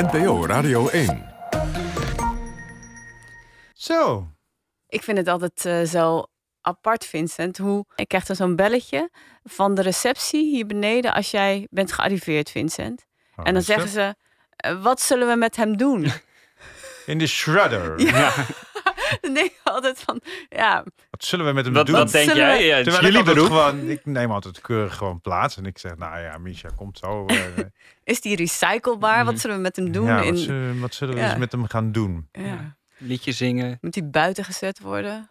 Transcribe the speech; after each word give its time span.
NPO 0.00 0.46
Radio 0.46 0.88
1. 0.88 1.24
Zo. 3.72 4.28
Ik 4.88 5.02
vind 5.02 5.18
het 5.18 5.28
altijd 5.28 5.64
eh, 5.64 5.82
zo 5.82 6.26
apart, 6.60 7.04
Vincent. 7.04 7.58
Hoe 7.58 7.84
ik 7.94 8.08
krijg 8.08 8.24
dan 8.24 8.36
zo'n 8.36 8.56
belletje 8.56 9.10
van 9.44 9.74
de 9.74 9.82
receptie 9.82 10.44
hier 10.50 10.66
beneden 10.66 11.14
als 11.14 11.30
jij 11.30 11.66
bent 11.70 11.92
gearriveerd, 11.92 12.50
Vincent. 12.50 13.06
Oh, 13.36 13.46
en 13.46 13.54
dan 13.54 13.62
zeggen 13.62 13.88
ze: 13.88 14.14
eh, 14.56 14.82
wat 14.82 15.00
zullen 15.00 15.28
we 15.28 15.36
met 15.36 15.56
hem 15.56 15.76
doen? 15.76 16.12
In 17.06 17.18
de 17.18 17.26
shredder. 17.26 18.00
Ja. 18.12 18.32
dan 19.20 19.34
denk 19.34 19.46
ik 19.50 19.60
altijd 19.64 19.98
van, 20.00 20.20
ja, 20.48 20.84
Wat 21.10 21.24
zullen 21.24 21.46
we 21.46 21.52
met 21.52 21.64
hem 21.64 21.74
Wat, 21.74 21.86
doen? 21.86 21.94
wat 21.96 22.10
denk 22.10 22.28
Zullen 22.28 22.42
jij? 22.46 22.56
we- 22.58 22.64
Ja, 22.64 22.76
het 22.76 22.86
is 22.86 22.92
Terwijl 22.92 23.14
ik 23.16 23.22
jullie 23.24 23.28
altijd 23.36 23.48
beroep. 23.58 23.72
gewoon, 23.76 23.88
ik 23.90 24.04
neem 24.06 24.30
altijd 24.32 24.60
keurig 24.60 24.96
gewoon 24.96 25.20
plaats 25.20 25.56
en 25.56 25.64
ik 25.66 25.78
zeg, 25.78 25.96
nou 25.96 26.20
ja, 26.20 26.38
Misha 26.38 26.68
komt 26.76 26.98
zo. 26.98 27.26
eh, 27.26 27.36
is 28.04 28.20
die 28.20 28.36
recyclebaar? 28.36 29.24
Wat 29.24 29.38
zullen 29.38 29.56
we 29.56 29.62
met 29.62 29.76
hem 29.76 29.92
doen? 29.92 30.06
ja, 30.06 30.20
in, 30.20 30.30
wat, 30.34 30.38
zullen, 30.38 30.80
wat 30.80 30.94
zullen 30.94 31.14
we 31.14 31.20
eens 31.20 31.36
met 31.36 31.52
hem 31.52 31.66
gaan 31.66 31.92
doen? 31.92 32.28
ja. 32.32 32.78
Liedje 33.02 33.32
zingen. 33.32 33.78
Moet 33.80 33.92
die 33.92 34.04
buiten 34.04 34.44
gezet 34.44 34.80
worden? 34.80 35.30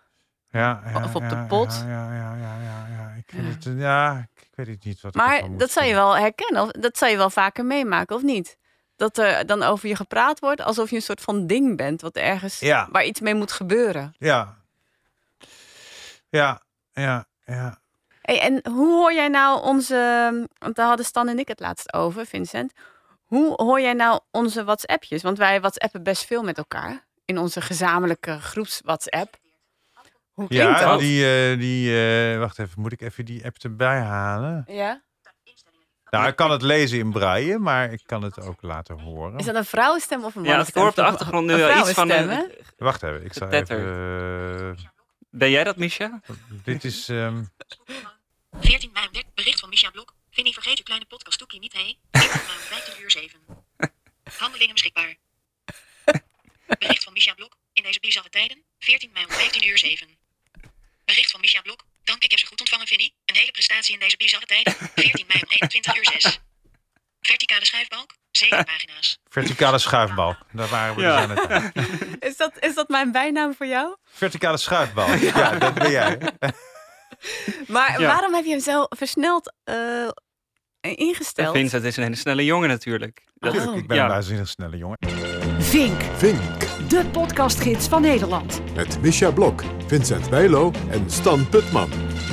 Ja, 0.51 0.81
ja, 0.93 1.03
Of 1.03 1.15
op 1.15 1.29
de 1.29 1.45
pot. 1.47 1.83
Ja, 1.87 2.13
ja, 2.15 2.35
ja, 2.35 2.57
ja. 2.61 3.13
Ik, 3.17 3.23
vind 3.27 3.43
Ja. 3.45 3.49
Het, 3.53 3.65
eh, 3.65 3.79
ja, 3.81 4.27
ik 4.35 4.47
weet 4.55 4.67
het 4.67 4.83
niet 4.85 5.01
wat 5.01 5.15
ik 5.15 5.21
Maar 5.21 5.57
dat 5.57 5.71
zou 5.71 5.85
je 5.85 5.93
wel 5.93 6.17
herkennen. 6.17 6.61
Of, 6.61 6.71
dat 6.71 6.97
zou 6.97 7.11
je 7.11 7.17
wel 7.17 7.29
vaker 7.29 7.65
meemaken, 7.65 8.15
of 8.15 8.21
niet? 8.21 8.57
Dat 8.99 9.17
er 9.17 9.45
dan 9.45 9.63
over 9.63 9.87
je 9.89 9.95
gepraat 9.95 10.39
wordt 10.39 10.61
alsof 10.61 10.89
je 10.89 10.95
een 10.95 11.01
soort 11.01 11.21
van 11.21 11.47
ding 11.47 11.77
bent. 11.77 12.01
Wat 12.01 12.15
ergens, 12.15 12.59
Ja. 12.59 12.87
waar 12.91 13.05
iets 13.05 13.19
mee 13.19 13.33
moet 13.35 13.51
gebeuren. 13.51 14.15
Ja. 14.17 14.57
Ja, 16.29 16.61
ja, 16.93 17.25
ja. 17.45 17.79
Hey, 18.21 18.39
en 18.41 18.59
hoe 18.71 18.93
hoor 18.95 19.13
jij 19.13 19.27
nou 19.27 19.61
onze... 19.63 20.47
Want 20.57 20.75
daar 20.75 20.87
hadden 20.87 21.05
Stan 21.05 21.27
en 21.27 21.39
ik 21.39 21.47
het 21.47 21.59
laatst 21.59 21.93
over, 21.93 22.25
Vincent. 22.25 22.73
Hoe 23.23 23.53
hoor 23.55 23.81
jij 23.81 23.93
nou 23.93 24.19
onze 24.31 24.63
WhatsAppjes? 24.63 25.21
Want 25.21 25.37
wij 25.37 25.59
WhatsAppen 25.61 26.03
best 26.03 26.25
veel 26.25 26.43
met 26.43 26.57
elkaar. 26.57 27.05
In 27.25 27.37
onze 27.37 27.61
gezamenlijke 27.61 28.39
groeps 28.39 28.81
WhatsApp. 28.83 29.37
Hoe 30.31 30.47
klinkt 30.47 30.79
Ja, 30.79 30.85
dat? 30.89 30.99
die, 30.99 31.25
eh, 31.51 31.59
die 31.59 32.01
eh, 32.33 32.39
wacht 32.39 32.59
even, 32.59 32.81
moet 32.81 32.91
ik 32.91 33.01
even 33.01 33.25
die 33.25 33.45
app 33.45 33.57
erbij 33.57 33.99
halen? 33.99 34.63
Ja? 34.67 35.01
Nou, 36.09 36.27
ik 36.27 36.35
kan 36.35 36.51
het 36.51 36.61
lezen 36.61 36.97
in 36.99 37.11
braille, 37.11 37.57
maar 37.59 37.91
ik 37.91 38.01
kan 38.05 38.23
het 38.23 38.39
ook 38.39 38.61
laten 38.61 38.99
horen. 38.99 39.39
Is 39.39 39.45
dat 39.45 39.55
een 39.55 39.65
vrouwenstem 39.65 40.23
of 40.23 40.35
een 40.35 40.43
Ja, 40.43 40.47
ik 40.47 40.55
mannenstem? 40.55 40.81
hoor 40.81 40.89
op 40.89 40.95
de 40.95 41.03
achtergrond 41.03 41.47
nu 41.47 41.55
wel 41.55 41.79
iets 41.79 41.91
van... 41.91 42.07
vrouwenstem, 42.07 42.29
eh, 42.29 42.57
hè? 42.57 42.63
Wacht 42.85 43.03
even, 43.03 43.25
ik 43.25 43.33
zal 43.33 43.49
even... 43.49 44.77
eh, 44.77 44.83
ben 45.29 45.49
jij 45.49 45.63
dat, 45.63 45.77
Misha? 45.77 46.21
dit 46.63 46.83
is... 46.83 47.09
ehm, 47.09 47.43
14 48.59 48.89
mei, 48.93 49.07
werd 49.11 49.33
bericht 49.33 49.59
van 49.59 49.69
Misha 49.69 49.89
Blok. 49.89 50.13
Vinnie, 50.31 50.53
vergeet 50.53 50.77
je 50.77 50.83
kleine 50.83 51.05
podcast 51.05 51.37
Toekie 51.39 51.59
niet, 51.59 51.73
hé. 51.73 51.97
14 52.11 52.41
mei, 52.47 52.57
15 52.59 53.03
uur 53.03 53.11
7. 53.11 53.39
Handelingen 54.39 54.73
beschikbaar. 54.73 55.15
Bericht 56.79 57.03
van 57.03 57.13
Misha 57.13 57.33
Blok. 57.33 57.57
In 57.73 57.83
deze 57.83 57.99
bizarre 57.99 58.29
tijden. 58.29 58.63
14 58.79 59.09
mei 59.13 59.25
om 59.25 59.31
15 59.31 59.67
uur 59.67 59.77
7. 59.77 60.07
Bericht 61.05 61.31
van 61.31 61.39
Misha 61.39 61.61
Blok. 61.61 61.83
Dank, 62.03 62.23
ik 62.23 62.29
heb 62.29 62.39
ze 62.39 62.45
goed 62.45 62.59
ontvangen, 62.59 62.87
Vinnie. 62.87 63.13
Een 63.25 63.35
hele 63.35 63.51
prestatie 63.51 63.93
in 63.93 63.99
deze 63.99 64.17
bizarre 64.17 64.45
tijden. 64.45 64.73
14 64.95 65.25
mei 65.27 65.39
om 65.41 65.49
21 65.49 65.97
uur 65.97 66.05
6. 66.21 66.39
Verticale 67.21 67.65
schrijfbalk. 67.65 68.13
7 68.31 68.65
pagina's. 68.65 69.19
Verticale 69.39 69.77
schuifbalk. 69.77 70.37
Daar 70.51 70.67
waren 70.67 70.95
we 70.95 71.01
Ja. 71.01 71.25
dus 71.27 71.37
aan 71.39 71.49
het. 71.49 71.71
Is 72.29 72.37
dat, 72.37 72.51
is 72.59 72.75
dat 72.75 72.89
mijn 72.89 73.11
bijnaam 73.11 73.53
voor 73.55 73.65
jou? 73.65 73.95
Verticale 74.11 74.57
schuifbalk. 74.57 75.15
Ja, 75.33 75.51
dat 75.55 75.73
ben 75.73 75.91
jij. 75.91 76.17
Maar 77.67 78.01
Ja. 78.01 78.07
waarom 78.07 78.33
heb 78.33 78.43
je 78.43 78.49
hem 78.51 78.59
zo 78.59 78.85
versneld 78.89 79.53
eh, 79.63 79.75
ingesteld? 80.81 81.55
Vincent 81.55 81.83
is 81.83 81.97
een 81.97 82.03
hele 82.03 82.15
snelle 82.15 82.45
jongen 82.45 82.69
natuurlijk. 82.69 83.23
Dat, 83.35 83.53
ik 83.53 83.87
ben 83.87 83.97
ja. 83.97 84.03
een 84.03 84.09
waanzinnig 84.09 84.47
snelle 84.47 84.77
jongen. 84.77 84.97
Vink, 85.59 86.01
Vink. 86.15 86.39
de 86.89 87.05
podcastgids 87.11 87.87
van 87.87 88.01
Nederland. 88.01 88.61
Met 88.75 89.01
Misha 89.01 89.31
Blok, 89.31 89.63
Vincent 89.87 90.29
Bijlo 90.29 90.71
en 90.91 91.11
Stan 91.11 91.49
Putman. 91.49 91.89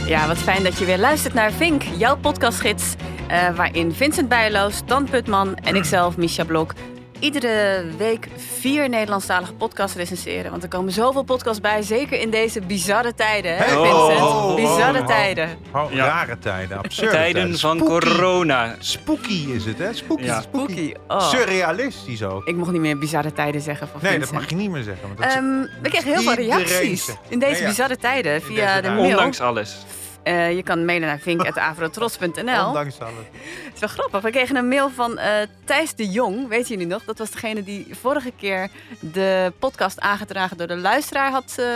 Ja, 0.06 0.26
wat 0.26 0.38
fijn 0.38 0.62
dat 0.62 0.78
je 0.78 0.84
weer 0.84 0.98
luistert 0.98 1.34
naar 1.34 1.52
Vink, 1.52 1.82
jouw 1.82 2.16
podcastgids. 2.16 2.94
eh, 3.28 3.56
waarin 3.56 3.92
Vincent 3.94 4.28
Bijlo, 4.28 4.70
Stan 4.70 5.04
Putman 5.04 5.56
en 5.56 5.76
ikzelf, 5.76 6.16
Misha 6.16 6.44
Blok... 6.44 6.72
iedere 7.18 7.84
week 7.96 8.28
vier 8.58 8.88
Nederlandstalige 8.88 9.52
podcasts 9.52 9.96
recenseren. 9.96 10.50
Want 10.50 10.62
er 10.62 10.68
komen 10.68 10.92
zoveel 10.92 11.22
podcasts 11.22 11.60
bij, 11.60 11.82
zeker 11.82 12.20
in 12.20 12.30
deze 12.30 12.60
bizarre 12.60 13.14
tijden, 13.14 13.56
hè 13.56 13.64
Hey, 13.64 13.68
Vincent? 13.76 14.20
oh, 14.20 14.46
oh, 14.50 14.54
bizarre 14.54 15.00
oh. 15.00 15.06
tijden. 15.06 15.48
Oh, 15.72 15.92
Ja. 15.92 16.04
Rare 16.04 16.38
tijden, 16.38 16.78
absurde 16.78 17.10
Tijden 17.20 17.58
van 17.58 17.76
Spooky. 17.78 18.06
corona. 18.06 18.74
Spooky 18.78 19.46
is 19.50 19.64
het, 19.64 19.78
hè? 19.78 19.92
Spooky. 19.92 20.24
Ja. 20.24 20.40
Spooky. 20.40 20.94
Oh. 21.08 21.28
Surrealistisch 21.30 22.22
ook. 22.22 22.46
Ik 22.46 22.56
mocht 22.56 22.72
niet 22.72 22.80
meer 22.80 22.98
bizarre 22.98 23.32
tijden 23.32 23.60
zeggen 23.60 23.88
van 23.88 24.00
Nee, 24.02 24.18
dat 24.18 24.32
mag 24.32 24.48
je 24.50 24.56
niet 24.56 24.70
meer 24.70 24.82
zeggen. 24.82 25.06
Want 25.06 25.18
dat 25.20 25.26
Ehm, 25.32 25.60
we 25.82 25.88
kregen 25.88 26.12
heel 26.12 26.22
veel 26.22 26.34
reacties 26.34 27.08
in 27.28 27.38
deze 27.38 27.64
bizarre 27.64 27.96
tijden 27.96 28.42
via 28.42 28.74
deze 28.80 28.88
de 28.88 28.94
mail. 28.94 29.10
Ondanks 29.10 29.40
alles. 29.40 29.76
Eh, 30.26 30.56
je 30.56 30.62
kan 30.62 30.84
mailen 30.84 31.08
naar 31.08 31.18
vink.avrotros.nl. 31.18 32.66
Ondanks 32.66 33.00
alles. 33.00 33.14
Het 33.64 33.74
is 33.74 33.80
wel 33.80 33.88
grappig. 33.88 34.20
We 34.20 34.30
kregen 34.30 34.56
een 34.56 34.68
mail 34.68 34.90
van 34.90 35.18
eh, 35.18 35.32
Thijs 35.64 35.94
de 35.94 36.08
Jong. 36.08 36.48
Weet 36.48 36.68
jullie 36.68 36.86
nog? 36.86 37.04
Dat 37.04 37.18
was 37.18 37.30
degene 37.30 37.62
die 37.62 37.86
vorige 38.00 38.32
keer 38.38 38.68
de 39.00 39.52
podcast 39.58 40.00
aangedragen 40.00 40.56
door 40.56 40.66
de 40.66 40.76
luisteraar 40.76 41.30
had 41.30 41.54
eh, 41.58 41.66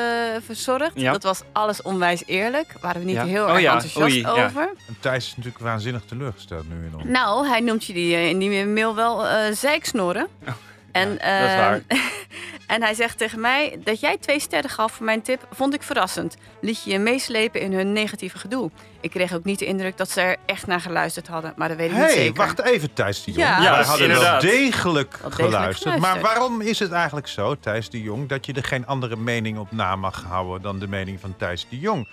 verzorgd. 0.44 0.90
Ja. 0.94 1.12
Dat 1.12 1.22
was 1.22 1.42
alles 1.52 1.82
onwijs 1.82 2.22
eerlijk. 2.26 2.74
Waren 2.80 3.00
we 3.00 3.06
niet 3.06 3.14
Ja. 3.16 3.24
heel 3.24 3.44
Oh 3.44 3.50
erg 3.50 3.60
ja, 3.60 3.72
enthousiast 3.72 4.06
oei, 4.06 4.20
ja. 4.20 4.44
over. 4.44 4.72
En 4.88 4.96
Thijs 5.00 5.26
is 5.26 5.36
natuurlijk 5.36 5.64
waanzinnig 5.64 6.02
teleurgesteld 6.04 6.68
nu 6.68 6.86
in 6.86 6.94
ons. 6.94 7.04
Nou, 7.04 7.46
hij 7.46 7.60
noemt 7.60 7.84
jullie 7.84 8.28
in 8.28 8.38
die 8.38 8.66
mail 8.66 8.94
wel 8.94 9.26
eh 9.26 9.52
zeiksnorren. 9.52 10.28
En, 10.92 11.08
dat 11.08 11.18
is 11.18 11.50
eh, 11.50 11.56
waar. 11.56 11.80
en 12.74 12.82
hij 12.82 12.94
zegt 12.94 13.18
tegen 13.18 13.40
mij 13.40 13.78
dat 13.84 14.00
jij 14.00 14.16
twee 14.18 14.40
sterren 14.40 14.70
gaf 14.70 14.92
voor 14.92 15.04
mijn 15.04 15.22
tip, 15.22 15.46
vond 15.52 15.74
ik 15.74 15.82
verrassend. 15.82 16.36
Liet 16.60 16.82
je 16.84 16.90
je 16.90 16.98
meeslepen 16.98 17.60
in 17.60 17.72
hun 17.72 17.92
negatieve 17.92 18.38
gedoe. 18.38 18.70
Ik 19.00 19.10
kreeg 19.10 19.34
ook 19.34 19.44
niet 19.44 19.58
de 19.58 19.64
indruk 19.66 19.96
dat 19.96 20.10
ze 20.10 20.20
er 20.20 20.36
echt 20.46 20.66
naar 20.66 20.80
geluisterd 20.80 21.26
hadden, 21.26 21.52
maar 21.56 21.68
dat 21.68 21.76
weet 21.76 21.90
ik 21.90 21.96
niet 21.96 22.10
zeker. 22.10 22.34
wacht 22.34 22.60
even, 22.62 22.92
Thijs 22.92 23.24
de 23.24 23.30
Jong. 23.30 23.46
Ja. 23.46 23.62
Ja, 23.62 23.70
Wij 23.70 23.84
hadden 23.84 24.08
wel 24.08 24.16
inderdaad. 24.16 24.40
degelijk, 24.40 25.16
Wel 25.20 25.30
degelijk 25.30 25.52
geluisterd. 25.52 25.84
Maar 25.98 26.10
geluisterd. 26.10 26.34
waarom 26.38 26.60
is 26.60 26.78
het 26.78 26.92
eigenlijk 26.92 27.28
zo, 27.28 27.54
Thijs 27.60 27.90
de 27.90 28.02
Jong, 28.02 28.28
dat 28.28 28.46
je 28.46 28.52
er 28.52 28.64
geen 28.64 28.86
andere 28.86 29.16
mening 29.16 29.58
op 29.58 29.72
na 29.72 29.96
mag 29.96 30.24
houden 30.28 30.62
dan 30.62 30.78
de 30.78 30.88
mening 30.88 31.20
van 31.20 31.34
Thijs 31.36 31.66
de 31.70 31.78
Jong? 31.78 32.08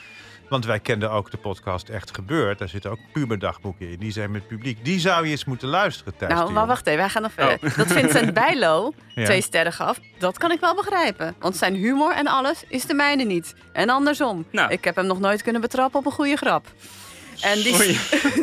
Want 0.49 0.65
wij 0.65 0.79
kenden 0.79 1.11
ook 1.11 1.31
de 1.31 1.37
podcast 1.37 1.89
Echt 1.89 2.15
Gebeurd. 2.15 2.59
Daar 2.59 2.69
zitten 2.69 2.91
ook 2.91 2.99
puberdagboeken 3.13 3.89
in. 3.89 3.97
Die 3.99 4.11
zijn 4.11 4.31
met 4.31 4.47
publiek. 4.47 4.85
Die 4.85 4.99
zou 4.99 5.25
je 5.25 5.31
eens 5.31 5.45
moeten 5.45 5.67
luisteren, 5.67 6.17
Thijs 6.17 6.33
Nou, 6.33 6.51
maar 6.51 6.67
wacht 6.67 6.87
even, 6.87 6.99
wij 6.99 7.09
gaan 7.09 7.21
nog 7.21 7.31
verder. 7.33 7.59
Oh. 7.69 7.77
Dat 7.77 7.87
Vincent 7.87 8.33
Bijlo 8.43 8.93
Ja. 9.15 9.25
twee 9.25 9.41
sterren 9.41 9.73
gaf, 9.73 9.99
dat 10.17 10.37
kan 10.37 10.51
ik 10.51 10.59
wel 10.59 10.75
begrijpen. 10.75 11.35
Want 11.39 11.55
zijn 11.55 11.73
humor 11.75 12.11
en 12.11 12.27
alles 12.27 12.63
is 12.67 12.85
de 12.85 12.93
mijne 12.93 13.23
niet. 13.23 13.55
En 13.73 13.89
andersom. 13.89 14.45
Nou. 14.51 14.71
Ik 14.71 14.83
heb 14.83 14.95
hem 14.95 15.05
nog 15.05 15.19
nooit 15.19 15.41
kunnen 15.41 15.61
betrappen 15.61 15.99
op 15.99 16.05
een 16.05 16.11
goede 16.11 16.35
grap. 16.35 16.67
En 17.41 17.55
die. 17.61 17.75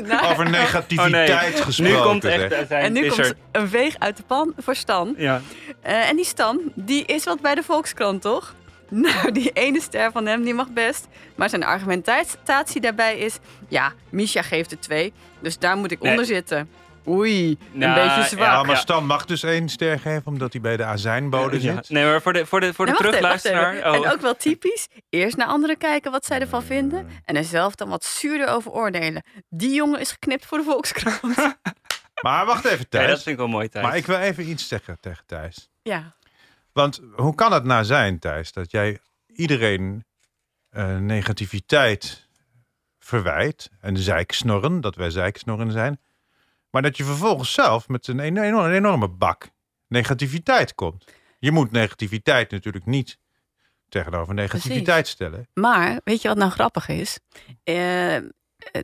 Nou, 0.09 0.27
Over 0.31 0.51
negativiteit 0.51 1.31
Oh, 1.31 1.41
nee. 1.53 1.63
gesproken. 1.63 1.95
Nu 1.95 2.01
komt 2.03 2.25
echt 2.25 2.69
zijn 2.69 2.85
en 2.85 2.93
nu 2.93 3.07
komt 3.09 3.19
er- 3.19 3.37
een 3.53 3.69
veeg 3.69 3.95
uit 3.99 4.17
de 4.17 4.23
pan 4.23 4.53
voor 4.59 4.75
Stan. 4.75 5.15
Ja. 5.19 5.41
Eh, 5.83 6.09
en 6.09 6.17
die 6.17 6.25
Stan, 6.25 6.61
die 6.75 7.05
is 7.05 7.25
wat 7.25 7.41
bij 7.41 7.55
de 7.55 7.63
Volkskrant, 7.63 8.23
toch? 8.23 8.55
Nou, 9.07 9.33
die 9.33 9.51
ene 9.53 9.81
ster 9.81 10.13
van 10.13 10.27
hem, 10.27 10.43
die 10.43 10.55
mag 10.55 10.71
best. 10.71 11.07
Maar 11.35 11.49
zijn 11.49 11.65
argumentatie 11.65 12.81
daarbij 12.81 13.19
is... 13.19 13.39
Ja, 13.69 13.93
Misha 14.11 14.43
geeft 14.43 14.71
er 14.71 14.81
twee, 14.81 15.13
dus 15.41 15.59
daar 15.59 15.77
moet 15.77 15.91
ik 15.91 16.01
Nee. 16.01 16.11
onder 16.11 16.27
zitten. 16.27 16.69
Oei, 17.09 17.49
een 17.51 17.59
Nou, 17.79 17.95
beetje 18.09 18.29
zwak. 18.37 18.47
Ja, 18.47 18.63
maar. 18.63 18.77
Stan 18.77 19.07
mag 19.07 19.25
dus 19.25 19.43
één 19.43 19.69
ster 19.69 19.99
geven, 19.99 20.23
omdat 20.27 20.53
hij 20.53 20.61
bij 20.63 20.77
de 20.77 20.85
azijnbode 20.85 21.63
Ja. 21.63 21.75
zit. 21.75 21.89
Nee, 21.91 22.05
maar 22.05 22.23
voor 22.23 22.33
de, 22.33 22.47
voor 22.47 22.61
de, 22.61 22.75
voor 22.75 22.85
de 22.87 22.91
Nee, 22.91 23.01
terugluisteraar... 23.01 23.75
even. 23.77 23.91
Oh. 23.91 24.07
En 24.07 24.13
ook 24.13 24.21
wel 24.21 24.37
typisch. 24.37 24.89
Eerst 25.11 25.37
naar 25.37 25.47
anderen 25.47 25.77
kijken 25.79 26.11
wat 26.11 26.25
zij 26.25 26.41
ervan 26.41 26.63
vinden. 26.63 27.09
En 27.25 27.37
er 27.37 27.45
zelf 27.45 27.75
dan 27.75 27.89
wat 27.89 28.05
zuurder 28.05 28.49
over 28.49 28.71
oordelen. 28.71 29.23
Die 29.49 29.75
jongen 29.75 30.01
is 30.01 30.11
geknipt 30.11 30.47
voor 30.47 30.59
de 30.59 30.65
Volkskrant. 30.65 31.21
Maar 32.23 32.47
wacht 32.47 32.65
even, 32.65 32.79
Ja, 32.79 32.85
Thijs. 32.89 33.07
dat 33.09 33.17
vind 33.23 33.29
ik 33.29 33.37
wel 33.37 33.49
mooi, 33.49 33.69
Thijs. 33.69 33.85
maar 33.87 33.97
ik 33.97 34.07
wil 34.07 34.17
even 34.19 34.49
iets 34.49 34.69
zeggen 34.69 34.97
tegen 35.01 35.23
Thijs. 35.27 35.69
ja. 35.83 36.15
Want 36.75 37.01
hoe 37.13 37.35
kan 37.35 37.53
het 37.53 37.65
nou 37.65 37.85
zijn, 37.85 38.19
Thijs, 38.19 38.53
dat 38.53 38.71
jij 38.71 38.99
iedereen 39.27 40.05
eh, 40.69 40.97
negativiteit 40.97 42.29
verwijt 42.99 43.71
en 43.81 43.97
zeiksnorren, 43.97 44.81
dat 44.81 44.95
wij 44.95 45.11
zeiksnorren 45.11 45.73
zijn, 45.73 46.01
maar 46.71 46.83
dat 46.83 46.97
je 46.97 47.05
vervolgens 47.05 47.53
zelf 47.53 47.89
met 47.89 48.07
een 48.07 48.21
enorme, 48.21 48.69
een 48.69 48.75
enorme 48.75 49.09
bak 49.09 49.49
negativiteit 49.89 50.75
komt. 50.75 51.05
Je 51.39 51.51
moet 51.51 51.71
negativiteit 51.71 52.51
natuurlijk 52.51 52.87
niet 52.87 53.19
tegenover 53.89 54.35
negativiteit 54.35 55.09
stellen. 55.09 55.49
Maar, 55.53 56.01
weet 56.05 56.23
je 56.23 56.29
wat 56.29 56.37
nou 56.37 56.51
grappig 56.51 56.89
is? 56.89 57.19
Eh, 57.63 57.75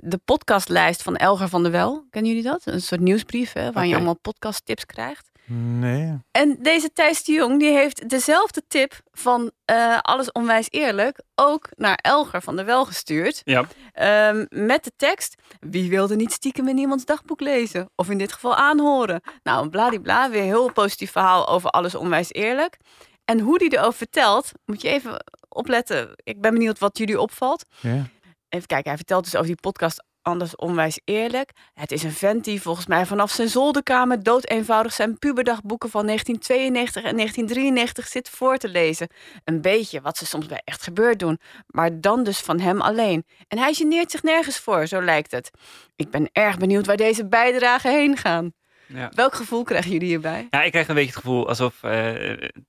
de 0.01 0.21
podcastlijst 0.25 1.03
van 1.03 1.17
Elger 1.17 1.49
van 1.49 1.63
der 1.63 1.73
Wel. 1.73 2.07
Kennen 2.11 2.31
jullie 2.31 2.51
dat? 2.51 2.67
Een 2.67 2.83
soort 2.83 3.01
nieuwsbrief 3.01 3.53
hè, 3.53 3.73
waar 3.73 3.87
je 3.87 3.95
allemaal 3.95 4.19
podcasttips 4.19 4.87
krijgt. 4.87 5.30
Nee. 5.53 6.19
En 6.31 6.57
deze 6.61 6.93
Thijs 6.93 7.25
de 7.25 7.33
Jong 7.33 7.59
die 7.59 7.71
heeft 7.71 8.09
dezelfde 8.09 8.63
tip 8.69 9.01
van 9.11 9.51
eh, 9.65 9.99
Alles 9.99 10.33
Onwijs 10.33 10.67
Eerlijk 10.71 11.23
ook 11.35 11.69
naar 11.77 11.99
Elger 12.03 12.43
van 12.43 12.57
der 12.57 12.65
Wel 12.65 12.85
gestuurd. 12.85 13.41
Ja. 13.45 13.67
Ehm, 13.93 14.47
met 14.49 14.85
de 14.85 14.93
tekst: 14.97 15.35
Wie 15.61 15.91
wilde 15.91 16.17
niet 16.17 16.33
stiekem 16.33 16.69
in 16.69 16.79
iemands 16.79 17.05
dagboek 17.05 17.41
lezen? 17.41 17.91
Of 17.95 18.11
in 18.11 18.19
dit 18.19 18.33
geval 18.33 18.57
aanhoren? 18.57 19.21
Nou, 19.43 19.63
een 19.63 19.71
bladibla, 19.71 20.31
weer 20.31 20.43
heel 20.43 20.73
positief 20.73 21.11
verhaal 21.11 21.49
over 21.49 21.71
Alles 21.71 21.95
Onwijs 21.95 22.33
Eerlijk. 22.33 22.77
En 23.25 23.41
hoe 23.41 23.59
die 23.59 23.77
erover 23.77 23.99
vertelt, 23.99 24.53
moet 24.65 24.83
je 24.83 24.89
even 24.89 25.25
opletten. 25.49 26.11
Ik 26.17 26.41
ben 26.41 26.53
benieuwd 26.53 26.79
wat 26.79 26.99
jullie 26.99 27.21
opvalt. 27.21 27.65
Ja. 27.81 28.07
Even 28.49 28.67
kijken, 28.67 28.89
hij 28.89 28.97
vertelt 28.97 29.25
dus 29.25 29.35
over 29.35 29.47
die 29.47 29.61
podcast 29.61 30.05
Anders 30.23 30.57
Onwijs 30.57 31.01
Eerlijk. 31.05 31.51
Het 31.75 31.93
is 31.93 32.03
een 32.03 32.13
vent 32.13 32.45
die 32.45 32.63
volgens 32.63 32.87
mij 32.87 33.07
vanaf 33.07 33.31
zijn 33.31 33.49
zolderkamer 33.49 34.23
dood 34.23 34.49
eenvoudig 34.49 34.93
zijn 34.93 35.19
puberdagboeken 35.19 35.91
van 35.91 36.07
1992 36.07 37.11
en 37.11 37.17
1993 37.17 38.09
zit 38.09 38.29
voor 38.29 38.57
te 38.57 38.69
lezen. 38.69 39.09
Een 39.45 39.61
beetje 39.61 40.01
wat 40.01 40.17
ze 40.17 40.27
soms 40.27 40.47
bij 40.47 40.63
Echt 40.65 40.83
Gebeurd 40.83 41.19
doen, 41.19 41.41
maar 41.67 42.01
dan 42.01 42.23
dus 42.23 42.39
van 42.39 42.61
hem 42.61 42.81
alleen. 42.81 43.25
En 43.49 43.59
hij 43.59 43.75
geneert 43.75 44.11
zich 44.11 44.23
nergens 44.23 44.59
voor, 44.59 44.87
zo 44.87 45.03
lijkt 45.03 45.31
het. 45.31 45.51
Ik 45.97 46.11
ben 46.11 46.29
erg 46.33 46.59
benieuwd 46.59 46.87
waar 46.87 46.97
deze 46.97 47.29
bijdragen 47.29 47.91
heen 47.91 48.17
gaan. 48.17 48.53
Ja. 48.95 49.11
Welk 49.15 49.35
gevoel 49.35 49.63
krijgen 49.63 49.91
jullie 49.91 50.09
hierbij? 50.09 50.47
ja, 50.51 50.63
ik 50.63 50.71
krijg 50.71 50.89
een 50.89 50.95
beetje 50.95 51.11
het 51.11 51.21
gevoel 51.21 51.49
alsof 51.49 51.83
eh, 51.83 51.91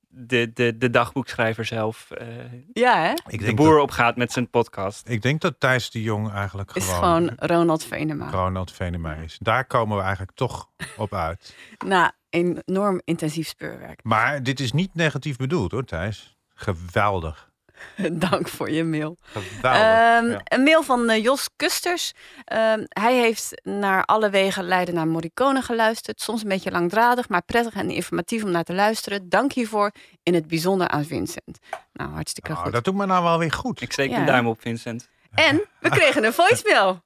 de, 0.07 0.51
de, 0.53 0.77
de 0.77 0.89
dagboekschrijver 0.89 1.65
zelf 1.65 2.11
eh, 2.11 2.27
Ja, 2.73 3.01
hè? 3.01 3.11
Ik 3.11 3.39
de 3.39 3.45
denk, 3.45 3.57
boer 3.57 3.73
dat, 3.73 3.81
opgaat 3.81 4.15
met 4.15 4.31
zijn 4.31 4.49
podcast. 4.49 5.09
ik 5.09 5.21
denk 5.21 5.41
dat 5.41 5.55
Thijs 5.59 5.89
de 5.89 6.01
Jong 6.01 6.31
eigenlijk 6.31 6.75
Is 6.75 6.85
gewoon, 6.85 6.99
gewoon 7.01 7.33
Ronald 7.37 7.83
Venema. 7.83 8.29
Ronald 8.29 8.71
Venema 8.71 9.13
is. 9.13 9.37
Daar 9.41 9.65
komen 9.65 9.97
we 9.97 10.03
eigenlijk 10.03 10.37
toch 10.37 10.69
op 10.97 11.13
uit. 11.13 11.55
Na 11.85 12.11
enorm 12.29 13.01
intensief 13.03 13.47
speurwerk. 13.47 13.99
Maar 14.03 14.43
dit 14.43 14.59
is 14.59 14.71
niet 14.71 14.95
negatief 14.95 15.37
bedoeld 15.37 15.71
hoor, 15.71 15.85
Thijs. 15.85 16.37
Geweldig. 16.53 17.50
Dank 18.29 18.47
voor 18.47 18.69
je 18.71 18.83
mail. 18.83 19.17
Geweldig. 19.21 19.61
Ehm, 19.81 20.29
Ja. 20.29 20.41
Een 20.43 20.63
mail 20.63 20.83
van 20.83 21.09
eh, 21.09 21.23
Jos 21.23 21.49
Kusters. 21.55 22.11
Ehm, 22.45 22.83
hij 22.89 23.15
heeft 23.15 23.61
naar 23.63 24.03
alle 24.05 24.29
wegen 24.29 24.63
Leiden 24.63 24.93
naar 24.95 25.07
Morricone 25.07 25.61
geluisterd. 25.61 26.21
Soms 26.21 26.41
een 26.43 26.49
beetje 26.49 26.71
langdradig, 26.71 27.29
maar 27.29 27.41
prettig 27.43 27.73
en 27.73 27.89
informatief 27.89 28.43
om 28.43 28.51
naar 28.51 28.63
te 28.63 28.73
luisteren. 28.73 29.29
Dank 29.29 29.53
hiervoor, 29.53 29.91
in 30.23 30.33
het 30.33 30.47
bijzonder 30.47 30.87
aan 30.87 31.05
Vincent. 31.05 31.59
Nou, 31.93 32.11
hartstikke 32.11 32.49
Nou, 32.51 32.63
goed. 32.63 32.73
dat 32.73 32.83
doet 32.83 32.95
me 32.95 33.05
nou 33.05 33.23
wel 33.23 33.39
weer 33.39 33.51
goed. 33.51 33.81
Ik 33.81 33.91
steek 33.91 34.09
Ja. 34.09 34.17
een 34.19 34.25
duim 34.25 34.47
op, 34.47 34.61
Vincent. 34.61 35.09
En 35.33 35.61
we 35.79 35.89
kregen 35.89 36.23
een 36.23 36.33
voicemail. 36.33 37.01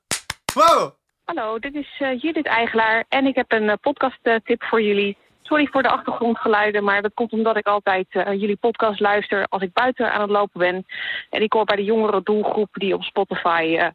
Wow! 0.54 0.92
Hallo, 1.24 1.60
dit 1.60 1.76
is 1.76 1.96
eh, 2.00 2.22
Judith 2.22 2.46
Eigelaar 2.46 3.06
en 3.10 3.26
ik 3.26 3.36
heb 3.36 3.52
een 3.52 3.70
eh, 3.70 3.76
podcasttip 3.82 4.64
voor 4.64 4.82
jullie. 4.82 5.18
Sorry 5.48 5.68
voor 5.72 5.82
de 5.82 5.90
achtergrondgeluiden, 5.90 6.84
maar 6.84 7.02
dat 7.02 7.14
komt 7.14 7.32
omdat 7.32 7.58
ik 7.58 7.68
altijd 7.68 8.06
eh, 8.10 8.32
jullie 8.34 8.56
podcast 8.56 9.00
luister 9.00 9.46
als 9.50 9.62
ik 9.62 9.74
buiten 9.74 10.12
aan 10.14 10.22
het 10.22 10.30
lopen 10.30 10.60
ben. 10.60 10.86
En 11.30 11.42
ik 11.42 11.54
hoor 11.54 11.66
bij 11.66 11.76
de 11.76 11.84
jongere 11.84 12.22
doelgroep 12.24 12.70
die 12.72 12.94
op 12.94 13.04
Spotify 13.04 13.78
eh, 13.80 13.88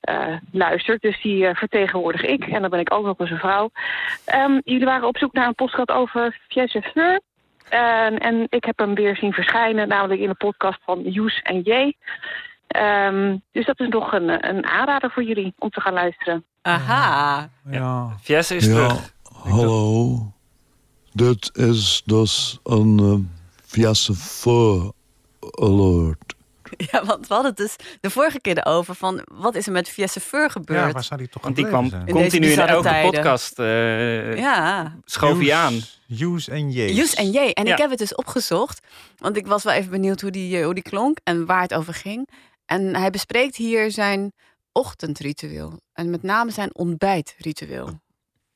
eh, 0.00 0.36
luistert. 0.52 1.02
Dus 1.02 1.22
die 1.22 1.54
vertegenwoordig 1.54 2.22
ik 2.22 2.44
en 2.46 2.60
dan 2.60 2.70
ben 2.70 2.80
ik 2.80 2.94
ook 2.94 3.04
nog 3.04 3.18
eens 3.18 3.30
een 3.30 3.38
vrouw. 3.38 3.70
Ehm, 4.24 4.60
jullie 4.64 4.84
waren 4.84 5.08
op 5.08 5.18
zoek 5.18 5.32
naar 5.32 5.46
een 5.46 5.54
podcast 5.54 5.90
over 5.90 6.38
Fiesse 6.48 6.82
Fleur. 6.82 7.20
En, 7.68 8.18
en 8.18 8.46
ik 8.48 8.64
heb 8.64 8.78
hem 8.78 8.94
weer 8.94 9.16
zien 9.16 9.32
verschijnen, 9.32 9.88
namelijk 9.88 10.20
in 10.20 10.28
de 10.28 10.34
podcast 10.34 10.78
van 10.84 11.02
Joes 11.02 11.40
en 11.42 11.60
J. 11.60 11.92
Ehm, 12.66 13.36
dus 13.52 13.66
dat 13.66 13.80
is 13.80 13.88
nog 13.88 14.12
een, 14.12 14.48
een 14.48 14.66
aanrader 14.66 15.10
voor 15.10 15.22
jullie 15.22 15.54
om 15.58 15.70
te 15.70 15.80
gaan 15.80 15.92
luisteren. 15.92 16.44
Aha. 16.62 17.48
Ja. 17.70 18.08
Fiesse 18.22 18.56
is 18.56 18.66
Ja, 18.66 18.72
terug. 18.72 19.12
hallo. 19.42 20.34
Dit 21.16 21.50
is 21.56 22.02
dus 22.04 22.58
een 22.62 23.24
uh, 23.74 24.10
voor 24.12 24.92
alert. 25.60 26.34
Ja, 26.90 27.04
want 27.04 27.26
we 27.28 27.34
hadden 27.34 27.50
het 27.50 27.60
dus 27.60 27.76
de 28.00 28.10
vorige 28.10 28.40
keer 28.40 28.58
erover 28.58 28.94
van... 28.94 29.26
wat 29.32 29.54
is 29.54 29.66
er 29.66 29.72
met 29.72 29.88
Fiesse 29.88 30.20
Feur 30.20 30.50
gebeurd? 30.50 30.86
ja, 30.86 30.92
waar 30.92 31.04
zou 31.04 31.20
die 31.20 31.28
toch 31.28 31.42
Want 31.42 31.56
die 31.56 31.66
kwam 31.66 31.88
zijn? 31.88 32.10
Continu 32.10 32.46
deze 32.46 32.62
in 32.62 32.68
elke 32.68 32.88
tijden. 32.88 33.10
podcast. 33.10 33.58
eh 33.58 34.38
ja. 34.38 34.96
schoof 35.04 35.38
hij 35.38 35.54
aan. 35.54 35.80
Use 36.08 36.50
en 36.50 36.70
J. 36.70 36.92
Joes 36.92 37.14
en 37.14 37.30
J. 37.30 37.36
En 37.36 37.66
Ja. 37.66 37.72
ik 37.72 37.78
heb 37.78 37.90
het 37.90 37.98
dus 37.98 38.14
opgezocht. 38.14 38.86
Want 39.18 39.36
ik 39.36 39.46
was 39.46 39.62
wel 39.64 39.72
even 39.72 39.90
benieuwd 39.90 40.20
hoe 40.20 40.30
die, 40.30 40.58
eh, 40.58 40.64
hoe 40.64 40.74
die 40.74 40.82
klonk 40.82 41.18
en 41.24 41.46
waar 41.46 41.62
het 41.62 41.74
over 41.74 41.94
ging. 41.94 42.28
En 42.64 42.96
hij 42.96 43.10
bespreekt 43.10 43.56
hier 43.56 43.90
zijn 43.90 44.32
ochtendritueel. 44.72 45.80
En 45.92 46.10
met 46.10 46.22
name 46.22 46.50
zijn 46.50 46.74
ontbijtritueel. 46.74 48.00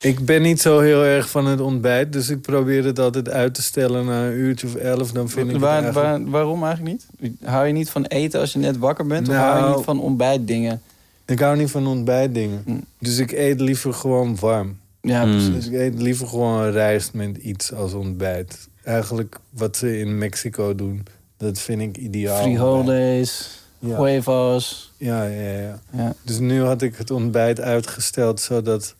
Ik 0.02 0.24
ben 0.24 0.42
niet 0.42 0.60
zo 0.60 0.78
heel 0.78 1.04
erg 1.04 1.30
van 1.30 1.46
het 1.46 1.60
ontbijt, 1.60 2.12
dus 2.12 2.28
ik 2.28 2.40
probeer 2.40 2.84
het 2.84 2.98
altijd 2.98 3.28
uit 3.28 3.54
te 3.54 3.62
stellen 3.62 4.04
naar 4.04 4.26
een 4.26 4.38
uurtje 4.38 4.66
of 4.66 4.74
elf. 4.74 5.12
Dan 5.12 5.28
vind 5.28 5.46
ik 5.46 5.52
het 5.52 5.62
Waar, 5.62 5.82
eigenlijk... 5.82 6.06
waar- 6.22 6.30
waarom 6.30 6.64
eigenlijk 6.64 7.02
niet? 7.20 7.36
Hou 7.44 7.66
je 7.66 7.72
niet 7.72 7.90
van 7.90 8.04
eten 8.04 8.40
als 8.40 8.52
je 8.52 8.58
net 8.58 8.78
wakker 8.78 9.06
bent? 9.06 9.28
Of 9.28 9.34
Nou- 9.34 9.50
hou 9.58 9.70
je 9.70 9.76
niet 9.76 9.84
van 9.84 10.00
ontbijtdingen? 10.00 10.80
Ik 11.26 11.38
hou 11.38 11.56
niet 11.56 11.70
van 11.70 11.86
ontbijtdingen. 11.86 12.62
Mm. 12.66 12.84
Dus 12.98 13.18
ik 13.18 13.32
eet 13.32 13.60
liever 13.60 13.94
gewoon 13.94 14.36
warm. 14.40 14.78
Ja, 15.00 15.24
Mm. 15.24 15.30
precies. 15.32 15.54
Dus 15.54 15.66
ik 15.66 15.72
eet 15.72 16.00
liever 16.02 16.26
gewoon 16.26 16.70
rijst 16.70 17.12
met 17.14 17.36
iets 17.36 17.72
als 17.72 17.92
ontbijt. 17.92 18.68
Eigenlijk 18.84 19.38
wat 19.50 19.76
ze 19.76 19.98
in 19.98 20.18
Mexico 20.18 20.74
doen, 20.74 21.06
dat 21.36 21.58
vind 21.58 21.80
ik 21.80 21.96
ideaal. 21.96 22.42
Frijoles, 22.42 23.58
Ja. 23.78 23.96
huevos. 23.96 24.92
Ja, 24.96 25.24
ja, 25.24 25.50
ja. 25.60 25.80
Ja. 25.92 26.14
Dus 26.22 26.38
nu 26.38 26.62
had 26.62 26.82
ik 26.82 26.96
het 26.96 27.10
ontbijt 27.10 27.60
uitgesteld 27.60 28.40
zodat. 28.40 28.94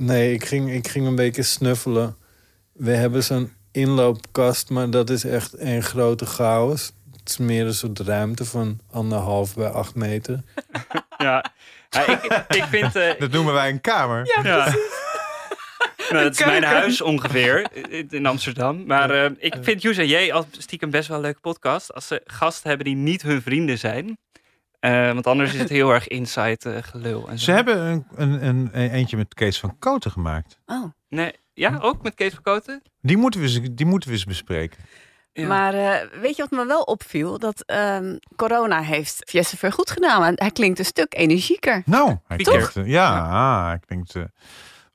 Nee, 0.00 0.32
ik 0.32 0.44
ging, 0.44 0.72
ik 0.72 0.88
ging 0.88 1.06
een 1.06 1.14
beetje 1.14 1.42
snuffelen. 1.42 2.16
We 2.72 2.90
hebben 2.90 3.22
zo'n 3.24 3.52
inloopkast, 3.72 4.70
maar 4.70 4.90
dat 4.90 5.10
is 5.10 5.24
echt 5.24 5.58
een 5.58 5.82
grote 5.82 6.26
chaos. 6.26 6.92
Het 7.20 7.28
is 7.28 7.36
meer 7.38 7.66
een 7.66 7.74
soort 7.74 7.98
ruimte 7.98 8.44
van 8.44 8.80
anderhalf 8.90 9.54
bij 9.54 9.68
acht 9.68 9.94
meter. 9.94 10.40
Ja. 11.18 11.44
Ja, 11.90 12.06
ik, 12.22 12.44
ik 12.48 12.64
vind... 12.64 12.96
eh, 12.96 13.10
Dat 13.18 13.30
noemen 13.30 13.52
wij 13.54 13.68
een 13.70 13.80
kamer. 13.80 14.40
Ja. 14.42 14.64
nou, 16.10 16.24
dat 16.24 16.32
is 16.32 16.44
mijn 16.44 16.64
huis 16.64 17.00
ongeveer 17.00 17.66
in- 18.12 18.26
Amsterdam. 18.26 18.86
Maar 18.86 19.10
eh, 19.10 19.30
ik 19.38 19.54
vind 19.60 19.82
Joes 19.82 19.96
en 19.96 20.06
J 20.06 20.30
al 20.32 20.46
stiekem 20.58 20.90
best 20.90 21.08
wel 21.08 21.16
een 21.16 21.22
leuke 21.22 21.40
podcast. 21.40 21.94
Als 21.94 22.06
ze 22.06 22.20
gasten 22.24 22.68
hebben 22.68 22.86
die 22.86 22.96
niet 22.96 23.22
hun 23.22 23.42
vrienden 23.42 23.78
zijn. 23.78 24.18
Eh, 24.80 25.12
want 25.12 25.26
anders 25.26 25.52
is 25.52 25.60
het 25.60 25.68
heel 25.68 25.90
erg 25.90 26.08
inside 26.08 26.70
eh, 26.70 26.82
gelul. 26.82 27.28
En 27.28 27.38
zo. 27.38 27.44
Ze 27.44 27.52
hebben 27.52 27.78
een, 27.86 28.06
een, 28.14 28.46
een, 28.46 28.68
een 28.72 28.90
eentje 28.90 29.16
met 29.16 29.34
Kees 29.34 29.60
van 29.60 29.78
Koten 29.78 30.10
gemaakt. 30.10 30.58
Oh. 30.66 30.84
Nee, 31.08 31.32
ja, 31.52 31.78
ook 31.80 32.02
met 32.02 32.14
Kees 32.14 32.34
van 32.34 32.42
Koten? 32.42 32.82
Die 33.00 33.16
moeten 33.16 33.40
we 33.40 33.46
eens, 33.46 33.60
die 33.72 33.86
moeten 33.86 34.08
we 34.08 34.14
eens 34.14 34.24
bespreken. 34.24 34.78
Ja. 35.32 35.46
Maar 35.46 35.74
eh, 35.74 36.20
weet 36.20 36.36
je 36.36 36.42
wat 36.42 36.50
me 36.50 36.66
wel 36.66 36.82
opviel? 36.82 37.38
Dat 37.38 37.62
ehm, 37.66 38.16
corona 38.36 38.82
heeft 38.82 39.22
Ver 39.56 39.72
goed 39.72 39.90
gedaan. 39.90 40.24
En 40.24 40.32
hij 40.36 40.50
klinkt 40.50 40.78
een 40.78 40.84
stuk 40.84 41.14
energieker. 41.14 41.82
Nou, 41.84 42.16
hij 42.26 42.36
Pieter. 42.36 42.70
klinkt, 42.70 42.90
ja, 42.90 43.72
ik 43.72 43.88
denk, 43.88 44.08
eh, 44.08 44.22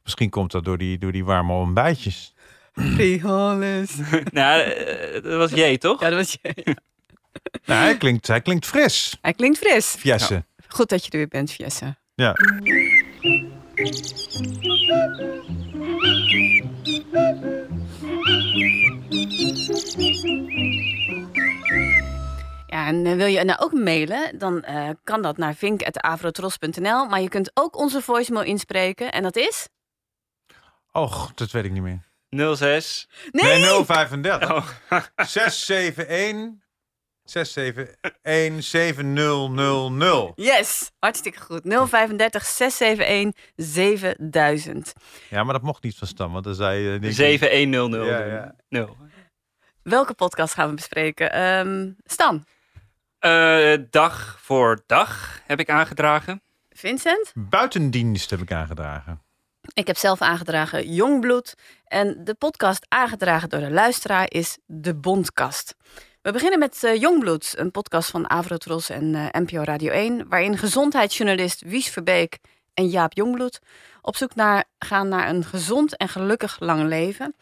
misschien 0.03 0.29
komt 0.29 0.51
dat 0.51 0.65
door 0.65 0.77
die, 0.77 0.97
door 0.97 1.11
die 1.11 1.25
warme 1.25 1.53
ontbijtjes. 1.53 2.33
Frijoles. 2.73 3.95
nou, 4.31 4.73
dat 5.21 5.37
was 5.37 5.51
J, 5.51 5.77
toch? 5.77 6.01
Ja, 6.01 6.09
dat 6.09 6.17
was 6.17 6.37
je. 6.41 6.75
Nou, 7.65 7.81
hij, 7.81 7.97
klinkt, 7.97 8.27
hij 8.27 8.41
klinkt 8.41 8.65
fris, 8.65 9.17
Hij 9.21 9.33
klinkt 9.33 9.57
fris. 9.57 9.85
Fiesse. 9.85 10.45
Goed 10.67 10.89
dat 10.89 11.05
je 11.05 11.11
er 11.11 11.17
weer 11.17 11.27
bent, 11.27 11.51
Fiesse. 11.51 11.95
Ja. 12.15 12.33
Ja, 22.67 22.87
en 22.87 23.05
eh, 23.05 23.15
wil 23.15 23.25
je 23.25 23.43
nou 23.43 23.59
ook 23.59 23.73
mailen, 23.73 24.37
dan 24.37 24.63
eh, 24.63 24.89
kan 25.03 25.21
dat 25.21 25.37
naar 25.37 25.55
vink.avrotros.nl. 25.55 27.05
Maar 27.05 27.21
je 27.21 27.29
kunt 27.29 27.51
ook 27.53 27.77
onze 27.77 28.01
voicemail 28.01 28.45
inspreken. 28.45 29.11
En 29.11 29.23
dat 29.23 29.35
is... 29.35 29.67
Och, 30.91 31.31
dat 31.35 31.51
weet 31.51 31.65
ik 31.65 31.71
niet 31.71 31.81
meer. 31.81 31.99
06. 32.55 33.07
Nee! 33.31 33.59
Nee, 33.59 33.85
035. 33.85 34.51
Oh. 34.51 34.67
671 35.15 36.64
671 37.25 38.63
7000. 38.63 40.31
Yes, 40.35 40.91
hartstikke 40.99 41.39
goed. 41.41 41.61
035 41.63 42.45
671 42.45 43.33
7000. 43.55 44.93
Ja, 45.29 45.43
maar 45.43 45.53
dat 45.53 45.61
mocht 45.63 45.83
niet 45.83 45.95
van 45.97 46.07
Stam, 46.07 46.31
want 46.31 46.43
dan 46.43 46.55
zei 46.55 46.79
je... 46.79 46.99
ik- 47.01 47.13
7100. 47.13 48.05
Ja, 48.05 48.25
ja. 48.25 48.55
Nul. 48.69 48.97
Welke 49.83 50.13
podcast 50.13 50.53
gaan 50.53 50.69
we 50.69 50.75
bespreken? 50.75 51.31
Ehm, 51.31 51.91
Stan, 52.03 52.45
Eh, 53.19 53.73
dag 53.89 54.37
voor 54.41 54.83
dag 54.85 55.39
heb 55.45 55.59
ik 55.59 55.69
aangedragen. 55.69 56.41
Vincent? 56.69 57.31
Buitendienst 57.35 58.29
heb 58.29 58.39
ik 58.41 58.51
aangedragen. 58.51 59.21
Ik 59.73 59.87
heb 59.87 59.97
zelf 59.97 60.21
aangedragen 60.21 60.93
Jongbloed. 60.93 61.55
En 61.85 62.21
de 62.23 62.33
podcast 62.33 62.85
aangedragen 62.89 63.49
door 63.49 63.59
de 63.59 63.71
luisteraar 63.71 64.25
is 64.31 64.57
De 64.65 64.95
Bondkast. 64.95 65.75
We 66.25 66.31
beginnen 66.31 66.59
met 66.59 66.83
eh, 66.83 66.95
Jongbloed, 66.95 67.53
een 67.57 67.71
podcast 67.71 68.09
van 68.09 68.29
Avrotros 68.29 68.89
en 68.89 69.15
eh, 69.15 69.41
NPO 69.41 69.63
Radio 69.63 69.91
1... 69.91 70.27
waarin 70.29 70.57
gezondheidsjournalist 70.57 71.61
Wies 71.61 71.89
Verbeek 71.89 72.37
en 72.73 72.87
Jaap 72.87 73.13
Jongbloed... 73.13 73.59
Op 74.01 74.15
zoek 74.15 74.35
naar, 74.35 74.63
gaan 74.79 75.07
naar 75.07 75.29
een 75.29 75.43
gezond 75.43 75.97
en 75.97 76.09
gelukkig 76.09 76.59
lang 76.59 76.87
leven. 76.87 77.35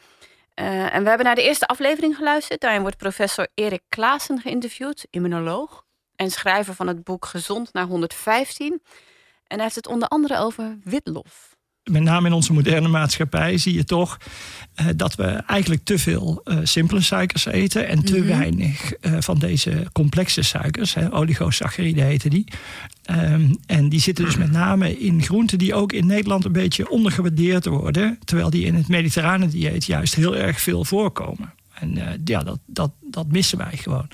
Eh, 0.53 0.95
en 0.95 1.03
we 1.03 1.07
hebben 1.07 1.25
naar 1.25 1.35
de 1.35 1.43
eerste 1.43 1.65
aflevering 1.65 2.15
geluisterd. 2.15 2.61
Daarin 2.61 2.81
wordt 2.81 2.97
professor 2.97 3.47
Erik 3.53 3.81
Klaassen 3.89 4.39
geïnterviewd, 4.39 5.07
immunoloog. 5.09 5.83
En 6.15 6.31
schrijver 6.31 6.73
van 6.73 6.87
het 6.87 7.03
boek 7.03 7.25
Gezond 7.25 7.73
naar 7.73 7.85
115. 7.85 8.71
En 9.47 9.55
hij 9.55 9.63
heeft 9.63 9.75
het 9.75 9.87
onder 9.87 10.07
andere 10.07 10.37
over 10.37 10.77
witlof 10.83 11.52
met 11.91 12.01
name 12.01 12.27
in 12.27 12.33
onze 12.33 12.53
moderne 12.53 12.87
maatschappij 12.87 13.57
zie 13.57 13.73
je 13.73 13.83
toch 13.83 14.17
uh, 14.81 14.85
dat 14.95 15.15
we 15.15 15.23
eigenlijk 15.25 15.83
te 15.83 15.97
veel 15.99 16.41
uh, 16.45 16.57
simpele 16.63 17.01
suikers 17.01 17.45
eten 17.45 17.87
en 17.87 18.03
te 18.03 18.17
Mhm. 18.17 18.27
weinig 18.27 18.93
uh, 19.01 19.13
van 19.19 19.39
deze 19.39 19.87
complexe 19.91 20.41
suikers, 20.41 20.93
hè, 20.93 21.13
oligosacchariden 21.13 22.05
heten 22.05 22.29
die. 22.29 22.45
Um, 23.11 23.57
en 23.65 23.89
die 23.89 23.99
zitten 23.99 24.25
dus 24.25 24.37
met 24.37 24.51
name 24.51 24.99
in 24.99 25.23
groenten 25.23 25.57
die 25.57 25.73
ook 25.73 25.93
in 25.93 26.05
Nederland 26.05 26.45
een 26.45 26.51
beetje 26.51 26.89
ondergewaardeerd 26.89 27.65
worden, 27.65 28.19
terwijl 28.23 28.49
die 28.49 28.65
in 28.65 28.75
het 28.75 28.87
mediterrane 28.87 29.47
dieet 29.47 29.85
juist 29.85 30.15
heel 30.15 30.35
erg 30.35 30.61
veel 30.61 30.85
voorkomen. 30.85 31.53
En 31.83 32.21
ja, 32.25 32.43
dat, 32.43 32.59
dat, 32.65 32.91
dat 33.01 33.27
missen 33.27 33.57
wij 33.57 33.77
gewoon. 33.77 34.07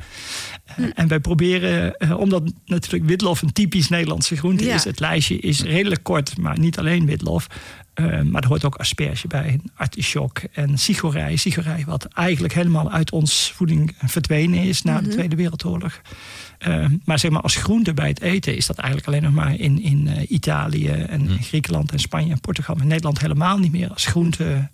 Uh, 0.80 0.86
en 0.96 1.08
wij 1.08 1.20
proberen, 1.20 1.96
uh, 2.00 2.18
omdat 2.20 2.52
natuurlijk 2.66 3.10
witlof 3.10 3.42
een 3.42 3.54
typisch 3.54 3.90
Nederlandse 3.90 4.36
groente 4.38 4.64
Ja. 4.66 4.74
is. 4.76 4.84
Het 4.84 5.00
lijstje 5.00 5.38
is 5.40 5.62
redelijk 5.62 6.04
kort, 6.04 6.38
maar 6.38 6.60
niet 6.60 6.78
alleen 6.80 7.06
witlof. 7.06 7.48
Uh, 7.96 8.22
maar 8.22 8.42
er 8.42 8.48
hoort 8.48 8.66
ook 8.66 8.76
asperge 8.76 9.28
bij, 9.28 9.60
artichok 9.76 10.40
en 10.54 10.78
sigorij. 10.78 11.36
Sigorij 11.36 11.84
wat 11.88 12.06
eigenlijk 12.06 12.54
helemaal 12.54 12.92
uit 12.92 13.12
ons 13.12 13.52
voeding 13.56 13.96
verdwenen 14.06 14.60
is 14.64 14.82
na 14.82 14.94
Mhm. 14.94 15.04
de 15.04 15.10
Tweede 15.10 15.36
Wereldoorlog. 15.36 16.02
maar 17.06 17.20
zeg 17.20 17.32
maar 17.32 17.42
als 17.42 17.56
groente 17.56 17.94
bij 17.94 18.08
het 18.08 18.22
eten 18.22 18.56
is 18.56 18.66
dat 18.66 18.78
eigenlijk 18.78 19.08
alleen 19.08 19.24
nog 19.24 19.34
maar 19.34 19.56
in, 19.56 19.82
in 19.82 20.26
Italië 20.34 20.88
en 20.88 21.30
Griekenland 21.44 21.92
en 21.92 22.00
Spanje 22.00 22.32
en 22.32 22.40
Portugal. 22.40 22.74
Maar 22.76 22.84
in 22.84 22.90
Nederland 22.90 23.20
helemaal 23.20 23.58
niet 23.58 23.72
meer 23.72 23.90
als 23.90 24.06
groente 24.06 24.70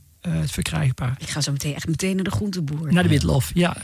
verkrijgbaar. 0.45 1.15
Ik 1.19 1.29
ga 1.29 1.41
zo 1.41 1.51
meteen 1.51 1.75
echt 1.75 1.87
meteen 1.87 2.15
naar 2.15 2.23
de 2.23 2.31
groenteboer. 2.31 2.93
Naar 2.93 3.03
de 3.03 3.09
witlof, 3.09 3.51
ja. 3.53 3.75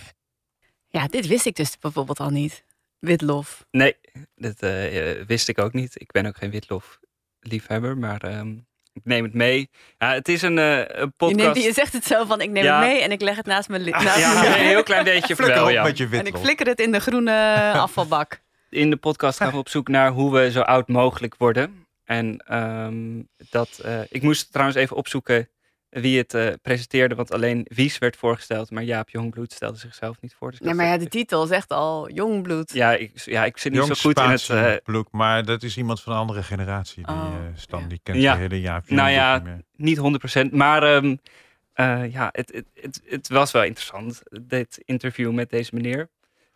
Ja, 0.87 1.07
dit 1.07 1.27
wist 1.27 1.45
ik 1.45 1.55
dus 1.55 1.77
bijvoorbeeld 1.79 2.19
al 2.19 2.29
niet. 2.29 2.63
Witlof. 2.99 3.65
Nee, 3.71 3.95
dat 4.35 4.59
eh, 4.59 5.11
wist 5.27 5.47
ik 5.47 5.59
ook 5.59 5.73
niet. 5.73 6.01
Ik 6.01 6.11
ben 6.11 6.25
ook 6.25 6.37
geen 6.37 6.51
witlof-liefhebber, 6.51 7.97
maar 7.97 8.21
ehm, 8.21 8.51
ik 8.93 9.01
neem 9.03 9.23
het 9.23 9.33
mee. 9.33 9.69
Ja, 9.97 10.13
het 10.13 10.27
is 10.27 10.41
een, 10.41 10.57
eh, 10.57 10.77
een 10.77 10.83
Je, 10.99 11.11
podcast. 11.17 11.53
neemt, 11.53 11.63
je 11.65 11.73
zegt 11.73 11.93
het 11.93 12.05
zo 12.05 12.25
van, 12.25 12.41
ik 12.41 12.49
neem 12.49 12.63
Ja. 12.63 12.79
het 12.81 12.89
mee 12.89 13.01
en 13.01 13.11
ik 13.11 13.21
leg 13.21 13.35
het 13.35 13.45
naast 13.45 13.69
mijn 13.69 13.81
li- 13.81 13.89
naast 13.91 14.17
ja, 14.19 14.45
een 14.45 14.65
heel 14.65 14.83
klein 14.83 15.03
beetje 15.03 15.35
Flikker 15.35 15.55
wel, 15.55 15.65
op 15.65 15.71
ja. 15.71 15.83
met 15.83 15.97
je 15.97 16.03
En 16.05 16.11
ik 16.13 16.23
witlof. 16.23 16.41
flikker 16.41 16.67
het 16.67 16.79
in 16.79 16.91
de 16.91 16.99
groene 16.99 17.61
afvalbak. 17.73 18.41
In 18.69 18.89
de 18.89 18.97
podcast 18.97 19.37
gaan 19.37 19.51
we 19.51 19.57
op 19.57 19.69
zoek 19.69 19.87
naar 19.87 20.11
hoe 20.11 20.33
we 20.33 20.51
zo 20.51 20.61
oud 20.61 20.87
mogelijk 20.87 21.35
worden. 21.37 21.85
En 22.03 22.37
ehm, 22.37 23.21
dat, 23.49 23.79
eh, 23.83 23.99
ik 24.09 24.21
moest 24.21 24.51
trouwens 24.51 24.77
even 24.79 24.95
opzoeken 24.95 25.49
wie 25.91 26.17
het 26.17 26.33
eh, 26.33 26.47
presenteerde, 26.61 27.15
want 27.15 27.31
alleen 27.31 27.65
Wies 27.69 27.97
werd 27.97 28.15
voorgesteld, 28.15 28.71
maar 28.71 28.83
Jaap 28.83 29.09
Jongbloed 29.09 29.53
stelde 29.53 29.77
zichzelf 29.77 30.21
niet 30.21 30.33
voor. 30.37 30.51
Dus 30.51 30.59
had 30.59 30.73
maar 30.73 30.85
ja, 30.85 30.97
de 30.97 31.07
titel 31.07 31.45
zegt 31.45 31.69
al 31.71 32.11
jong 32.11 32.43
bloed. 32.43 32.73
ja, 32.73 32.91
ik, 32.93 33.11
ja, 33.25 33.45
ik 33.45 33.57
zit 33.57 33.71
niet 33.71 33.81
Jong 33.81 33.95
zo 33.97 34.09
goed 34.09 34.19
in 34.19 34.29
het... 34.29 34.49
Eh, 34.49 34.73
bloek, 34.83 35.11
maar 35.11 35.45
dat 35.45 35.63
is 35.63 35.77
iemand 35.77 36.01
van 36.01 36.13
een 36.13 36.19
andere 36.19 36.43
generatie. 36.43 37.05
Die, 37.05 37.15
Oh, 37.15 37.35
eh, 37.35 37.57
Stan, 37.57 37.81
ja. 37.81 37.87
die 37.87 37.99
kent 38.03 38.17
Ja. 38.21 38.33
de 38.33 38.39
hele 38.39 38.61
Jaap 38.61 38.89
Nou 38.89 39.09
Jongbloed 39.11 39.15
ja, 39.15 39.35
niet 39.77 39.97
meer. 39.97 40.19
niet 40.41 40.47
100%. 40.49 40.51
Maar 40.51 40.83
ehm, 40.83 41.15
eh, 41.73 42.11
ja, 42.13 42.29
het, 42.31 42.51
het, 42.53 42.65
het, 42.81 43.01
het 43.05 43.27
was 43.29 43.51
wel 43.51 43.63
interessant, 43.63 44.21
dit 44.41 44.81
interview 44.85 45.31
met 45.31 45.49
deze 45.49 45.75
meneer. 45.75 46.09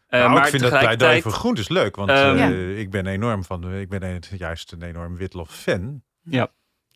Eh, 0.08 0.20
nou, 0.20 0.34
maar 0.34 0.44
ik 0.44 0.50
vind 0.50 0.62
dat 0.62 0.80
pleidooi 0.80 1.22
voor 1.22 1.32
groentes 1.32 1.70
leuk, 1.70 1.96
want 1.96 2.10
Ehm, 2.10 2.38
eh, 2.38 2.80
ik 2.80 2.90
ben 2.90 3.08
enorm 3.08 3.44
van 3.44 3.74
ik 3.74 3.90
ben 3.90 4.04
een- 4.04 4.24
juist 4.38 4.72
een 4.72 4.82
enorm 4.84 5.16
witlof-fan. 5.18 6.02
Ja. 6.24 6.50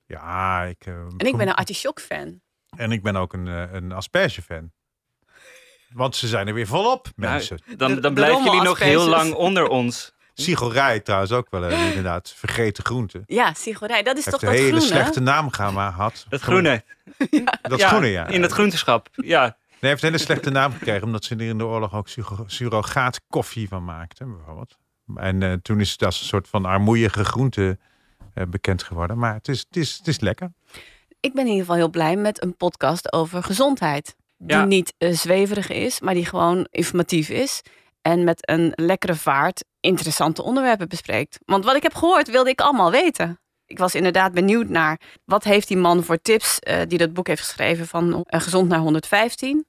Ja, 0.10 0.64
ik... 0.64 0.86
eh, 0.86 0.94
En 0.94 1.26
ik 1.28 1.38
ben 1.38 1.48
een 1.48 1.54
artichok-fan. 1.56 2.42
En 2.78 2.92
ik 2.92 3.02
ben 3.04 3.16
ook 3.16 3.34
een, 3.34 3.48
eh, 3.48 3.74
een 3.74 3.92
asperge-fan. 3.92 4.72
Want 5.94 6.16
ze 6.16 6.28
zijn 6.28 6.48
er 6.48 6.54
weer 6.54 6.68
volop, 6.68 7.08
Nou, 7.16 7.32
mensen. 7.34 7.60
dan, 7.78 8.00
dan 8.02 8.14
blijven 8.14 8.44
jullie 8.44 8.62
nog 8.62 8.80
heel 8.80 9.08
lang 9.08 9.34
onder 9.34 9.68
ons. 9.68 10.14
Sigorij 10.34 11.00
trouwens 11.00 11.32
ook 11.32 11.48
wel, 11.50 11.66
eh, 11.66 11.88
inderdaad. 11.88 12.34
Vergeten 12.36 12.86
groente. 12.86 13.24
Ja, 13.26 13.54
sigorij, 13.54 14.04
dat 14.04 14.18
is 14.18 14.26
Heeft 14.26 14.40
toch 14.40 14.50
een 14.50 14.56
dat 14.56 14.66
hele 14.66 14.78
groene? 14.80 14.94
slechte 14.96 15.20
naam 15.20 15.50
gehad. 15.52 16.26
Dat 16.30 16.42
groene. 16.42 16.84
Dat 17.62 17.80
Ja, 17.80 17.88
groene, 17.88 18.08
ja. 18.08 18.28
In 18.28 18.42
het 18.42 18.52
groenteschap, 18.52 19.08
ja. 19.16 19.42
Nee, 19.80 19.92
heeft 19.92 20.04
een 20.04 20.10
hele 20.12 20.22
slechte 20.24 20.50
naam 20.50 20.72
gekregen, 20.72 21.04
omdat 21.04 21.24
ze 21.24 21.36
er 21.36 21.42
in 21.42 21.58
de 21.58 21.66
oorlog 21.66 21.94
ook 21.94 22.08
surrogaat 22.46 23.22
koffie 23.28 23.68
van 23.68 23.84
maakten, 23.84 24.36
bijvoorbeeld. 24.36 24.78
En 25.16 25.44
eh, 25.44 25.54
toen 25.54 25.80
is 25.80 25.98
als 25.98 26.20
een 26.20 26.26
soort 26.28 26.48
van 26.48 26.66
armoeige 26.66 27.24
groente 27.26 27.80
bekend 28.50 28.84
geworden. 28.84 29.18
Maar 29.18 29.34
het 29.34 29.48
is, 29.48 29.60
het, 29.60 29.78
is, 29.78 29.98
het 29.98 30.08
is 30.08 30.20
lekker. 30.20 30.52
Ik 31.20 31.34
ben 31.34 31.42
in 31.44 31.48
ieder 31.52 31.60
geval 31.62 31.76
heel 31.76 31.90
blij 31.90 32.16
met 32.16 32.44
een 32.44 32.56
podcast 32.56 33.14
over 33.14 33.44
gezondheid. 33.44 34.16
Die 34.38 34.58
Ja. 34.58 34.66
niet 34.66 34.94
eh, 34.98 35.14
zweverig 35.14 35.70
is, 35.70 36.00
maar 36.00 36.14
die 36.14 36.26
gewoon 36.26 36.68
informatief 36.72 37.30
is. 37.30 37.62
En 38.02 38.24
met 38.24 38.50
een 38.50 38.72
lekkere 38.76 39.16
vaart 39.16 39.64
interessante 39.80 40.44
onderwerpen 40.44 40.88
bespreekt. 40.90 41.40
Want 41.46 41.66
wat 41.66 41.76
ik 41.76 41.84
heb 41.84 41.94
gehoord, 41.96 42.30
wilde 42.30 42.50
ik 42.50 42.62
allemaal 42.62 42.92
weten. 42.92 43.40
Ik 43.66 43.78
was 43.78 43.96
inderdaad 43.96 44.32
benieuwd 44.34 44.68
naar 44.70 45.00
wat 45.26 45.44
heeft 45.44 45.68
die 45.68 45.78
man 45.78 46.04
voor 46.04 46.22
tips 46.22 46.60
eh, 46.60 46.82
die 46.88 46.98
dat 46.98 47.14
boek 47.14 47.28
heeft 47.28 47.42
geschreven 47.42 47.88
van 47.88 48.24
eh, 48.24 48.42
Gezond 48.42 48.68
naar 48.70 48.80
115. 48.80 49.66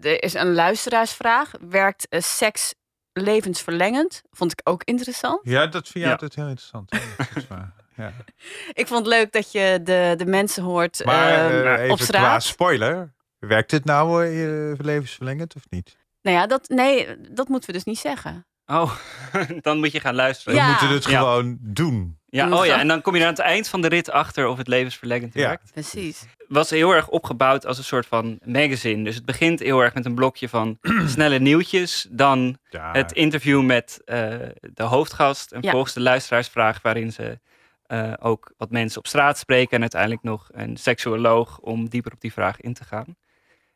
Er 0.00 0.22
is 0.22 0.34
een 0.34 0.52
luisteraarsvraag. 0.54 1.50
Werkt 1.60 2.08
eh, 2.08 2.20
seks 2.20 2.74
levensverlengend? 3.12 4.22
Vond 4.30 4.52
ik 4.52 4.60
ook 4.64 4.84
interessant. 4.84 5.40
Ja, 5.42 5.66
dat 5.66 5.82
vind 5.88 5.94
je 5.94 6.00
Ja. 6.00 6.10
altijd 6.10 6.34
heel 6.34 6.46
interessant. 6.48 6.90
Ja, 6.94 7.00
dat 7.16 7.28
is 7.36 7.46
waar. 7.46 7.72
Ja. 7.96 8.12
Ik 8.72 8.86
vond 8.86 9.06
het 9.06 9.14
leuk 9.14 9.32
dat 9.32 9.52
je 9.52 9.80
de, 9.84 10.14
de 10.16 10.26
mensen 10.26 10.62
hoort 10.62 11.04
Maar 11.04 11.28
eh, 11.28 11.74
eh, 11.74 11.80
even 11.80 11.90
op 11.90 11.96
qua 11.96 12.04
straat. 12.04 12.42
spoiler. 12.42 13.14
Werkt 13.38 13.70
het 13.70 13.84
nou 13.84 14.24
eh, 14.26 14.72
levensverlengend 14.78 15.54
of 15.56 15.62
niet? 15.70 15.96
Nou 16.22 16.36
ja, 16.36 16.46
dat, 16.46 16.68
nee, 16.68 17.08
dat 17.30 17.48
moeten 17.48 17.68
we 17.70 17.74
dus 17.76 17.84
niet 17.84 17.98
zeggen. 17.98 18.46
Oh, 18.66 18.92
dan 19.60 19.78
moet 19.78 19.92
je 19.92 20.00
gaan 20.00 20.14
luisteren. 20.14 20.54
We 20.54 20.60
Ja. 20.60 20.68
moeten 20.68 20.88
het 20.88 21.04
Ja. 21.04 21.18
gewoon 21.18 21.58
doen. 21.60 22.18
Ja, 22.26 22.58
oh 22.58 22.66
ja, 22.66 22.78
en 22.80 22.88
dan 22.88 23.00
kom 23.02 23.16
je 23.16 23.22
aan 23.22 23.28
het 23.28 23.38
eind 23.38 23.68
van 23.68 23.80
de 23.80 23.88
rit 23.88 24.10
achter 24.10 24.46
of 24.46 24.58
het 24.58 24.66
levensverlengend 24.68 25.34
Ja. 25.34 25.46
werkt. 25.46 25.70
Precies. 25.72 26.24
was 26.48 26.70
heel 26.70 26.90
erg 26.94 27.08
opgebouwd 27.08 27.66
als 27.66 27.78
een 27.78 27.84
soort 27.84 28.06
van 28.06 28.38
magazine. 28.44 29.04
Dus 29.04 29.14
het 29.14 29.24
begint 29.24 29.60
heel 29.60 29.80
erg 29.80 29.94
met 29.94 30.04
een 30.04 30.14
blokje 30.14 30.48
van 30.48 30.78
snelle 31.06 31.38
nieuwtjes. 31.38 32.06
Dan 32.10 32.58
Ja, 32.70 32.92
het 32.92 33.12
interview 33.12 33.62
met 33.62 34.00
de 34.04 34.82
hoofdgast. 34.82 35.50
En 35.50 35.56
Ja. 35.56 35.62
vervolgens 35.62 35.92
de 35.94 36.00
luisteraarsvraag 36.00 36.82
waarin 36.82 37.12
ze 37.12 37.38
eh, 37.86 38.12
ook 38.18 38.52
wat 38.56 38.70
mensen 38.70 38.98
op 38.98 39.06
straat 39.06 39.38
spreken. 39.38 39.74
En 39.74 39.80
uiteindelijk 39.80 40.22
nog 40.22 40.48
een 40.52 40.76
seksuoloog 40.76 41.58
om 41.58 41.88
dieper 41.88 42.12
op 42.12 42.20
die 42.20 42.32
vraag 42.32 42.60
in 42.60 42.74
te 42.74 42.84
gaan. 42.84 43.16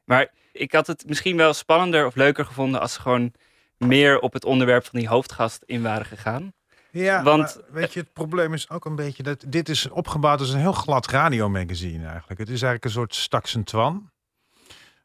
Maar 0.04 0.30
ik 0.52 0.72
had 0.72 0.86
het 0.86 1.04
misschien 1.06 1.36
wel 1.36 1.54
spannender 1.54 2.06
of 2.06 2.14
leuker 2.14 2.44
gevonden 2.44 2.80
als 2.80 2.92
ze 2.92 3.00
gewoon 3.00 3.32
meer 3.76 4.18
op 4.20 4.32
het 4.32 4.44
onderwerp 4.44 4.86
van 4.86 4.98
die 4.98 5.08
hoofdgast 5.08 5.62
in 5.66 5.82
waren 5.82 6.06
gegaan. 6.06 6.52
Ja, 6.90 7.22
Want- 7.22 7.54
want 7.54 7.66
weet 7.70 7.92
je, 7.92 8.00
het 8.00 8.12
probleem 8.12 8.54
is 8.54 8.70
ook 8.70 8.84
een 8.84 8.96
beetje 8.96 9.22
dat 9.22 9.44
dit 9.46 9.68
is 9.68 9.88
opgebouwd 9.88 10.40
als 10.40 10.52
een 10.52 10.60
heel 10.60 10.72
glad 10.72 11.06
radiomagazine 11.06 12.06
eigenlijk. 12.06 12.40
Het 12.40 12.48
is 12.48 12.62
eigenlijk 12.62 12.84
een 12.84 12.90
soort 12.90 13.14
Stax 13.14 13.54
en 13.54 13.64
Twan. 13.64 14.10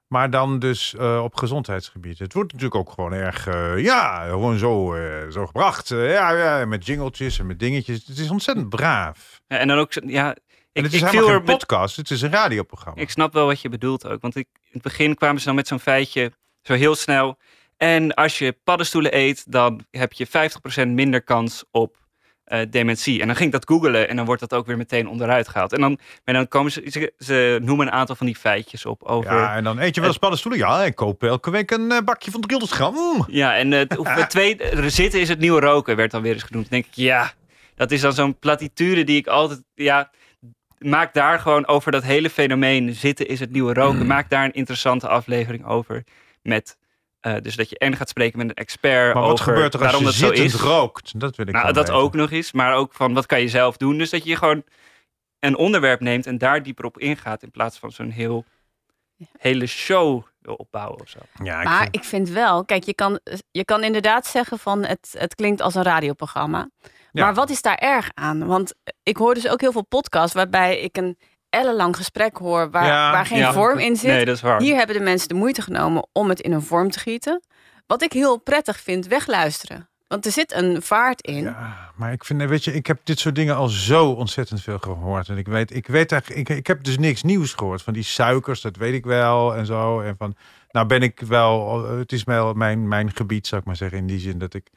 Maar 0.08 0.30
dan 0.30 0.60
dus 0.60 0.96
eh, 0.96 1.24
op 1.24 1.36
gezondheidsgebied. 1.36 2.20
Het 2.20 2.34
wordt 2.34 2.52
natuurlijk 2.54 2.80
ook 2.80 2.92
gewoon 2.92 3.14
erg, 3.14 3.48
eh, 3.48 3.84
ja, 3.84 4.26
gewoon 4.30 4.58
zo, 4.58 4.94
eh, 4.94 5.30
zo 5.30 5.46
gebracht. 5.46 5.88
Ja, 5.88 6.32
ja, 6.32 6.66
met 6.66 6.86
jingeltjes 6.86 7.40
en 7.40 7.46
met 7.46 7.60
dingetjes. 7.60 8.06
Het 8.06 8.18
is 8.18 8.30
ontzettend 8.30 8.70
braaf. 8.70 9.42
Ja, 9.48 9.58
en 9.58 9.68
dan 9.68 9.78
ook, 9.78 9.94
ja, 9.94 10.30
En 10.30 10.36
ik, 10.72 10.84
het 10.84 10.94
is 10.94 11.02
ik 11.02 11.08
helemaal 11.08 11.30
geen 11.30 11.44
podcast, 11.44 11.96
het 11.96 12.12
is 12.12 12.22
een 12.22 12.32
radioprogramma. 12.32 13.02
Ik 13.02 13.10
snap 13.10 13.34
wel 13.34 13.46
wat 13.46 13.62
je 13.62 13.70
bedoelt 13.70 14.08
ook. 14.08 14.22
Want 14.22 14.36
ik, 14.36 14.48
in 14.54 14.70
het 14.72 14.82
begin 14.82 15.16
kwamen 15.16 15.40
ze 15.40 15.46
dan 15.46 15.56
met 15.56 15.68
zo'n 15.68 15.80
feitje, 15.80 16.32
zo 16.62 16.74
heel 16.74 16.96
snel. 16.96 17.38
En 17.78 18.14
als 18.14 18.38
je 18.38 18.58
paddenstoelen 18.64 19.18
eet, 19.18 19.52
dan 19.52 19.86
heb 19.92 20.14
je 20.14 20.28
50% 20.28 20.88
minder 20.88 21.24
kans 21.24 21.64
op 21.72 22.05
eh, 22.46 22.60
dementie. 22.70 23.22
En 23.22 23.28
dan 23.28 23.36
ging 23.36 23.54
ik 23.54 23.60
dat 23.62 23.70
googelen 23.70 24.10
en 24.10 24.16
dan 24.16 24.26
wordt 24.26 24.42
dat 24.42 24.54
ook 24.54 24.66
weer 24.66 24.78
meteen 24.78 25.08
onderuit 25.08 25.48
gehaald. 25.48 25.74
En 25.74 25.82
dan, 25.82 26.00
maar 26.26 26.36
dan 26.36 26.48
komen 26.48 26.72
ze, 26.72 26.88
ze, 26.90 27.14
ze 27.18 27.60
noemen 27.62 27.88
een 27.88 27.94
aantal 27.94 28.16
van 28.16 28.26
die 28.26 28.36
feitjes 28.36 28.86
op 28.86 29.04
over... 29.04 29.34
Ja, 29.34 29.56
en 29.56 29.64
dan 29.64 29.80
eet 29.80 29.96
je 29.96 30.02
wel 30.02 30.10
eens 30.10 30.20
paddenstoelen. 30.20 30.62
Ja, 30.62 30.84
ik 30.84 30.96
koop 30.96 31.24
elke 31.24 31.52
week 31.52 31.72
een 31.72 31.92
eh, 31.92 32.02
bakje 32.02 32.32
van 32.32 32.42
300 32.42 32.80
gram. 32.80 32.94
Mm. 32.94 33.26
Ja, 33.28 33.56
en 33.56 33.72
het, 33.72 33.98
het 34.04 34.30
tweede, 34.30 34.90
zitten 34.90 35.20
is 35.20 35.30
het 35.30 35.40
nieuwe 35.40 35.60
roken, 35.60 35.96
werd 35.96 36.12
dan 36.12 36.22
weer 36.22 36.34
eens 36.34 36.44
genoemd. 36.44 36.70
Dan 36.70 36.80
denk 36.80 36.92
ik, 36.92 37.04
ja, 37.04 37.34
dat 37.76 37.92
is 37.92 38.02
dan 38.02 38.14
zo'n 38.14 38.40
platitude 38.40 39.04
die 39.04 39.18
ik 39.18 39.28
altijd, 39.28 39.62
ja, 39.76 40.12
maak 40.78 41.14
daar 41.14 41.40
gewoon 41.40 41.68
over 41.68 41.92
dat 41.92 42.04
hele 42.04 42.30
fenomeen 42.30 42.94
zitten 42.94 43.28
is 43.28 43.40
het 43.40 43.52
nieuwe 43.52 43.74
roken. 43.74 44.08
Maak 44.08 44.30
daar 44.30 44.46
een 44.46 44.54
interessante 44.54 45.08
aflevering 45.08 45.66
over 45.66 46.04
met, 46.42 46.78
eh, 47.26 47.36
dus 47.42 47.56
dat 47.56 47.70
je 47.70 47.78
en 47.78 47.96
gaat 47.96 48.10
spreken 48.10 48.38
met 48.38 48.50
een 48.50 48.56
expert 48.56 49.14
Maar 49.14 49.24
over 49.24 49.30
wat 49.36 49.42
gebeurt 49.42 49.74
er 49.74 49.80
als 49.80 49.82
waarom 49.92 50.00
je 50.00 50.06
dat 50.06 50.16
zo 50.16 50.30
is. 50.44 50.54
rookt? 50.54 51.20
Dat 51.20 51.36
wil 51.36 51.48
ik 51.48 51.54
Nou, 51.54 51.66
dat 51.74 51.76
weten. 51.88 51.94
ook 52.02 52.14
nog 52.14 52.32
eens, 52.32 52.52
maar 52.52 52.74
ook 52.76 52.94
van 52.94 53.14
wat 53.14 53.26
kan 53.26 53.42
je 53.42 53.48
zelf 53.50 53.78
doen. 53.78 53.98
Dus 53.98 54.10
dat 54.10 54.24
je 54.26 54.36
gewoon 54.36 54.64
een 55.40 55.58
onderwerp 55.58 56.00
neemt 56.00 56.26
en 56.26 56.38
daar 56.38 56.64
dieper 56.64 56.86
op 56.86 57.00
ingaat 57.00 57.44
in 57.44 57.52
plaats 57.52 57.78
van 57.78 57.92
zo'n 57.92 58.10
heel 58.10 58.46
hele 59.38 59.66
show 59.66 60.24
wil 60.40 60.54
opbouwen 60.56 61.00
of 61.02 61.10
zo. 61.10 61.20
Ja, 61.44 61.60
ik 61.60 61.66
Maar 61.68 61.82
vind- 61.82 61.96
ik 61.96 62.04
vind 62.04 62.30
wel, 62.30 62.66
kijk, 62.66 62.84
je 62.84 62.94
kan, 62.94 63.20
je 63.52 63.66
kan 63.66 63.84
inderdaad 63.84 64.26
zeggen 64.28 64.60
van 64.60 64.86
het, 64.86 65.16
het 65.18 65.36
klinkt 65.36 65.62
als 65.62 65.76
een 65.76 65.84
radioprogramma. 65.84 66.70
Maar 67.12 67.34
wat 67.34 67.50
is 67.50 67.62
daar 67.62 67.76
erg 67.78 68.10
aan? 68.14 68.46
Want 68.46 68.74
ik 69.04 69.18
hoor 69.18 69.34
dus 69.34 69.48
ook 69.48 69.62
heel 69.62 69.72
veel 69.72 69.86
podcasts 69.86 70.34
waarbij 70.36 70.80
ik 70.80 70.98
een 70.98 71.18
ellenlang 71.56 71.96
gesprek 71.96 72.38
hoor 72.38 72.70
waar, 72.70 72.86
Ja, 72.86 73.12
waar 73.12 73.26
geen 73.26 73.38
ja. 73.38 73.54
vorm 73.54 73.80
in 73.80 73.96
zit. 73.96 74.12
Nee, 74.12 74.26
dat 74.26 74.36
is 74.36 74.42
waar. 74.42 74.62
Hier 74.62 74.76
hebben 74.76 74.96
de 74.96 75.04
mensen 75.04 75.28
de 75.28 75.34
moeite 75.36 75.62
genomen 75.62 76.08
om 76.12 76.30
het 76.30 76.40
in 76.40 76.52
een 76.52 76.62
vorm 76.62 76.92
te 76.92 77.00
gieten. 77.00 77.42
Wat 77.88 78.04
ik 78.04 78.14
heel 78.14 78.38
prettig 78.38 78.80
vind, 78.80 79.08
wegluisteren. 79.08 79.90
Want 80.08 80.26
er 80.26 80.32
zit 80.32 80.54
een 80.54 80.82
vaart 80.82 81.22
in. 81.22 81.56
Maar 81.96 82.12
ik 82.12 82.24
vind, 82.26 82.44
weet 82.44 82.64
je, 82.64 82.74
ik 82.74 82.88
heb 82.88 83.00
dit 83.04 83.20
soort 83.20 83.36
dingen 83.36 83.56
al 83.56 83.68
zo 83.68 84.10
ontzettend 84.10 84.62
veel 84.62 84.78
gehoord. 84.78 85.30
En 85.30 85.38
ik 85.38 85.48
weet, 85.48 85.76
ik 85.76 85.88
weet 85.88 86.12
eigenlijk, 86.12 86.50
ik, 86.50 86.58
ik 86.58 86.68
heb 86.68 86.84
dus 86.84 86.98
niks 86.98 87.24
nieuws 87.24 87.54
gehoord 87.54 87.82
van 87.82 87.94
die 87.94 88.04
suikers, 88.04 88.62
dat 88.62 88.76
weet 88.76 88.94
ik 88.94 89.06
wel 89.06 89.56
en 89.56 89.66
zo. 89.66 90.02
En 90.02 90.16
van, 90.18 90.36
nou 90.72 90.88
ben 90.88 91.02
ik 91.02 91.20
wel, 91.20 91.84
het 91.98 92.12
is 92.12 92.24
wel 92.24 92.54
mijn, 92.54 92.88
mijn 92.88 93.16
gebied, 93.16 93.48
zou 93.48 93.62
ik 93.62 93.68
maar 93.68 93.76
zeggen, 93.76 93.98
in 93.98 94.08
die 94.08 94.20
zin 94.20 94.38
dat 94.38 94.54
ik 94.54 94.72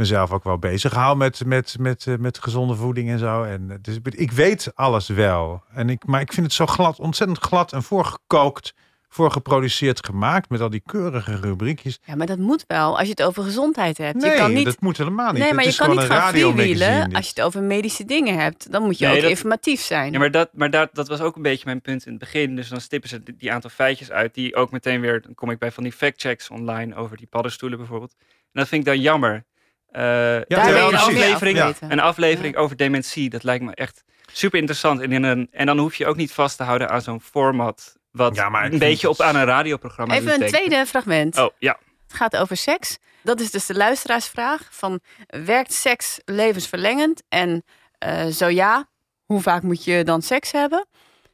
mezelf 0.00 0.30
ook 0.32 0.44
wel 0.44 0.58
bezig 0.58 0.92
hou 0.92 1.16
met, 1.16 1.44
met, 1.44 1.76
met, 1.78 2.06
eh, 2.06 2.16
met 2.16 2.38
gezonde 2.38 2.74
voeding 2.74 3.10
en 3.10 3.18
zo. 3.18 3.42
En 3.42 3.70
eh, 3.70 3.76
dus 3.80 3.98
ik 4.10 4.32
weet 4.32 4.72
alles 4.74 5.08
wel. 5.08 5.62
En 5.74 5.88
ik, 5.88 6.06
maar 6.06 6.20
ik 6.20 6.32
vind 6.32 6.46
het 6.46 6.54
zo 6.54 6.66
glad, 6.66 6.98
ontzettend 6.98 7.38
glad 7.38 7.72
en 7.72 7.82
voorgekookt, 7.82 8.74
voorgeproduceerd 9.08 10.06
gemaakt 10.06 10.48
met 10.50 10.60
al 10.60 10.70
die 10.70 10.82
keurige 10.86 11.36
rubriekjes. 11.36 11.98
Ja, 12.04 12.14
maar 12.16 12.26
dat 12.26 12.38
moet 12.38 12.64
wel 12.66 12.92
als 12.98 13.02
je 13.04 13.10
het 13.10 13.22
over 13.22 13.42
gezondheid 13.42 13.98
hebt. 13.98 14.14
Nee, 14.22 14.30
je 14.30 14.36
kan 14.36 14.52
niet, 14.52 14.64
dat 14.64 14.80
moet 14.80 14.96
helemaal 14.96 15.26
niet. 15.32 15.38
Nee, 15.38 15.46
Het 15.46 15.56
maar 15.56 15.64
je 15.64 15.74
kan 15.74 15.90
niet 15.90 16.00
gaan 16.00 16.28
freewheelen 16.28 17.12
als 17.12 17.24
je 17.24 17.32
het 17.34 17.40
over 17.44 17.62
medische 17.62 18.04
dingen 18.04 18.38
hebt. 18.38 18.72
Dan 18.72 18.82
moet 18.82 18.98
je 18.98 19.06
Nee, 19.06 19.14
ook 19.16 19.20
dat- 19.20 19.30
informatief 19.30 19.80
zijn. 19.80 20.12
Ja, 20.12 20.18
maar, 20.18 20.30
dat, 20.30 20.48
maar 20.52 20.70
dat, 20.70 20.88
dat 20.92 21.08
was 21.08 21.20
ook 21.20 21.36
een 21.36 21.42
beetje 21.42 21.64
mijn 21.64 21.80
punt 21.80 22.04
in 22.06 22.10
het 22.10 22.20
begin. 22.20 22.56
Dus 22.56 22.68
dan 22.68 22.80
stippen 22.80 23.08
ze 23.08 23.22
die, 23.22 23.36
die 23.36 23.52
aantal 23.52 23.70
feitjes 23.70 24.10
uit, 24.10 24.34
die 24.34 24.56
ook 24.56 24.70
meteen 24.70 25.00
weer, 25.00 25.22
dan 25.22 25.34
kom 25.34 25.50
ik 25.50 25.58
bij 25.58 25.72
van 25.72 25.82
die 25.82 25.92
factchecks 25.92 26.48
online 26.50 26.94
over 26.94 27.16
die 27.16 27.26
paddenstoelen 27.26 27.78
bijvoorbeeld. 27.78 28.14
En 28.20 28.60
dat 28.60 28.68
vind 28.68 28.80
ik 28.80 28.86
dan 28.92 29.00
jammer. 29.00 29.44
Eh 29.92 30.00
terwijl 30.40 30.86
je 30.86 30.92
een 30.92 30.98
aflevering, 30.98 31.74
een 31.80 32.00
aflevering 32.00 32.56
over 32.56 32.76
dementie, 32.76 33.30
dat 33.30 33.42
lijkt 33.42 33.64
me 33.64 33.74
echt 33.74 34.04
super 34.32 34.58
interessant. 34.58 35.00
En, 35.00 35.12
in 35.12 35.22
een, 35.22 35.48
en 35.50 35.66
dan 35.66 35.78
hoef 35.78 35.94
je 35.94 36.06
ook 36.06 36.16
niet 36.16 36.32
vast 36.32 36.56
te 36.56 36.62
houden 36.62 36.90
aan 36.90 37.02
zo'n 37.02 37.20
format, 37.20 37.96
wat 38.10 38.34
Ja, 38.34 38.64
een 38.64 38.78
beetje 38.78 39.08
op 39.08 39.20
aan 39.20 39.36
een 39.36 39.44
radioprogramma 39.44 40.14
Even 40.14 40.42
een 40.42 40.48
tweede 40.48 40.86
fragment. 40.86 41.38
Oh, 41.38 41.50
ja. 41.58 41.78
Het 42.06 42.16
gaat 42.16 42.36
over 42.36 42.56
seks. 42.56 42.98
Dat 43.22 43.40
is 43.40 43.50
dus 43.50 43.66
de 43.66 43.74
luisteraarsvraag 43.74 44.68
van 44.70 45.00
werkt 45.26 45.72
seks 45.72 46.20
levensverlengend? 46.24 47.22
En 47.28 47.64
eh, 47.98 48.26
zo 48.26 48.46
ja, 48.46 48.88
hoe 49.24 49.40
vaak 49.40 49.62
moet 49.62 49.84
je 49.84 50.04
dan 50.04 50.22
seks 50.22 50.52
hebben? 50.52 50.86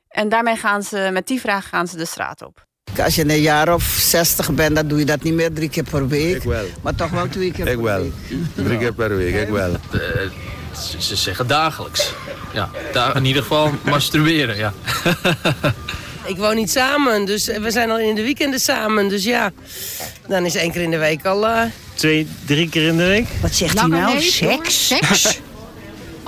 En 0.09 0.29
daarmee 0.29 0.57
gaan 0.57 0.83
ze, 0.83 1.09
met 1.13 1.27
die 1.27 1.41
vraag 1.41 1.69
gaan 1.69 1.87
ze 1.87 1.97
de 1.97 2.05
straat 2.05 2.43
op. 2.43 2.66
Als 3.05 3.15
je 3.15 3.23
een 3.31 3.41
jaar 3.41 3.75
of 3.75 3.83
60 4.01 4.53
bent, 4.53 4.77
dan 4.77 4.89
doe 4.89 4.99
je 4.99 5.05
dat 5.05 5.23
niet 5.23 5.35
meer 5.35 5.53
drie 5.53 5.69
keer 5.69 5.85
per 5.91 6.09
week. 6.09 6.37
Ik 6.37 6.43
wel. 6.43 6.65
Maar 6.83 6.95
toch 6.95 7.11
wel 7.11 7.29
twee 7.29 7.51
keer 7.53 7.67
Ik 7.67 7.75
per 7.75 7.83
wel. 7.83 8.01
week. 8.01 8.13
Drie 8.67 8.79
keer 8.79 8.93
per 8.93 9.17
week, 9.17 9.35
ik 9.35 9.49
wel. 9.49 9.77
Ze, 10.91 11.03
ze 11.03 11.17
zeggen 11.17 11.47
dagelijks. 11.47 12.13
Ja, 12.53 12.71
da- 12.93 13.15
in 13.15 13.25
ieder 13.25 13.43
geval 13.43 13.71
masturberen, 13.85 14.57
ja. 14.57 14.73
Ik 16.27 16.37
woon 16.37 16.55
niet 16.57 16.71
samen, 16.71 17.25
dus 17.25 17.47
we 17.47 17.71
zijn 17.71 17.91
al 17.91 17.99
in 17.99 18.15
de 18.15 18.23
weekenden 18.23 18.61
samen. 18.61 19.09
Dus 19.09 19.25
ja, 19.25 19.53
dan 20.29 20.45
is 20.45 20.55
één 20.55 20.73
keer 20.73 20.83
in 20.83 20.91
de 20.91 20.99
week 20.99 21.25
al... 21.25 21.47
eh, 21.47 21.63
Twee, 21.95 22.27
drie 22.45 22.69
keer 22.69 22.87
in 22.87 22.97
de 22.97 23.05
week. 23.07 23.27
Wat 23.41 23.55
zegt 23.55 23.79
hij 23.79 23.89
nou? 23.89 24.21
Seks? 24.21 24.87
Seks? 24.87 25.25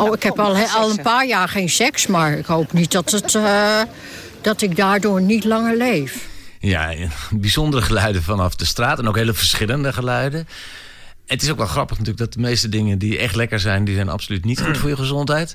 Oh, 0.01 0.15
ik 0.15 0.23
heb 0.23 0.39
al, 0.41 0.57
al 0.57 0.91
een 0.91 1.03
paar 1.03 1.27
jaar 1.27 1.49
geen 1.49 1.69
seks, 1.69 2.07
maar 2.07 2.33
ik 2.39 2.47
hoop 2.47 2.73
niet 2.73 2.93
dat, 2.93 3.11
het, 3.11 3.35
eh, 3.35 3.81
dat 4.41 4.63
ik 4.63 4.77
daardoor 4.77 5.21
niet 5.21 5.45
langer 5.45 5.77
leef. 5.77 6.17
Ja, 6.61 6.95
bijzondere 7.31 7.83
geluiden 7.83 8.23
vanaf 8.23 8.55
de 8.55 8.65
straat 8.65 8.99
en 8.99 9.09
ook 9.09 9.17
hele 9.17 9.35
verschillende 9.35 9.93
geluiden. 9.93 10.49
Het 11.27 11.43
is 11.43 11.51
ook 11.51 11.57
wel 11.57 11.67
grappig 11.67 11.99
natuurlijk 11.99 12.25
dat 12.25 12.33
de 12.33 12.41
meeste 12.49 12.69
dingen 12.69 12.99
die 12.99 13.19
echt 13.19 13.35
lekker 13.35 13.61
zijn, 13.61 13.85
die 13.85 13.95
zijn 13.95 14.09
absoluut 14.09 14.45
niet 14.45 14.61
goed 14.61 14.77
voor 14.79 14.89
je 14.89 14.97
gezondheid. 14.97 15.55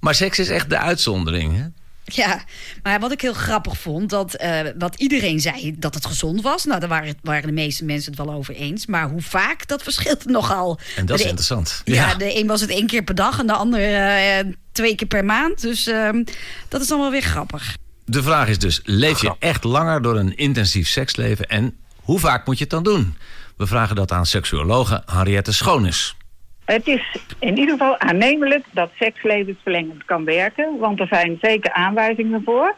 Maar 0.00 0.14
seks 0.14 0.38
is 0.38 0.48
echt 0.48 0.70
de 0.70 0.78
uitzondering. 0.78 1.56
Hè? 1.56 1.64
Ja, 2.04 2.44
maar 2.82 3.00
wat 3.00 3.12
ik 3.12 3.20
heel 3.20 3.32
grappig 3.32 3.78
vond, 3.78 4.10
dat 4.10 4.34
eh, 4.34 4.60
wat 4.78 4.94
iedereen 4.94 5.40
zei 5.40 5.74
dat 5.78 5.94
het 5.94 6.06
gezond 6.06 6.42
was. 6.42 6.64
Nou, 6.64 6.80
daar 6.80 6.88
waren, 6.88 7.16
waren 7.22 7.46
de 7.46 7.52
meeste 7.52 7.84
mensen 7.84 8.12
het 8.12 8.24
wel 8.26 8.34
over 8.34 8.54
eens. 8.54 8.86
Maar 8.86 9.08
hoe 9.08 9.22
vaak, 9.22 9.66
dat 9.66 9.82
verschilt 9.82 10.24
nogal. 10.38 10.78
En 10.96 11.06
dat 11.06 11.16
is 11.16 11.22
De- 11.22 11.28
interessant. 11.28 11.82
Ja, 11.84 12.14
de 12.14 12.38
een 12.38 12.46
was 12.46 12.60
het 12.60 12.70
één 12.70 12.86
keer 12.86 13.02
per 13.02 13.14
dag 13.14 13.38
en 13.38 13.46
de 13.46 13.52
ander 13.52 13.94
eh, 13.94 14.44
twee 14.72 14.94
keer 14.94 15.06
per 15.08 15.24
maand. 15.24 15.60
Dus 15.60 15.86
ehm, 15.86 16.24
dat 16.68 16.80
is 16.80 16.88
dan 16.88 16.98
wel 17.00 17.10
weer 17.10 17.22
grappig. 17.22 17.76
De 18.08 18.22
vraag 18.22 18.48
is 18.48 18.58
dus: 18.58 18.80
leef 18.84 19.20
je 19.20 19.34
echt 19.38 19.64
langer 19.64 20.02
door 20.02 20.16
een 20.16 20.36
intensief 20.36 20.88
seksleven 20.88 21.46
en 21.46 21.76
hoe 22.02 22.18
vaak 22.18 22.46
moet 22.46 22.58
je 22.58 22.64
het 22.64 22.72
dan 22.72 22.82
doen? 22.82 23.16
We 23.56 23.66
vragen 23.66 23.96
dat 23.96 24.12
aan 24.12 24.26
seksuologe 24.26 25.02
Henriette 25.06 25.52
Schoonis. 25.52 26.16
Het 26.64 26.86
is 26.86 27.16
in 27.38 27.58
ieder 27.58 27.70
geval 27.70 27.98
aannemelijk 27.98 28.64
dat 28.70 28.90
seks 28.98 29.22
levensverlengend 29.22 30.04
kan 30.04 30.24
werken. 30.24 30.78
Want 30.78 31.00
er 31.00 31.06
zijn 31.06 31.38
zeker 31.40 31.72
aanwijzingen 31.72 32.42
voor 32.44 32.74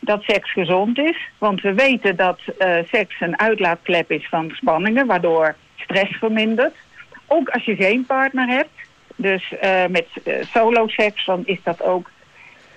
dat 0.00 0.22
seks 0.22 0.52
gezond 0.52 0.98
is. 0.98 1.16
Want 1.38 1.60
we 1.60 1.74
weten 1.74 2.16
dat 2.16 2.40
eh, 2.58 2.76
seks 2.90 3.20
een 3.20 3.38
uitlaatklep 3.38 4.10
is 4.10 4.28
van 4.28 4.50
spanningen, 4.54 5.06
waardoor 5.06 5.56
stress 5.76 6.16
vermindert. 6.16 6.74
Ook 7.26 7.48
als 7.48 7.64
je 7.64 7.76
geen 7.76 8.06
partner 8.06 8.48
hebt. 8.48 8.70
Dus 9.16 9.54
eh, 9.60 9.86
met 9.86 10.06
eh, 10.24 10.34
solo 10.52 10.88
seks, 10.88 11.24
dan 11.24 11.42
is 11.46 11.58
dat 11.62 11.82
ook 11.82 12.10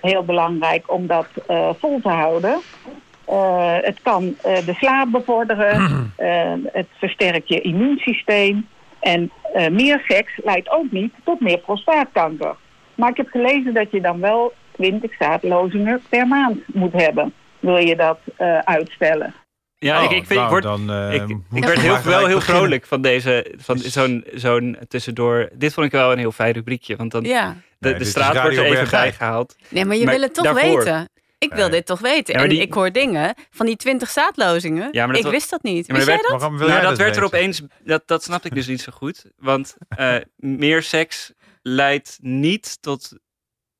heel 0.02 0.24
belangrijk 0.24 0.92
om 0.92 1.06
dat 1.06 1.26
eh, 1.46 1.68
vol 1.78 2.00
te 2.00 2.08
houden. 2.08 2.60
Eh, 3.26 3.76
het 3.80 3.98
kan 4.02 4.34
eh, 4.42 4.66
de 4.66 4.74
slaap 4.74 5.10
bevorderen, 5.10 6.12
eh, 6.16 6.52
het 6.72 6.86
versterkt 6.98 7.48
je 7.48 7.60
immuunsysteem. 7.60 8.66
En 9.00 9.30
eh, 9.54 9.68
meer 9.68 10.02
seks 10.08 10.32
leidt 10.44 10.70
ook 10.70 10.90
niet 10.90 11.12
tot 11.24 11.40
meer 11.40 11.58
prostaatkanker. 11.58 12.54
Maar 12.94 13.10
ik 13.10 13.16
heb 13.16 13.28
gelezen 13.28 13.74
dat 13.74 13.90
je 13.90 14.00
dan 14.00 14.20
wel 14.20 14.52
20 14.76 15.14
zaadlozingen 15.18 16.02
per 16.08 16.26
maand 16.26 16.58
moet 16.66 16.92
hebben. 16.92 17.32
Wil 17.60 17.76
je 17.76 17.96
dat 17.96 18.18
eh, 18.36 18.58
uitstellen? 18.58 19.34
Ja, 19.78 19.98
Oh, 19.98 20.04
ik, 20.04 20.10
ik, 20.10 20.26
vind, 20.26 20.28
nou, 20.40 20.44
ik, 20.44 20.50
word, 20.50 20.62
dan, 20.62 20.80
ik, 21.12 21.64
werd 21.64 21.74
we 21.74 21.80
heel, 21.80 22.02
wel 22.04 22.26
heel 22.26 22.36
beginnen. 22.36 22.40
vrolijk 22.42 22.86
van 22.86 23.02
deze, 23.02 23.54
van 23.58 23.78
zo'n 23.78 24.24
zo'n 24.34 24.76
tussendoor. 24.88 25.48
Dit 25.52 25.74
vond 25.74 25.86
ik 25.86 25.92
wel 25.92 26.12
een 26.12 26.18
heel 26.18 26.32
fijn 26.32 26.52
rubriekje, 26.52 26.96
want 26.96 27.10
dan 27.10 27.24
Ja. 27.24 27.56
De, 27.82 27.88
Nee, 27.88 27.98
de 27.98 28.04
straat 28.04 28.42
wordt 28.42 28.56
er 28.56 28.64
even 28.64 28.90
bijgehaald. 28.90 29.56
Nee, 29.68 29.84
maar 29.84 29.96
je 29.96 30.06
wil 30.06 30.20
het 30.20 30.34
toch 30.34 30.44
daarvoor- 30.44 30.76
weten. 30.84 31.10
Ik 31.38 31.52
wil 31.54 31.70
dit 31.70 31.86
toch 31.86 32.00
weten. 32.00 32.32
Ja, 32.34 32.40
maar 32.40 32.48
en 32.48 32.54
die- 32.54 32.60
ik 32.64 32.72
hoor 32.72 32.92
dingen 32.92 33.34
van 33.50 33.66
die 33.66 33.76
20 33.76 34.10
zaadlozingen. 34.10 34.88
Ja, 34.92 35.06
maar 35.06 35.14
dat 35.16 35.24
ik 35.24 35.30
wist 35.30 35.50
dat 35.50 35.62
niet. 35.62 35.86
Ja, 35.86 35.92
maar 35.94 36.04
wist 36.04 36.18
jij 36.18 36.28
werd, 36.28 36.40
dat? 36.40 36.68
nou, 36.68 36.80
dat 36.82 36.98
werd 36.98 37.16
er 37.16 37.24
opeens, 37.24 37.62
dat, 37.84 38.02
dat 38.06 38.22
snapte 38.24 38.48
ik 38.48 38.54
dus 38.54 38.66
niet 38.66 38.80
zo 38.80 38.92
goed. 38.92 39.24
Want 39.36 39.76
eh, 39.88 40.16
meer 40.36 40.82
seks 40.82 41.32
leidt 41.62 42.18
niet 42.20 42.82
tot 42.82 43.12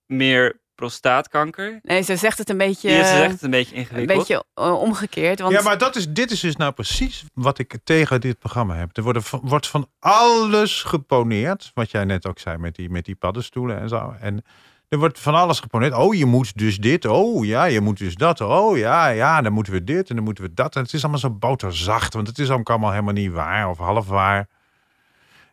meer 0.06 0.60
prostaatkanker. 0.86 1.78
Nee, 1.82 2.02
ze 2.02 2.16
zegt 2.16 2.38
het 2.38 2.50
een 2.50 2.56
beetje... 2.56 2.90
Ja, 2.90 3.04
ze 3.04 3.16
zegt 3.16 3.32
het 3.32 3.42
een 3.42 3.50
beetje 3.50 3.74
Een 3.74 3.80
ingewikkeld. 3.80 4.18
beetje 4.18 4.44
eh, 4.54 4.80
omgekeerd. 4.80 5.40
Want 5.40 5.52
Ja, 5.52 5.62
maar 5.62 5.78
dat 5.78 5.96
is, 5.96 6.08
dit 6.08 6.30
is 6.30 6.40
dus 6.40 6.56
nou 6.56 6.72
precies 6.72 7.24
wat 7.34 7.58
ik 7.58 7.78
tegen 7.84 8.20
dit 8.20 8.38
programma 8.38 8.74
heb. 8.74 8.96
Er 8.96 9.02
worden, 9.02 9.22
wordt 9.42 9.66
van 9.68 9.88
alles 9.98 10.82
geponeerd. 10.82 11.70
Wat 11.74 11.90
jij 11.90 12.04
net 12.04 12.26
ook 12.26 12.38
zei 12.38 12.56
met 12.56 12.74
die, 12.74 12.90
met 12.90 13.04
die 13.04 13.14
paddenstoelen 13.14 13.80
en 13.80 13.88
zo. 13.88 14.14
En 14.20 14.44
er 14.88 14.98
wordt 14.98 15.18
van 15.18 15.34
alles 15.34 15.60
geponeerd. 15.60 15.94
Oh, 15.94 16.14
je 16.14 16.26
moet 16.26 16.58
dus 16.58 16.76
dit. 16.76 17.04
Oh, 17.06 17.44
ja, 17.44 17.64
je 17.64 17.80
moet 17.80 17.98
dus 17.98 18.14
dat. 18.14 18.40
Oh, 18.40 18.76
ja, 18.76 19.08
ja, 19.08 19.42
dan 19.42 19.52
moeten 19.52 19.72
we 19.72 19.84
dit 19.84 20.08
en 20.10 20.14
dan 20.16 20.24
moeten 20.24 20.44
we 20.44 20.54
dat. 20.54 20.76
En 20.76 20.82
het 20.82 20.92
is 20.92 21.02
allemaal 21.02 21.20
zo 21.20 21.30
boterzacht. 21.30 22.14
Want 22.14 22.26
het 22.26 22.38
is 22.38 22.50
ook 22.50 22.70
allemaal 22.70 22.90
helemaal 22.90 23.12
niet 23.12 23.32
waar 23.32 23.68
of 23.68 23.78
half 23.78 24.06
waar. 24.06 24.48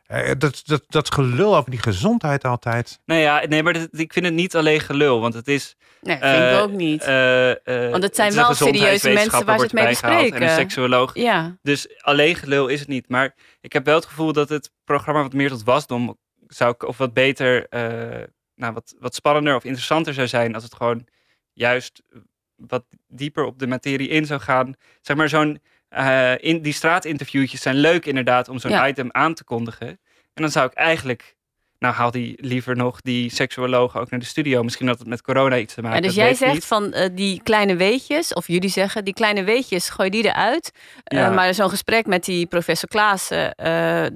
Eh, 0.10 0.32
Dat, 0.38 0.62
dat, 0.66 0.84
dat 0.88 1.14
gelul 1.14 1.56
over 1.58 1.72
die 1.72 1.82
gezondheid 1.82 2.44
altijd. 2.46 3.00
Nou 3.06 3.22
ja, 3.22 3.46
nee, 3.48 3.64
maar 3.64 3.74
dat- 3.74 3.88
ik 3.92 4.14
vind 4.14 4.26
het 4.26 4.34
niet 4.34 4.56
alleen 4.56 4.80
gelul, 4.80 5.20
want 5.22 5.34
het 5.34 5.48
is... 5.48 5.76
Nee, 6.02 6.18
vind 6.18 6.34
ik 6.36 6.52
eh, 6.52 6.62
ook 6.62 6.72
niet. 6.72 7.04
eh, 7.04 7.52
eh, 7.86 7.92
Want 7.92 8.04
het 8.04 8.16
zijn 8.16 8.34
wel 8.34 8.54
serieuze 8.54 9.10
mensen 9.10 9.46
waar 9.46 9.58
ze 9.58 9.64
het 9.64 9.74
mee 9.74 9.84
bijgehaald 9.84 10.18
En 10.18 10.24
een 10.24 10.30
bespreken. 10.32 10.56
seksuoloog. 10.56 11.16
Ja. 11.16 11.58
Dus 11.62 12.02
alleen 12.02 12.36
gelul 12.36 12.68
is 12.68 12.80
het 12.80 12.88
niet. 12.90 13.10
Maar 13.10 13.36
ik 13.62 13.74
heb 13.74 13.86
wel 13.86 13.96
het 13.96 14.06
gevoel 14.06 14.34
dat 14.34 14.50
het 14.50 14.72
programma 14.84 15.22
wat 15.22 15.34
meer 15.34 15.50
tot 15.50 15.64
wasdom 15.64 16.18
zou... 16.48 16.76
Of 16.78 16.98
wat 16.98 17.14
beter, 17.14 17.68
eh, 17.68 18.24
nou, 18.56 18.74
wat, 18.74 18.96
wat 19.00 19.16
spannender 19.16 19.56
of 19.56 19.64
interessanter 19.64 20.14
zou 20.14 20.28
zijn... 20.28 20.54
als 20.54 20.64
het 20.64 20.76
gewoon 20.76 21.08
juist 21.54 22.02
wat 22.56 22.84
dieper 23.08 23.44
op 23.44 23.60
de 23.60 23.68
materie 23.68 24.08
in 24.10 24.26
zou 24.26 24.40
gaan. 24.40 24.74
Zeg 25.02 25.18
maar 25.18 25.30
zo'n... 25.30 25.62
eh, 25.90 26.34
in, 26.38 26.62
die 26.62 26.74
straatinterviewtjes 26.74 27.62
zijn 27.62 27.76
leuk 27.76 28.06
inderdaad 28.06 28.50
om 28.50 28.60
zo'n 28.60 28.72
Ja. 28.72 28.88
item 28.88 29.10
aan 29.12 29.34
te 29.34 29.44
kondigen. 29.44 29.88
En 30.34 30.42
dan 30.42 30.50
zou 30.52 30.66
ik 30.68 30.74
eigenlijk... 30.74 31.38
Nou, 31.80 31.94
haal 31.94 32.12
die 32.12 32.38
liever 32.42 32.76
nog 32.76 33.02
die 33.02 33.32
seksuoloog 33.34 33.98
ook 33.98 34.10
naar 34.10 34.20
de 34.20 34.26
studio. 34.26 34.64
Misschien 34.64 34.86
dat 34.86 35.00
het 35.00 35.08
met 35.08 35.22
corona 35.22 35.58
iets 35.58 35.74
te 35.74 35.82
maken 35.82 35.98
Ja, 36.02 36.08
dus 36.08 36.16
jij 36.16 36.34
zegt 36.34 36.54
niet. 36.54 36.66
van 36.66 36.94
eh, 36.94 37.10
die 37.14 37.42
kleine 37.44 37.76
weetjes, 37.76 38.34
of 38.34 38.48
jullie 38.48 38.70
zeggen, 38.70 39.06
die 39.06 39.14
kleine 39.14 39.44
weetjes, 39.44 39.90
gooi 39.90 40.10
die 40.10 40.24
eruit. 40.26 40.72
Eh, 41.04 41.36
maar 41.36 41.54
zo'n 41.54 41.70
gesprek 41.70 42.06
met 42.06 42.26
die 42.26 42.46
professor 42.46 42.90
Klaassen, 42.90 43.54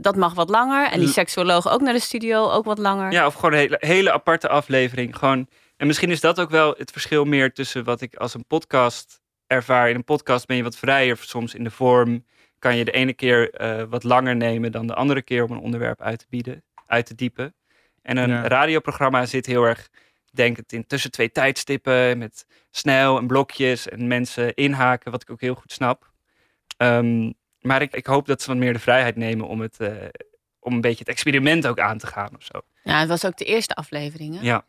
dat 0.01 0.15
mag 0.15 0.33
wat 0.33 0.49
langer. 0.49 0.91
En 0.91 0.99
die 0.99 1.09
seksuoloog 1.09 1.69
ook 1.69 1.81
naar 1.81 1.93
de 1.93 1.99
studio, 1.99 2.49
ook 2.49 2.65
wat 2.65 2.77
langer. 2.77 3.11
Ja, 3.11 3.25
of 3.25 3.33
gewoon 3.33 3.51
een 3.53 3.57
hele, 3.59 3.77
hele 3.79 4.11
aparte 4.11 4.47
aflevering. 4.49 5.17
Gewoon, 5.17 5.47
en 5.77 5.87
misschien 5.87 6.11
is 6.11 6.21
dat 6.21 6.39
ook 6.39 6.49
wel 6.49 6.73
het 6.77 6.91
verschil 6.91 7.25
meer 7.25 7.53
tussen 7.53 7.83
wat 7.83 8.01
ik 8.01 8.15
als 8.15 8.33
een 8.33 8.45
podcast 8.47 9.21
ervaar. 9.53 9.89
In 9.89 9.95
een 9.95 10.03
podcast 10.03 10.45
ben 10.47 10.57
je 10.57 10.63
wat 10.63 10.77
vrijer 10.77 11.17
soms 11.17 11.53
in 11.55 11.63
de 11.63 11.71
vorm. 11.71 12.25
Kan 12.59 12.75
je 12.75 12.85
de 12.85 12.91
ene 12.91 13.13
keer 13.13 13.51
eh, 13.53 13.83
wat 13.89 14.03
langer 14.03 14.35
nemen 14.35 14.71
dan 14.71 14.87
de 14.87 14.93
andere 14.93 15.21
keer 15.21 15.43
om 15.43 15.51
een 15.51 15.59
onderwerp 15.59 16.01
uit 16.01 16.19
te 16.19 16.25
bieden, 16.29 16.63
uit 16.87 17.05
te 17.05 17.15
diepen. 17.15 17.55
En 18.01 18.17
een 18.17 18.29
Ja. 18.29 18.47
radioprogramma 18.47 19.25
zit 19.25 19.45
heel 19.45 19.63
erg, 19.63 19.89
denk 20.31 20.57
het, 20.57 20.73
in 20.73 20.87
tussen 20.87 21.11
twee 21.11 21.31
tijdstippen. 21.31 22.17
Met 22.17 22.45
snel 22.71 23.17
en 23.17 23.27
blokjes 23.27 23.89
en 23.89 24.07
mensen 24.07 24.53
inhaken, 24.53 25.11
wat 25.11 25.21
ik 25.21 25.29
ook 25.29 25.41
heel 25.41 25.55
goed 25.55 25.71
snap. 25.71 26.11
Ehm, 26.77 27.31
maar 27.61 27.81
ik, 27.81 27.93
ik 27.93 28.05
hoop 28.05 28.25
dat 28.25 28.41
ze 28.41 28.47
wat 28.47 28.57
meer 28.57 28.73
de 28.73 28.79
vrijheid 28.79 29.15
nemen 29.15 29.47
om, 29.47 29.61
het, 29.61 29.79
eh, 29.79 29.91
om 30.59 30.73
een 30.73 30.81
beetje 30.81 30.99
het 30.99 31.07
experiment 31.07 31.67
ook 31.67 31.79
aan 31.79 31.97
te 31.97 32.07
gaan 32.07 32.29
of 32.35 32.43
zo. 32.43 32.61
Ja, 32.83 32.99
het 32.99 33.09
was 33.09 33.25
ook 33.25 33.37
de 33.37 33.45
eerste 33.45 33.73
aflevering. 33.75 34.35
Hè? 34.35 34.41
Ja. 34.45 34.65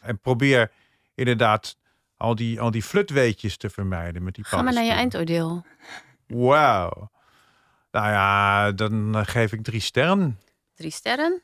En 0.00 0.18
probeer 0.20 0.70
inderdaad 1.14 1.76
al 2.18 2.34
die, 2.34 2.60
al 2.60 2.70
die 2.70 2.82
flutweetjes 2.82 3.56
te 3.56 3.70
vermijden 3.70 4.22
met 4.22 4.34
die 4.34 4.44
Ga 4.44 4.62
maar 4.62 4.72
naar 4.72 4.84
je 4.84 4.90
eindoordeel. 4.90 5.64
Wauw. 6.26 7.10
Nou 7.90 8.06
ja, 8.10 8.72
dan 8.72 9.14
eh, 9.16 9.22
geef 9.26 9.52
ik 9.52 9.62
drie 9.62 9.80
sterren. 9.80 10.40
Drie 10.74 10.90
sterren. 10.90 11.42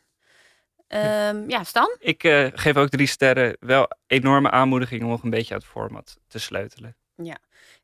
Ehm, 0.89 1.49
ja, 1.51 1.65
Stan? 1.65 1.97
Ik 1.99 2.25
eh, 2.25 2.47
geef 2.55 2.77
ook 2.77 2.89
drie 2.89 3.07
sterren. 3.07 3.57
Wel 3.61 3.89
enorme 4.07 4.51
aanmoediging 4.51 5.03
om 5.03 5.09
nog 5.09 5.23
een 5.23 5.31
beetje 5.31 5.55
aan 5.55 5.61
het 5.61 5.69
format 5.69 6.19
te 6.29 6.39
sleutelen. 6.39 6.97
Ja, 7.17 7.37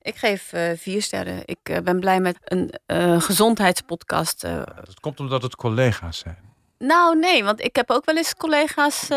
ik 0.02 0.16
geef 0.16 0.52
eh, 0.52 0.70
vier 0.76 1.02
sterren. 1.02 1.42
Ik 1.44 1.80
ben 1.84 2.00
blij 2.00 2.20
met 2.20 2.36
een 2.44 2.72
eh, 2.86 3.20
gezondheidspodcast. 3.20 4.44
eh. 4.44 4.62
Dat 4.84 5.00
komt 5.00 5.20
omdat 5.20 5.42
het 5.42 5.56
collega's 5.56 6.18
zijn. 6.18 6.38
nou, 6.78 7.18
nee, 7.18 7.44
want 7.44 7.60
ik 7.60 7.76
heb 7.76 7.90
ook 7.90 8.04
wel 8.04 8.16
eens 8.16 8.34
collega's. 8.34 9.08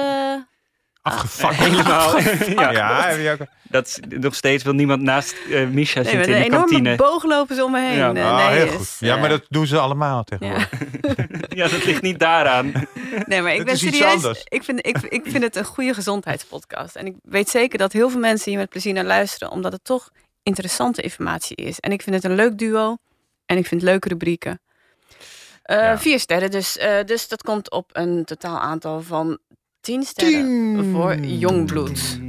Eh, 1.03 1.13
Afgevangen. 1.13 1.59
Helemaal. 1.71 2.19
ja, 2.19 2.71
Ja, 2.71 3.07
heb 3.07 3.19
je 3.19 3.31
ook- 3.31 3.47
Dat 3.63 3.87
is, 3.87 3.99
nog 4.09 4.35
steeds 4.35 4.63
wil 4.63 4.73
niemand 4.73 5.01
naast 5.01 5.35
eh 5.51 5.67
Misha 5.67 6.01
nee, 6.01 6.11
zitten 6.11 6.11
in 6.29 6.35
een 6.35 6.39
de 6.41 6.45
enorme 6.55 6.67
kantine. 6.67 6.95
boog 6.95 7.23
lopen 7.23 7.55
ze 7.55 7.63
om 7.63 7.71
me 7.71 7.79
heen. 7.79 7.97
Ja. 7.97 8.13
Eh, 8.13 8.25
Ah, 8.31 8.37
nee, 8.47 8.55
heel 8.57 8.65
is, 8.65 8.73
goed. 8.73 8.95
Ja, 8.99 9.13
eh, 9.15 9.19
maar 9.19 9.29
dat 9.29 9.45
doen 9.49 9.67
ze 9.67 9.79
allemaal 9.79 10.23
tegenwoordig. 10.23 10.69
Ja, 11.49 11.67
dat 11.77 11.85
ligt 11.85 12.01
niet 12.01 12.19
daaraan. 12.19 12.71
Nee, 13.25 13.41
maar 13.41 13.53
ik 13.55 13.65
ben 13.65 13.77
serieus. 13.77 14.43
Ik 14.47 14.63
vind, 14.63 14.87
ik, 14.87 14.97
ik 15.01 15.21
vind 15.27 15.43
het 15.43 15.55
een 15.55 15.65
goede 15.65 15.93
gezondheidspodcast. 15.93 16.95
En 16.95 17.05
ik 17.05 17.15
weet 17.23 17.49
zeker 17.49 17.77
dat 17.77 17.91
heel 17.91 18.09
veel 18.09 18.19
mensen 18.19 18.51
hier 18.51 18.59
met 18.59 18.69
plezier 18.69 18.93
naar 18.93 19.03
luisteren, 19.03 19.51
omdat 19.51 19.71
het 19.71 19.83
toch 19.83 20.09
interessante 20.43 21.01
informatie 21.01 21.55
is. 21.55 21.79
En 21.79 21.91
ik 21.91 22.01
vind 22.01 22.15
het 22.15 22.23
een 22.23 22.35
leuk 22.35 22.57
duo. 22.57 22.97
En 23.45 23.57
ik 23.57 23.65
vind 23.67 23.81
leuke 23.81 24.07
rubrieken. 24.07 24.61
Eh, 25.63 25.97
Vier 25.97 26.19
sterren, 26.19 26.51
dus, 26.51 26.77
eh, 26.77 27.03
dus 27.05 27.27
dat 27.27 27.43
komt 27.43 27.71
op 27.71 27.89
een 27.93 28.25
totaal 28.25 28.59
aantal 28.59 29.01
van 29.01 29.37
tien 29.83 30.03
sterren 30.03 30.91
voor 30.91 31.15
Jongbloed. 31.15 32.19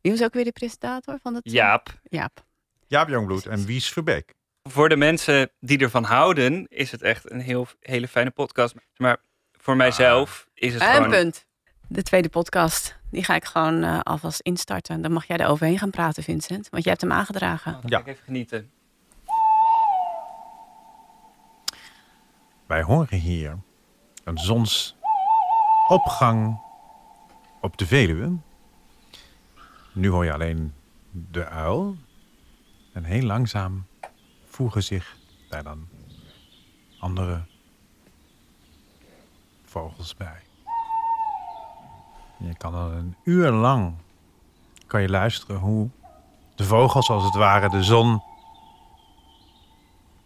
Wie 0.00 0.12
was 0.12 0.22
ook 0.22 0.34
weer 0.34 0.44
de 0.44 0.52
presentator 0.52 1.18
van 1.22 1.34
het? 1.34 1.50
Jaap. 1.50 2.00
Jaap. 2.02 2.44
Jaap 2.86 3.08
Jongbloed 3.08 3.46
en 3.46 3.64
Wies 3.64 3.88
Verbeek. 3.88 4.34
Voor 4.62 4.88
de 4.88 4.96
mensen 4.96 5.50
die 5.60 5.78
ervan 5.78 6.04
houden, 6.04 6.66
is 6.68 6.90
het 6.90 7.02
echt 7.02 7.30
een 7.30 7.40
heel, 7.40 7.66
hele 7.80 8.08
fijne 8.08 8.30
podcast. 8.30 8.74
Maar 8.96 9.16
voor 9.52 9.76
mijzelf 9.76 10.46
is 10.54 10.72
het 10.72 10.82
En 10.82 10.94
gewoon... 10.94 11.10
punt. 11.10 11.46
De 11.88 12.02
tweede 12.02 12.28
podcast. 12.28 12.96
Die 13.10 13.24
ga 13.24 13.34
ik 13.34 13.44
gewoon 13.44 13.82
eh, 13.82 14.00
alvast 14.00 14.40
instarten. 14.40 15.02
Dan 15.02 15.12
mag 15.12 15.26
jij 15.26 15.36
er 15.36 15.48
overheen 15.48 15.78
gaan 15.78 15.90
praten, 15.90 16.22
Vincent. 16.22 16.68
Want 16.68 16.84
jij 16.84 16.92
hebt 16.92 17.04
hem 17.04 17.12
aangedragen. 17.12 17.72
Dan 17.72 17.90
ga 17.90 17.98
ik 17.98 18.06
even 18.06 18.24
genieten. 18.24 18.70
Wij 22.66 22.82
horen 22.82 23.18
hier 23.18 23.58
een 24.24 24.38
zonsopgang 24.38 26.64
op 27.66 27.76
de 27.76 27.86
Veluwe. 27.86 28.36
Nu 29.92 30.08
hoor 30.08 30.24
je 30.24 30.32
alleen 30.32 30.74
de 31.10 31.46
uil. 31.46 31.96
En 32.92 33.04
heel 33.04 33.22
langzaam 33.22 33.86
voegen 34.44 34.82
zich 34.82 35.16
daar 35.48 35.62
dan 35.62 35.88
andere 36.98 37.44
vogels 39.64 40.14
bij. 40.14 40.40
Je 42.38 42.56
kan 42.56 42.72
dan 42.72 42.90
een 42.90 43.16
uur 43.24 43.50
lang 43.50 43.94
kan 44.86 45.02
je 45.02 45.08
luisteren 45.08 45.56
hoe 45.56 45.88
de 46.54 46.64
vogels 46.64 47.08
als 47.08 47.24
het 47.24 47.34
ware 47.34 47.68
de 47.68 47.82
zon 47.82 48.22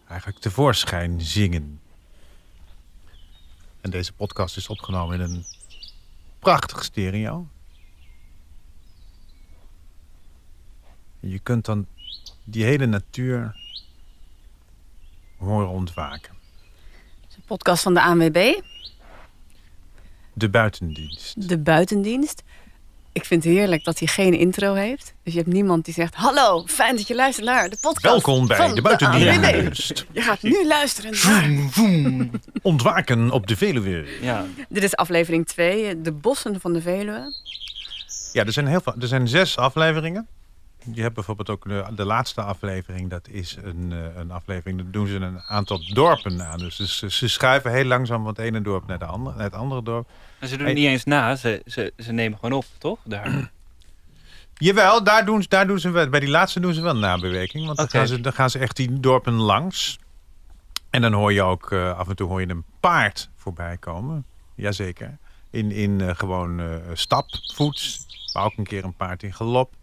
eigenlijk 0.07 0.39
tevoorschijn 0.39 1.21
zingen. 1.21 1.81
En 3.81 3.91
deze 3.91 4.13
podcast 4.13 4.57
is 4.57 4.67
opgenomen 4.67 5.19
in 5.19 5.31
een 5.31 5.45
prachtig 6.41 6.83
stereo. 6.83 7.47
En 11.19 11.29
je 11.29 11.39
kunt 11.39 11.65
dan 11.65 11.87
die 12.43 12.63
hele 12.63 12.85
natuur 12.85 13.55
horen 15.37 15.69
ontwaken. 15.69 16.33
Een 17.35 17.43
podcast 17.45 17.83
van 17.83 17.93
de 17.93 18.01
ANWB. 18.01 18.61
De 20.33 20.49
buitendienst. 20.49 21.49
De 21.49 21.57
buitendienst. 21.57 22.43
Ik 23.13 23.25
vind 23.25 23.43
het 23.43 23.53
heerlijk 23.53 23.83
dat 23.83 23.99
hij 23.99 24.07
geen 24.07 24.33
intro 24.33 24.73
heeft. 24.73 25.13
Dus 25.23 25.33
je 25.33 25.39
hebt 25.39 25.51
niemand 25.53 25.85
die 25.85 25.93
zegt... 25.93 26.15
Hallo, 26.15 26.63
fijn 26.67 26.95
dat 26.95 27.07
je 27.07 27.15
luistert 27.15 27.45
naar 27.45 27.69
de 27.69 27.77
podcast 27.81 28.05
Welkom 28.05 28.47
bij 28.47 28.57
van 28.57 28.75
de 28.75 28.81
buitendienst. 28.81 30.05
Je 30.11 30.21
gaat 30.21 30.41
nu 30.41 30.67
luisteren 30.67 31.11
naar... 31.23 32.27
Ontwaken 32.61 33.31
op 33.31 33.47
de 33.47 33.57
Veluwe. 33.57 34.05
Ja. 34.21 34.45
Dit 34.69 34.83
is 34.83 34.95
aflevering 34.95 35.47
2, 35.47 36.01
De 36.01 36.11
Bossen 36.11 36.61
van 36.61 36.73
de 36.73 36.81
Veluwe. 36.81 37.33
Ja, 38.31 38.45
er 38.45 38.53
zijn, 38.53 38.67
heel 38.67 38.81
veel, 38.81 38.95
er 38.99 39.07
zijn 39.07 39.27
zes 39.27 39.57
afleveringen. 39.57 40.27
Je 40.93 41.01
hebt 41.01 41.13
bijvoorbeeld 41.15 41.49
ook 41.49 41.63
de, 41.67 41.85
de 41.95 42.05
laatste 42.05 42.41
aflevering. 42.41 43.09
Dat 43.09 43.27
is 43.27 43.57
een, 43.63 43.91
eh, 43.91 44.15
een 44.15 44.31
aflevering. 44.31 44.81
Daar 44.81 44.91
doen 44.91 45.07
ze 45.07 45.15
een 45.15 45.39
aantal 45.39 45.81
dorpen 45.93 46.41
aan. 46.47 46.57
Dus 46.57 46.75
ze, 46.97 47.09
ze 47.11 47.27
schuiven 47.27 47.71
heel 47.71 47.85
langzaam 47.85 48.19
van 48.19 48.27
het 48.27 48.37
ene 48.37 48.61
dorp 48.61 48.87
naar, 48.87 48.99
de 48.99 49.05
andere, 49.05 49.35
naar 49.35 49.45
het 49.45 49.53
andere 49.55 49.83
dorp. 49.83 50.09
En 50.39 50.47
ze 50.47 50.57
doen 50.57 50.65
het 50.67 50.75
niet 50.75 50.85
eens 50.85 51.03
na, 51.03 51.35
ze, 51.35 51.61
ze, 51.65 51.93
ze 51.97 52.11
nemen 52.11 52.39
gewoon 52.39 52.57
op, 52.57 52.65
toch? 52.77 52.99
Daar. 53.03 53.51
Jawel, 54.57 55.03
daar 55.03 55.25
doen, 55.25 55.41
ze- 55.41 55.47
daar 55.49 55.67
doen 55.67 55.79
ze 55.79 55.89
wel, 55.89 56.09
bij 56.09 56.19
die 56.19 56.29
laatste 56.29 56.59
doen 56.59 56.73
ze 56.73 56.81
wel 56.81 56.93
een 56.93 56.99
nabewerking. 56.99 57.65
Want 57.65 57.77
dan, 57.77 57.89
gaan 57.89 58.07
ze, 58.07 58.21
dan 58.21 58.33
gaan 58.33 58.49
ze 58.49 58.59
echt 58.59 58.75
die 58.75 58.99
dorpen 58.99 59.33
langs. 59.33 59.99
En 60.89 61.01
dan 61.01 61.13
hoor 61.13 61.33
je 61.33 61.41
ook 61.41 61.71
eh, 61.71 61.97
af 61.97 62.07
en 62.09 62.15
toe 62.15 62.27
hoor 62.27 62.41
je 62.41 62.49
een 62.49 62.63
paard 62.79 63.29
voorbij 63.35 63.77
komen. 63.77 64.25
Jazeker. 64.55 65.17
In, 65.49 65.71
in 65.71 66.01
eh, 66.01 66.15
gewoon 66.15 66.61
stapvoets. 66.93 68.05
Maar 68.33 68.43
ook 68.43 68.57
een 68.57 68.63
keer 68.67 68.83
een 68.83 68.93
paard 68.95 69.23
in 69.23 69.33
galop. 69.33 69.73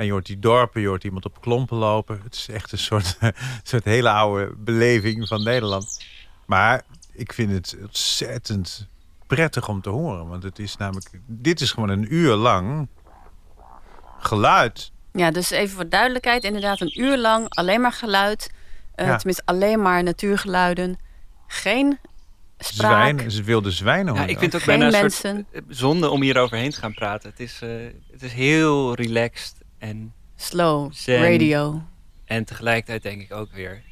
En 0.00 0.06
je 0.06 0.12
hoort 0.12 0.26
die 0.26 0.38
dorpen, 0.38 0.80
je 0.80 0.86
hoort 0.86 1.04
iemand 1.04 1.24
op 1.24 1.40
klompen 1.40 1.76
lopen. 1.76 2.20
Het 2.22 2.34
is 2.34 2.48
echt 2.48 2.72
een 2.72 2.78
soort, 2.78 3.18
soort 3.62 3.84
hele 3.84 4.10
oude 4.10 4.52
beleving 4.56 5.28
van 5.28 5.42
Nederland. 5.42 6.04
Maar 6.46 6.82
ik 7.12 7.32
vind 7.32 7.52
het 7.52 7.76
ontzettend 7.82 8.86
prettig 9.26 9.68
om 9.68 9.80
te 9.80 9.88
horen. 9.90 10.28
Want 10.28 10.42
het 10.42 10.58
is 10.58 10.76
namelijk, 10.76 11.10
dit 11.26 11.60
is 11.60 11.72
gewoon 11.72 11.88
een 11.88 12.14
uur 12.14 12.34
lang 12.34 12.88
geluid. 14.18 14.92
Ja, 15.12 15.30
dus 15.30 15.50
even 15.50 15.74
voor 15.76 15.88
duidelijkheid. 15.88 16.44
Inderdaad 16.44 16.80
een 16.80 17.00
uur 17.00 17.18
lang 17.18 17.46
alleen 17.48 17.80
maar 17.80 17.92
geluid. 17.92 18.50
Eh, 18.94 19.06
Ja. 19.06 19.16
Tenminste 19.16 19.42
alleen 19.44 19.82
maar 19.82 20.02
natuurgeluiden. 20.02 20.98
Geen 21.46 21.98
spraak. 22.58 22.90
Zwijnen, 22.92 23.30
ze 23.30 23.42
wilde 23.42 23.70
zwijnen 23.70 24.14
Ja, 24.14 24.20
hoor. 24.20 24.28
ik 24.28 24.38
vind 24.38 24.52
het 24.52 24.60
ook 24.62 24.68
Geen 24.68 24.78
bijna 24.78 24.96
een 24.96 25.02
mensen. 25.02 25.46
soort 25.52 25.64
zonde 25.68 26.08
om 26.10 26.22
hier 26.22 26.38
overheen 26.38 26.70
te 26.70 26.78
gaan 26.78 26.94
praten. 26.94 27.30
Het 27.30 27.40
is, 27.40 27.58
eh, 27.62 27.68
het 28.12 28.22
is 28.22 28.32
heel 28.32 28.94
relaxed 28.94 29.54
en 29.80 30.12
Slow 30.36 30.92
zen. 30.92 31.22
radio. 31.22 31.82
En 32.24 32.44
tegelijkertijd 32.44 33.02
denk 33.02 33.20
ik 33.20 33.32
ook 33.32 33.52
weer... 33.52 33.82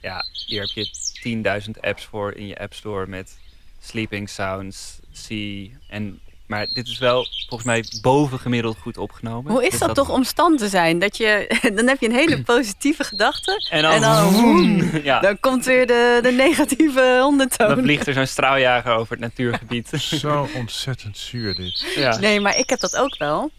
Ja, 0.00 0.24
hier 0.46 0.60
heb 0.60 0.70
je 0.70 1.62
10.000 1.64 1.70
apps 1.80 2.04
voor 2.04 2.32
in 2.32 2.46
je 2.46 2.58
App 2.58 2.74
Store 2.74 3.06
met 3.06 3.38
sleeping 3.80 4.28
sounds, 4.28 4.98
sea. 5.12 5.68
En, 5.88 6.20
maar 6.46 6.66
dit 6.66 6.86
is 6.86 6.98
wel 6.98 7.26
volgens 7.48 7.64
mij 7.64 7.84
bovengemiddeld 8.00 8.78
goed 8.78 8.96
opgenomen. 8.96 9.52
Hoe 9.52 9.64
is 9.64 9.70
Dus 9.70 9.78
dat, 9.78 9.94
toch 9.94 10.10
om 10.10 10.24
stand 10.24 10.58
te 10.58 10.68
zijn? 10.68 10.98
Dat 10.98 11.16
je, 11.16 11.56
dan 11.76 11.86
heb 11.86 12.00
je 12.00 12.08
een 12.08 12.14
hele 12.14 12.42
positieve 12.54 13.04
gedachte. 13.04 13.68
En 13.70 14.00
dan 14.00 14.32
woem, 14.32 14.90
ja. 15.02 15.20
dan 15.20 15.40
komt 15.40 15.64
weer 15.64 15.86
de, 15.86 16.18
de 16.22 16.32
negatieve 16.32 17.22
ondertoon. 17.24 17.68
Dan 17.68 17.82
vliegt 17.82 18.06
er 18.06 18.14
zo'n 18.14 18.26
straaljager 18.26 18.92
over 18.92 19.12
het 19.12 19.20
natuurgebied. 19.20 19.88
Zo 19.88 20.48
ontzettend 20.54 21.18
zuur 21.18 21.54
dit. 21.54 21.92
Ja. 21.96 22.18
Nee, 22.18 22.40
maar 22.40 22.58
ik 22.58 22.70
heb 22.70 22.80
dat 22.80 22.96
ook 22.96 23.18
wel. 23.18 23.50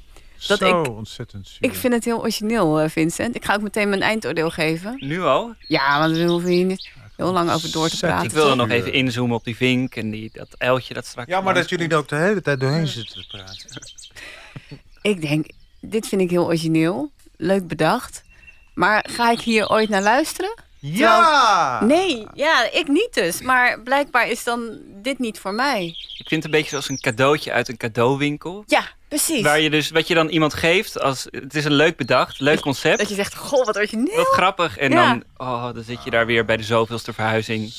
Dat 0.47 0.59
Zo 0.59 0.81
ik, 0.81 0.89
ontzettend 0.89 1.47
zuur. 1.47 1.69
ik 1.69 1.75
vind 1.75 1.93
het 1.93 2.05
heel 2.05 2.19
origineel, 2.19 2.79
eh, 2.79 2.89
Vincent. 2.89 3.35
Ik 3.35 3.45
ga 3.45 3.53
ook 3.53 3.61
meteen 3.61 3.89
mijn 3.89 4.01
eindoordeel 4.01 4.49
geven. 4.49 4.95
Nu 4.99 5.21
al? 5.21 5.53
Ja, 5.67 5.99
want 5.99 6.15
we 6.17 6.23
hoeven 6.23 6.49
hier 6.49 6.65
niet 6.65 6.89
heel 7.15 7.31
lang 7.31 7.51
over 7.51 7.71
door 7.71 7.89
te 7.89 7.97
praten. 7.97 8.25
Ik 8.25 8.31
wilde 8.31 8.55
nog 8.55 8.69
even 8.69 8.93
inzoomen 8.93 9.35
op 9.35 9.43
die 9.43 9.55
vink 9.55 9.95
en 9.95 10.09
die, 10.09 10.29
dat 10.33 10.47
uiltje 10.57 10.93
dat 10.93 11.05
straks... 11.05 11.29
Ja, 11.29 11.41
maar 11.41 11.53
dat 11.53 11.69
jullie 11.69 11.87
er 11.87 11.97
ook 11.97 12.07
de 12.07 12.15
hele 12.15 12.41
tijd 12.41 12.59
doorheen 12.59 12.87
zitten 12.87 13.21
te 13.21 13.27
praten. 13.27 13.81
Ik 15.01 15.21
denk, 15.21 15.47
dit 15.79 16.07
vind 16.07 16.21
ik 16.21 16.29
heel 16.29 16.45
origineel. 16.45 17.11
Leuk 17.37 17.67
bedacht. 17.67 18.23
Maar 18.73 19.05
ga 19.09 19.31
ik 19.31 19.39
hier 19.39 19.69
ooit 19.69 19.89
naar 19.89 20.01
luisteren? 20.01 20.53
Ja! 20.79 21.77
Terwijl- 21.79 22.01
Nee, 22.05 22.25
ja, 22.33 22.71
ik 22.71 22.87
niet 22.87 23.13
dus. 23.13 23.41
Maar 23.41 23.81
blijkbaar 23.81 24.27
is 24.29 24.43
dan 24.43 24.77
dit 25.01 25.19
niet 25.19 25.39
voor 25.39 25.53
mij. 25.53 25.85
Ik 26.17 26.27
vind 26.27 26.43
het 26.43 26.45
een 26.45 26.51
beetje 26.59 26.69
zoals 26.69 26.89
een 26.89 26.99
cadeautje 26.99 27.51
uit 27.51 27.67
een 27.69 27.77
cadeauwinkel. 27.77 28.63
Ja, 28.67 28.83
precies. 29.07 29.41
Waar 29.41 29.59
je 29.59 29.69
dus, 29.69 29.89
wat 29.89 30.07
je 30.07 30.13
dan 30.13 30.27
iemand 30.29 30.53
geeft, 30.53 30.99
als, 31.01 31.27
het 31.31 31.55
is 31.55 31.65
een 31.65 31.73
leuk 31.73 31.95
bedacht, 31.97 32.39
leuk 32.39 32.59
concept. 32.61 32.97
Dat 32.97 33.09
je 33.09 33.15
zegt, 33.15 33.35
goh, 33.35 33.65
wat 33.65 33.75
origineel. 33.77 34.15
Wat 34.15 34.27
grappig. 34.27 34.77
En 34.77 34.91
Ja. 34.91 35.07
dan, 35.07 35.23
oh, 35.37 35.73
dan 35.73 35.83
zit 35.83 36.03
je 36.03 36.09
daar 36.09 36.25
weer 36.25 36.45
bij 36.45 36.57
de 36.57 36.63
zoveelste 36.63 37.13
verhuizing. 37.13 37.71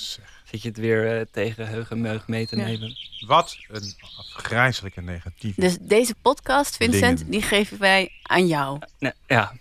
Zit 0.50 0.62
je 0.62 0.68
het 0.68 0.78
weer 0.78 1.16
eh, 1.18 1.24
tegen 1.32 1.66
heugenmeug 1.68 2.28
mee 2.28 2.46
te 2.46 2.56
Ja. 2.56 2.64
nemen. 2.64 2.96
Wat 3.26 3.56
een 3.68 3.94
afgrijzelijke 4.34 5.00
negatief. 5.00 5.54
Dus 5.54 5.76
deze 5.80 6.14
podcast, 6.22 6.76
Vincent, 6.76 7.16
Dingen. 7.18 7.30
die 7.32 7.42
geven 7.42 7.78
wij 7.78 8.10
aan 8.22 8.46
jou. 8.46 8.78
ja. 9.26 9.52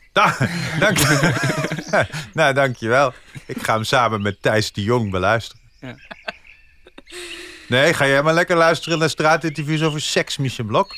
Dank 0.80 0.98
je. 0.98 1.34
nou, 2.34 2.54
dankjewel. 2.54 3.14
Ik 3.46 3.62
ga 3.64 3.74
hem 3.74 3.84
samen 3.84 4.22
met 4.22 4.42
Thijs 4.42 4.72
de 4.72 4.84
Jong 4.84 5.12
beluisteren. 5.12 5.62
Ja. 5.80 5.96
Nee, 7.68 7.94
ga 7.94 8.08
jij 8.08 8.24
maar 8.24 8.34
lekker 8.34 8.56
luisteren 8.56 9.00
naar 9.00 9.10
straatinterviews 9.10 9.82
over 9.84 10.02
seks, 10.02 10.38
Michel 10.38 10.66
Blok. 10.66 10.96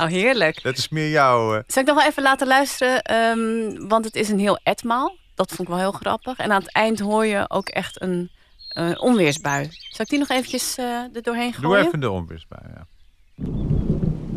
Oh, 0.00 0.06
heerlijk. 0.06 0.62
Dat 0.62 0.76
is 0.78 0.88
meer 0.88 1.10
jouw... 1.10 1.54
eh, 1.56 1.62
Zal 1.66 1.82
ik 1.82 1.88
nog 1.88 1.96
wel 1.98 2.06
even 2.06 2.22
laten 2.22 2.46
luisteren? 2.46 3.02
ehm, 3.02 3.86
want 3.88 4.04
het 4.04 4.14
is 4.14 4.28
een 4.28 4.38
heel 4.38 4.58
etmaal. 4.62 5.16
Dat 5.34 5.48
vond 5.48 5.60
ik 5.60 5.68
wel 5.68 5.78
heel 5.78 5.92
grappig. 5.92 6.36
En 6.38 6.52
aan 6.52 6.60
het 6.60 6.72
eind 6.72 7.00
hoor 7.00 7.26
je 7.26 7.44
ook 7.50 7.68
echt 7.68 8.02
een 8.02 8.30
eh, 8.68 8.90
onweersbui. 8.96 9.68
Zal 9.70 10.04
ik 10.04 10.08
die 10.08 10.18
nog 10.18 10.28
eventjes 10.28 10.76
eh 10.78 10.84
er 10.84 11.22
doorheen 11.22 11.52
gooien? 11.54 11.68
Doe 11.70 11.86
even 11.86 12.00
de 12.00 12.10
onweersbui, 12.10 12.62
ja. 12.74 12.86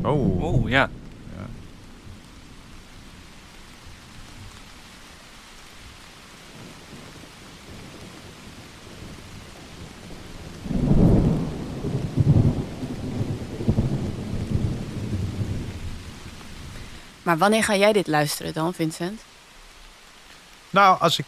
Oh. 0.10 0.43
Oh, 0.43 0.69
ja. 0.69 0.89
Maar 17.28 17.38
wanneer 17.38 17.63
ga 17.63 17.76
jij 17.76 17.94
dit 17.94 18.08
luisteren 18.08 18.54
dan, 18.54 18.74
Vincent? 18.74 19.22
Nou, 20.70 21.00
als 21.00 21.20
ik 21.20 21.26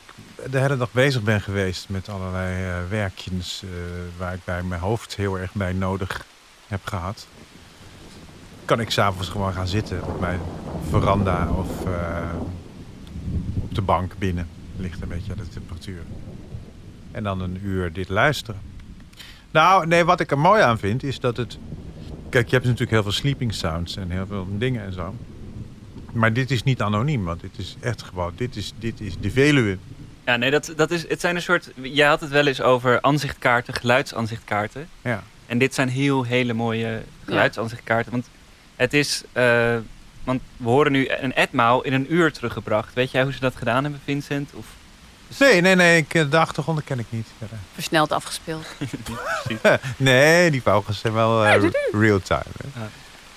de 0.49 0.57
hele 0.57 0.77
dag 0.77 0.91
bezig 0.91 1.23
ben 1.23 1.41
geweest 1.41 1.89
met 1.89 2.09
allerlei 2.09 2.65
eh, 2.65 2.89
werkjes 2.89 3.63
eh, 3.63 3.69
waar 4.17 4.33
ik 4.33 4.39
bij 4.43 4.63
mijn 4.63 4.81
hoofd 4.81 5.15
heel 5.15 5.39
erg 5.39 5.53
bij 5.53 5.73
nodig 5.73 6.25
heb 6.67 6.85
gehad, 6.85 7.27
kan 8.65 8.79
ik 8.79 8.89
s'avonds 8.89 9.29
gewoon 9.29 9.53
gaan 9.53 9.67
zitten 9.67 10.03
op 10.03 10.19
mijn 10.19 10.39
veranda 10.89 11.49
of 11.49 11.85
eh, 11.85 12.33
op 13.55 13.75
de 13.75 13.81
bank 13.81 14.17
binnen. 14.17 14.47
Ligt 14.75 15.01
een 15.01 15.07
beetje 15.07 15.31
aan 15.31 15.37
de 15.37 15.49
temperatuur. 15.49 16.01
En 17.11 17.23
dan 17.23 17.41
een 17.41 17.59
uur 17.63 17.93
dit 17.93 18.09
luisteren. 18.09 18.61
Nou, 19.51 19.87
nee, 19.87 20.05
wat 20.05 20.19
ik 20.19 20.31
er 20.31 20.39
mooi 20.39 20.61
aan 20.61 20.79
vind 20.79 21.03
is 21.03 21.19
dat 21.19 21.37
het. 21.37 21.57
Kijk, 22.29 22.45
je 22.45 22.53
hebt 22.53 22.65
natuurlijk 22.65 22.91
heel 22.91 23.03
veel 23.03 23.11
sleeping 23.11 23.53
sounds 23.53 23.95
en 23.95 24.09
heel 24.09 24.27
veel 24.27 24.47
dingen 24.57 24.85
en 24.85 24.93
zo. 24.93 25.13
Maar 26.13 26.33
dit 26.33 26.51
is 26.51 26.63
niet 26.63 26.81
anoniem, 26.81 27.23
want 27.23 27.41
dit 27.41 27.57
is 27.57 27.75
echt 27.79 28.01
gewoon. 28.01 28.33
Dit 28.35 28.55
is, 28.55 28.73
dit 28.79 28.99
is 28.99 29.13
de 29.19 29.31
Veluwe. 29.31 29.77
Ja, 30.25 30.35
nee, 30.35 30.51
dat, 30.51 30.73
dat 30.75 30.91
is, 30.91 31.07
het 31.07 31.19
zijn 31.21 31.35
een 31.35 31.41
soort... 31.41 31.71
Jij 31.81 32.07
had 32.07 32.21
het 32.21 32.29
wel 32.29 32.47
eens 32.47 32.61
over 32.61 33.01
aanzichtkaarten, 33.01 33.73
geluidsaanzichtkaarten. 33.73 34.87
Ja. 35.01 35.23
En 35.45 35.57
dit 35.57 35.73
zijn 35.73 35.89
heel 35.89 36.23
hele 36.23 36.53
mooie 36.53 37.01
geluidsaanzichtkaarten. 37.25 38.11
Want 38.11 38.29
het 38.75 38.93
is... 38.93 39.23
eh, 39.31 39.75
want 40.23 40.41
we 40.57 40.69
horen 40.69 40.91
nu 40.91 41.09
een 41.09 41.33
etmaal 41.33 41.81
in 41.83 41.93
een 41.93 42.13
uur 42.13 42.31
teruggebracht. 42.31 42.93
Weet 42.93 43.11
jij 43.11 43.23
hoe 43.23 43.33
ze 43.33 43.39
dat 43.39 43.55
gedaan 43.55 43.83
hebben, 43.83 44.01
Vincent? 44.03 44.51
Of... 44.53 44.65
Nee, 45.39 45.61
nee, 45.61 45.75
nee. 45.75 45.97
Ik, 45.97 46.13
eh, 46.13 46.29
de 46.29 46.37
achtergronden 46.37 46.83
ken 46.83 46.99
ik 46.99 47.05
niet. 47.09 47.27
Versneld 47.73 48.11
afgespeeld. 48.11 48.65
nee, 49.97 50.51
die 50.51 50.61
vogels 50.61 50.99
zijn 50.99 51.13
wel 51.13 51.45
eh, 51.45 51.63
real-time. 51.91 52.43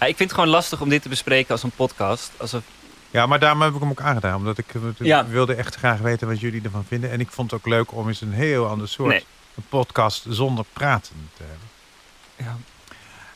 Ja, 0.02 0.08
ik 0.08 0.16
vind 0.16 0.30
het 0.30 0.38
gewoon 0.38 0.54
lastig 0.54 0.80
om 0.80 0.88
dit 0.88 1.02
te 1.02 1.08
bespreken 1.08 1.50
als 1.50 1.62
een 1.62 1.70
podcast. 1.70 2.32
Alsof... 2.36 2.62
Ja, 3.10 3.26
maar 3.26 3.38
daarom 3.38 3.62
heb 3.62 3.74
ik 3.74 3.80
hem 3.80 3.90
ook 3.90 4.00
aangedaan. 4.00 4.36
Omdat 4.36 4.58
ik, 4.58 4.74
eh, 4.74 4.82
ik 4.88 5.06
Ja. 5.06 5.26
wilde 5.26 5.54
echt 5.54 5.74
graag 5.74 5.98
weten 5.98 6.28
wat 6.28 6.40
jullie 6.40 6.62
ervan 6.62 6.84
vinden. 6.88 7.10
En 7.10 7.20
ik 7.20 7.30
vond 7.30 7.50
het 7.50 7.60
ook 7.60 7.66
leuk 7.66 7.92
om 7.92 8.08
eens 8.08 8.20
een 8.20 8.32
heel 8.32 8.66
ander 8.66 8.88
soort 8.88 9.08
Nee. 9.08 9.24
een 9.56 9.64
podcast 9.68 10.24
zonder 10.28 10.64
praten 10.72 11.30
te 11.36 11.42
hebben. 11.42 11.68
Ja. 12.36 12.56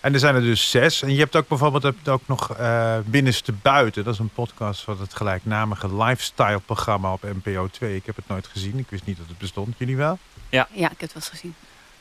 En 0.01 0.13
er 0.13 0.19
zijn 0.19 0.35
er 0.35 0.41
dus 0.41 0.71
zes. 0.71 1.03
En 1.03 1.13
je 1.13 1.19
hebt 1.19 1.37
ook 1.37 1.49
bijvoorbeeld 1.49 1.83
hebt 1.83 2.09
ook 2.09 2.23
nog 2.27 2.57
eh 2.57 2.97
Binnenste 3.05 3.53
Buiten. 3.53 4.05
Dat 4.05 4.13
is 4.15 4.19
een 4.21 4.29
podcast 4.29 4.81
van 4.81 5.01
het 5.01 5.15
gelijknamige 5.15 5.97
lifestyle-programma 6.05 7.13
op 7.13 7.23
NPO 7.23 7.69
2. 7.69 7.97
Ik 7.97 8.07
heb 8.07 8.17
het 8.17 8.29
nooit 8.29 8.47
gezien. 8.47 8.79
Ik 8.79 8.87
wist 8.89 9.05
niet 9.07 9.17
dat 9.17 9.27
het 9.29 9.39
bestond. 9.39 9.75
Jullie 9.79 9.97
wel? 9.97 10.19
Ja. 10.49 10.69
Ja, 10.73 10.91
ik 10.91 11.01
heb 11.01 11.01
het 11.01 11.13
wel 11.13 11.23
eens 11.23 11.29
gezien. 11.29 11.55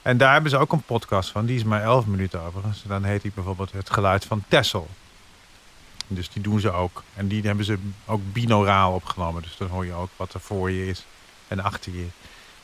En 0.05 0.17
daar 0.17 0.33
hebben 0.33 0.51
ze 0.51 0.57
ook 0.57 0.71
een 0.71 0.81
podcast 0.81 1.29
van. 1.29 1.45
Die 1.45 1.55
is 1.55 1.63
maar 1.63 1.81
11 1.81 2.05
minuten 2.05 2.41
overigens. 2.41 2.83
Dan 2.87 3.03
heet 3.03 3.21
die 3.21 3.31
bijvoorbeeld 3.35 3.71
Het 3.71 3.89
Geluid 3.89 4.25
van 4.25 4.43
Tessel. 4.47 4.87
Dus 6.07 6.29
die 6.29 6.41
doen 6.41 6.59
ze 6.59 6.71
ook. 6.71 7.03
En 7.15 7.27
die 7.27 7.41
hebben 7.41 7.65
ze 7.65 7.77
ook 8.05 8.21
binauraal 8.33 8.93
opgenomen. 8.93 9.41
Dus 9.41 9.57
dan 9.57 9.67
hoor 9.67 9.85
je 9.85 9.93
ook 9.93 10.09
wat 10.15 10.33
er 10.33 10.39
voor 10.39 10.71
je 10.71 10.87
is 10.87 11.05
en 11.47 11.59
achter 11.59 11.91
je. 11.93 12.05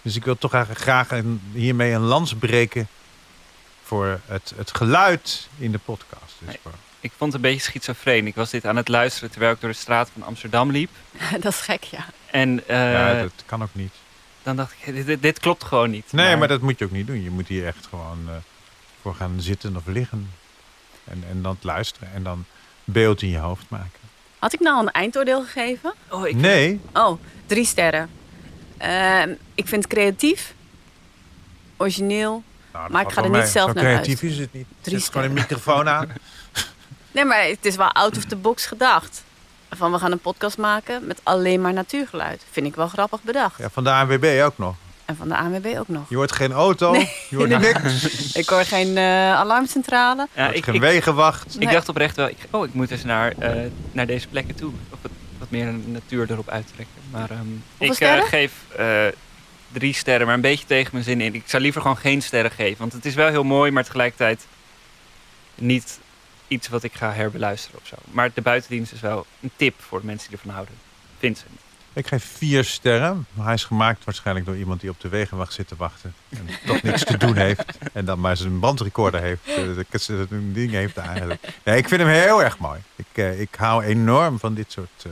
Dus 0.02 0.16
ik 0.16 0.26
wil 0.26 0.38
toch 0.38 0.54
eigenlijk 0.54 0.84
graag 0.84 1.12
een, 1.12 1.42
hiermee 1.54 1.92
een 1.94 2.02
lans 2.02 2.36
breken 2.36 2.88
voor 3.84 4.20
het, 4.26 4.54
het 4.56 4.76
geluid 4.76 5.48
in 5.58 5.72
de 5.72 5.80
podcast. 5.80 6.34
Dus 6.40 6.56
voor- 6.64 6.72
Ik 7.00 7.12
vond 7.18 7.34
het 7.34 7.44
een 7.44 7.50
beetje 7.52 7.64
schizofreen. 7.72 8.28
Ik 8.28 8.36
was 8.36 8.50
dit 8.50 8.66
aan 8.66 8.76
het 8.76 8.88
luisteren 8.88 9.30
terwijl 9.32 9.54
ik 9.54 9.62
door 9.62 9.70
de 9.70 9.76
straat 9.76 10.10
van 10.14 10.24
Amsterdam 10.24 10.72
liep. 10.72 10.90
dat 11.42 11.54
is 11.54 11.60
gek, 11.62 11.84
ja. 11.84 12.06
En 12.32 12.68
eh, 12.68 12.92
ja, 12.94 13.22
dat 13.22 13.44
kan 13.46 13.64
ook 13.64 13.70
niet. 13.76 13.94
Dan 14.44 14.56
dacht 14.56 14.74
ik, 14.80 14.94
dit, 14.96 15.06
dit, 15.06 15.22
dit 15.22 15.40
klopt 15.40 15.64
gewoon 15.64 15.90
niet. 15.90 16.12
Nee, 16.12 16.36
maar 16.36 16.48
dat 16.48 16.62
moet 16.62 16.80
je 16.80 16.86
ook 16.86 16.92
niet 16.92 17.08
doen. 17.08 17.24
Je 17.24 17.30
moet 17.30 17.48
hier 17.48 17.66
echt 17.66 17.88
gewoon 17.90 18.20
eh, 18.28 18.34
voor 19.02 19.16
gaan 19.16 19.36
zitten 19.42 19.76
of 19.76 19.86
liggen. 19.86 20.30
En, 21.04 21.24
en 21.30 21.42
dan 21.42 21.54
het 21.54 21.64
luisteren. 21.64 22.14
En 22.14 22.24
dan 22.24 22.46
beeld 22.84 23.22
in 23.22 23.30
je 23.30 23.38
hoofd 23.38 23.66
maken. 23.68 24.00
Had 24.40 24.54
ik 24.54 24.60
nou 24.60 24.76
al 24.76 24.82
een 24.82 24.92
eindoordeel 24.92 25.44
gegeven? 25.44 25.94
Oh, 26.10 26.28
ik... 26.28 26.36
Nee. 26.36 26.80
Oh, 26.94 27.22
drie 27.46 27.66
sterren. 27.66 28.10
Ehm, 28.78 29.30
ik 29.56 29.68
vind 29.68 29.84
het 29.84 29.94
creatief, 29.94 30.54
origineel, 31.78 32.44
Nou, 32.74 32.92
maar 32.92 33.02
ik 33.02 33.12
ga 33.12 33.24
er 33.24 33.30
niet 33.30 33.48
zelf 33.48 33.68
Zo 33.68 33.74
naar 33.74 33.84
creatief 33.84 34.22
luisteren. 34.22 34.32
is 34.32 34.38
het 34.38 34.54
niet. 34.54 34.66
Drie 34.82 35.00
Zet 35.00 35.12
gewoon 35.12 35.28
een 35.28 35.34
microfoon 35.34 35.90
aan. 35.90 36.10
Nee, 37.14 37.26
maar 37.26 37.44
het 37.44 37.66
is 37.66 37.76
wel 37.76 37.92
out 37.92 38.18
of 38.18 38.24
the 38.26 38.36
box 38.36 38.66
gedacht. 38.66 39.24
Van 39.76 39.92
we 39.92 40.00
gaan 40.00 40.12
een 40.12 40.20
podcast 40.20 40.58
maken 40.58 41.08
met 41.08 41.20
alleen 41.24 41.62
maar 41.62 41.74
natuurgeluid. 41.74 42.46
Vind 42.52 42.66
ik 42.66 42.76
wel 42.76 42.88
grappig 42.88 43.22
bedacht. 43.24 43.58
Ja, 43.58 43.70
van 43.70 43.84
de 43.84 43.92
ANWB 43.92 44.42
ook 44.44 44.58
nog. 44.58 44.76
En 45.06 45.16
van 45.16 45.28
de 45.28 45.38
ANWB 45.38 45.78
ook 45.78 45.88
nog. 45.88 46.10
Je 46.10 46.16
hoort 46.16 46.32
geen 46.32 46.52
auto, 46.52 46.92
Nee, 46.92 47.10
je 47.30 47.36
hoort 47.36 47.50
niks. 47.50 48.06
Ik 48.42 48.50
hoor 48.50 48.66
geen 48.66 48.98
eh, 48.98 49.34
alarmcentrale. 49.34 50.28
Ja, 50.36 50.52
Wordt 50.52 50.64
geen 50.64 50.80
wegenwacht. 50.80 51.56
Ik 51.60 51.72
dacht 51.72 51.90
oprecht 51.90 52.16
wel, 52.16 52.28
ik, 52.28 52.38
oh, 52.50 52.66
ik 52.66 52.74
moet 52.74 52.92
eens 52.92 53.04
naar, 53.04 53.34
eh, 53.38 53.52
naar 53.92 54.06
deze 54.06 54.28
plekken 54.28 54.56
toe. 54.56 54.72
Of 54.90 54.98
wat, 55.02 55.12
wat 55.38 55.50
meer 55.50 55.68
een 55.68 55.84
natuur 55.88 56.32
erop 56.32 56.50
uittrekken. 56.50 56.96
Maar 57.12 57.30
ehm, 57.30 57.48
ik 57.78 58.00
eh, 58.00 58.24
geef 58.24 58.52
eh, 58.78 59.06
drie 59.72 59.94
sterren, 59.94 60.26
maar 60.26 60.36
een 60.36 60.42
beetje 60.42 60.66
tegen 60.66 60.90
mijn 60.92 61.04
zin 61.04 61.22
in. 61.22 61.36
Ik 61.36 61.44
zou 61.46 61.64
liever 61.64 61.82
gewoon 61.82 61.98
geen 61.98 62.22
sterren 62.22 62.52
geven. 62.52 62.78
Want 62.78 62.94
het 62.94 63.06
is 63.06 63.16
wel 63.16 63.28
heel 63.28 63.44
mooi, 63.44 63.72
maar 63.72 63.84
tegelijkertijd 63.84 64.46
niet 65.56 66.00
iets 66.52 66.68
wat 66.68 66.84
ik 66.84 66.94
ga 66.94 67.12
herbeluisteren 67.14 67.80
of 67.82 67.88
zo. 67.88 67.96
Maar 68.12 68.30
de 68.34 68.42
buitendienst 68.42 68.92
is 68.92 69.00
wel 69.00 69.26
een 69.40 69.52
tip 69.56 69.76
voor 69.82 70.00
de 70.00 70.06
mensen 70.06 70.30
die 70.30 70.38
ervan 70.38 70.54
houden. 70.54 70.76
Vincent. 71.20 71.50
Ik 71.94 72.08
geef 72.08 72.26
vier 72.38 72.64
sterren. 72.64 73.26
Hij 73.40 73.54
is 73.54 73.64
gemaakt 73.64 74.04
waarschijnlijk 74.04 74.46
door 74.46 74.58
iemand 74.58 74.82
die 74.82 74.90
op 74.90 75.00
de 75.00 75.10
wegenwacht 75.10 75.54
zit 75.54 75.68
te 75.68 75.76
wachten. 75.78 76.14
En 76.30 76.48
toch 76.66 76.82
niks 76.82 77.04
te 77.04 77.18
doen 77.18 77.36
heeft. 77.36 77.64
En 77.94 78.06
dan 78.06 78.20
maar 78.20 78.38
zijn 78.38 78.60
bandrecorder 78.60 79.22
heeft. 79.22 79.42
eh, 80.10 80.18
een 80.30 80.54
ding 80.54 80.72
heeft 80.72 80.98
eigenlijk. 80.98 81.42
Nee, 81.64 81.78
ik 81.78 81.88
vind 81.88 82.02
hem 82.02 82.10
heel 82.10 82.44
erg 82.44 82.58
mooi. 82.58 82.80
Ik, 82.96 83.06
eh, 83.14 83.40
ik 83.42 83.56
hou 83.56 83.84
enorm 83.84 84.40
van 84.40 84.54
dit 84.54 84.72
soort... 84.72 84.90
eh, 85.04 85.12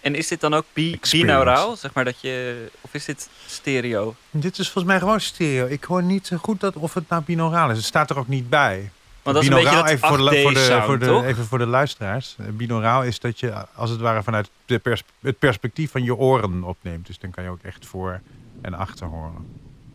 En 0.00 0.14
is 0.14 0.28
dit 0.28 0.40
dan 0.40 0.54
ook 0.54 0.64
bi 0.72 0.98
binauraal? 1.10 1.76
Zeg 1.76 1.92
maar 1.94 2.04
dat 2.04 2.20
je, 2.20 2.66
of 2.80 2.94
is 2.94 3.04
dit 3.04 3.28
stereo? 3.46 4.14
Dit 4.30 4.58
is 4.58 4.64
volgens 4.64 4.84
mij 4.84 4.98
gewoon 4.98 5.20
stereo. 5.20 5.66
Ik 5.66 5.84
hoor 5.84 6.02
niet 6.02 6.26
zo 6.26 6.36
goed 6.36 6.60
dat 6.60 6.76
of 6.76 6.94
het 6.94 7.08
nou 7.08 7.22
binauraal 7.22 7.70
is. 7.70 7.76
Het 7.76 7.86
staat 7.86 8.10
er 8.10 8.18
ook 8.18 8.28
niet 8.28 8.48
bij. 8.48 8.90
Want 9.28 9.40
dat 9.40 9.48
is 9.48 9.56
een 9.58 9.64
Binauraal, 9.64 9.82
beetje 9.84 10.00
dat 10.00 10.10
even 10.10 10.24
voor 10.24 10.30
de, 10.30 10.42
voor 10.42 10.52
de, 10.52 10.60
8D-sound, 10.60 10.84
voor 10.84 10.98
de, 10.98 11.06
toch? 11.06 11.24
even 11.24 11.44
voor 11.44 11.58
de 11.58 11.66
luisteraars. 11.66 12.36
Eh, 12.38 12.46
Binauraal 12.48 13.02
is 13.04 13.20
dat 13.20 13.40
je 13.40 13.52
als 13.74 13.90
het 13.90 14.00
ware 14.00 14.22
vanuit 14.22 14.50
de 14.66 14.78
pers- 14.78 15.02
het 15.20 15.38
perspectief 15.38 15.90
van 15.90 16.02
je 16.02 16.16
oren 16.16 16.62
opneemt. 16.64 17.06
Dus 17.06 17.18
dan 17.18 17.30
kan 17.30 17.44
je 17.44 17.50
ook 17.50 17.62
echt 17.62 17.86
voor 17.86 18.20
en 18.62 18.74
achter 18.74 19.06
horen. 19.06 19.46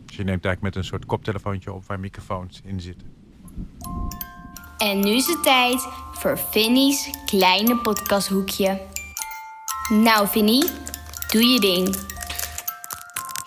Dus 0.06 0.16
je 0.16 0.24
neemt 0.24 0.44
eigenlijk 0.44 0.60
met 0.62 0.76
een 0.76 0.84
soort 0.88 1.06
koptelefoontje 1.06 1.72
op 1.72 1.86
waar 1.86 2.00
microfoons 2.00 2.60
in 2.64 2.80
zitten. 2.80 3.12
En 4.78 5.00
nu 5.00 5.10
is 5.10 5.26
het 5.26 5.42
tijd 5.42 5.86
voor 6.12 6.38
Vinnie's 6.38 7.10
kleine 7.26 7.76
podcasthoekje. 7.76 8.80
Nou, 9.88 10.28
Vinnie, 10.28 10.64
doe 11.30 11.44
je 11.44 11.60
ding. 11.60 11.96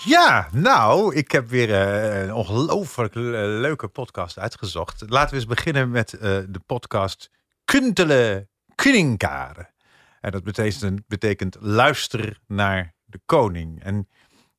Ja, 0.07 0.47
nou, 0.51 1.15
ik 1.15 1.31
heb 1.31 1.47
weer 1.47 1.73
eh, 1.73 2.21
een 2.23 2.33
ongelooflijk 2.33 3.15
le- 3.15 3.45
leuke 3.47 3.87
podcast 3.87 4.39
uitgezocht. 4.39 5.03
Laten 5.09 5.29
we 5.29 5.35
eens 5.35 5.45
beginnen 5.45 5.91
met 5.91 6.13
eh, 6.13 6.19
de 6.49 6.59
podcast 6.65 7.29
Kuntele 7.65 8.47
Kuninkaar. 8.75 9.73
En 10.21 10.31
dat 10.31 10.43
betekent, 10.43 11.07
betekent 11.07 11.57
luister 11.59 12.39
naar 12.47 12.93
de 13.05 13.19
koning. 13.25 13.83
En 13.83 14.07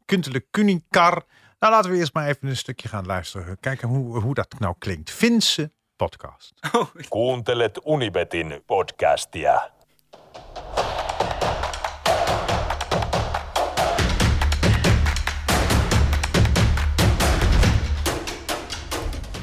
Kuntele 0.04 0.40
Kuninkaar, 0.50 1.22
nou 1.58 1.72
laten 1.72 1.90
we 1.90 1.96
eerst 1.96 2.14
maar 2.14 2.26
even 2.28 2.48
een 2.48 2.56
stukje 2.56 2.88
gaan 2.88 3.06
luisteren. 3.06 3.60
Kijken 3.60 3.88
hoe, 3.88 4.20
hoe 4.20 4.34
dat 4.34 4.54
nou 4.58 4.74
klinkt. 4.78 5.10
Finse 5.10 5.72
podcast. 5.96 6.52
Kuuntelet 7.08 7.80
Unibetin 7.86 8.62
podcastia. 8.66 9.70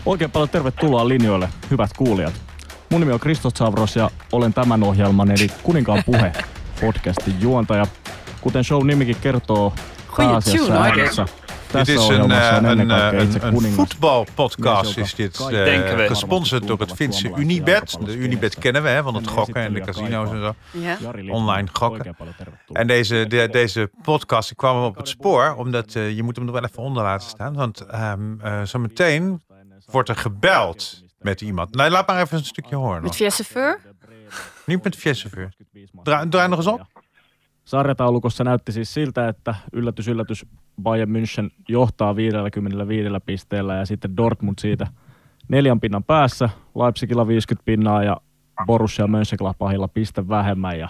Oikein 0.05 0.31
paljon 0.31 0.49
tervetuloa 0.49 1.07
linjoille, 1.07 1.49
hyvät 1.71 1.89
kuulijat. 1.97 2.33
Mun 2.89 2.99
nimi 2.99 3.13
on 3.13 3.19
Kristos 3.19 3.53
Savros 3.55 3.95
ja 3.95 4.09
olen 4.31 4.53
tämän 4.53 4.83
ohjelman 4.83 5.31
eli 5.31 5.49
Kuninkaan 5.63 6.03
puhe 6.05 6.31
podcastin 6.81 7.41
juontaja. 7.41 7.85
Kuten 8.41 8.63
show 8.63 8.85
nimikin 8.85 9.15
kertoo, 9.21 9.73
pääasiassa 10.17 10.83
äänessä. 10.83 11.25
Dit 11.71 11.87
is 11.87 12.07
een, 12.07 12.29
uh, 12.29 12.57
een, 12.61 12.89
uh, 12.89 13.07
een, 13.11 13.55
een 13.55 13.71
voetbalpodcast. 13.71 14.97
Is 14.97 15.15
dit 15.15 15.39
uh, 15.51 16.07
gesponsord 16.07 16.67
door 16.67 16.79
het 16.79 16.93
Finse 16.93 17.31
Unibet. 17.35 17.97
De 18.05 18.17
Unibet 18.17 18.59
kennen 18.59 18.83
we 18.83 18.89
hè, 18.89 19.03
van 19.03 19.15
het 19.15 19.27
gokken 19.27 19.61
en 19.61 19.73
de 19.73 19.79
casino's 19.79 20.29
en 20.29 20.39
zo. 20.41 20.53
Ja. 20.71 20.97
Online 21.29 21.67
gokken. 21.73 22.15
En 22.71 22.87
deze, 22.87 23.25
de, 23.27 23.49
deze 23.51 23.89
podcast 24.01 24.51
ik 24.51 24.57
kwam 24.57 24.83
op 24.83 24.95
het 24.95 25.07
spoor, 25.07 25.55
omdat 25.57 25.93
je 25.93 26.23
moet 26.23 26.35
hem 26.35 26.47
er 26.47 26.53
wel 26.53 26.63
even 26.63 26.83
onder 26.83 27.03
laten 27.03 27.29
staan. 27.29 27.53
Want 27.53 27.85
um, 27.93 28.39
zo 28.65 28.79
meteen 28.79 29.41
wordt 29.91 30.09
er 30.09 30.15
gebeld 30.15 31.03
met 31.19 31.41
iemand. 31.41 31.75
Nee, 31.75 31.89
laat 31.89 32.07
maar 32.07 32.21
even 32.21 32.37
een 32.37 32.43
stukje 32.43 32.75
horen. 32.75 33.03
Met 33.03 33.15
via 33.15 33.29
chauffeur? 33.29 33.81
Niet 34.65 34.83
met 34.83 34.95
via 34.95 35.13
chauffeur. 35.13 35.53
Draai, 36.03 36.29
draai 36.29 36.47
nog 36.47 36.59
eens 36.59 36.67
op. 36.67 36.81
Sarjataulukossa 37.65 38.43
näytti 38.43 38.71
siis 38.71 38.93
siltä, 38.93 39.27
että 39.27 39.55
yllätys 39.73 40.07
yllätys 40.07 40.45
Bayern 40.81 41.11
München 41.11 41.51
johtaa 41.67 42.15
55 42.15 43.09
pisteellä 43.25 43.75
ja 43.75 43.85
sitten 43.85 44.17
Dortmund 44.17 44.55
siitä 44.59 44.87
neljän 45.47 45.79
pinnan 45.79 46.03
päässä, 46.03 46.49
Leipzigillä 46.75 47.27
50 47.27 47.65
pinnaa 47.65 48.03
ja 48.03 48.17
Borussia 48.65 49.07
Mönchengladbachilla 49.07 49.87
piste 49.87 50.27
vähemmän 50.27 50.79
ja 50.79 50.89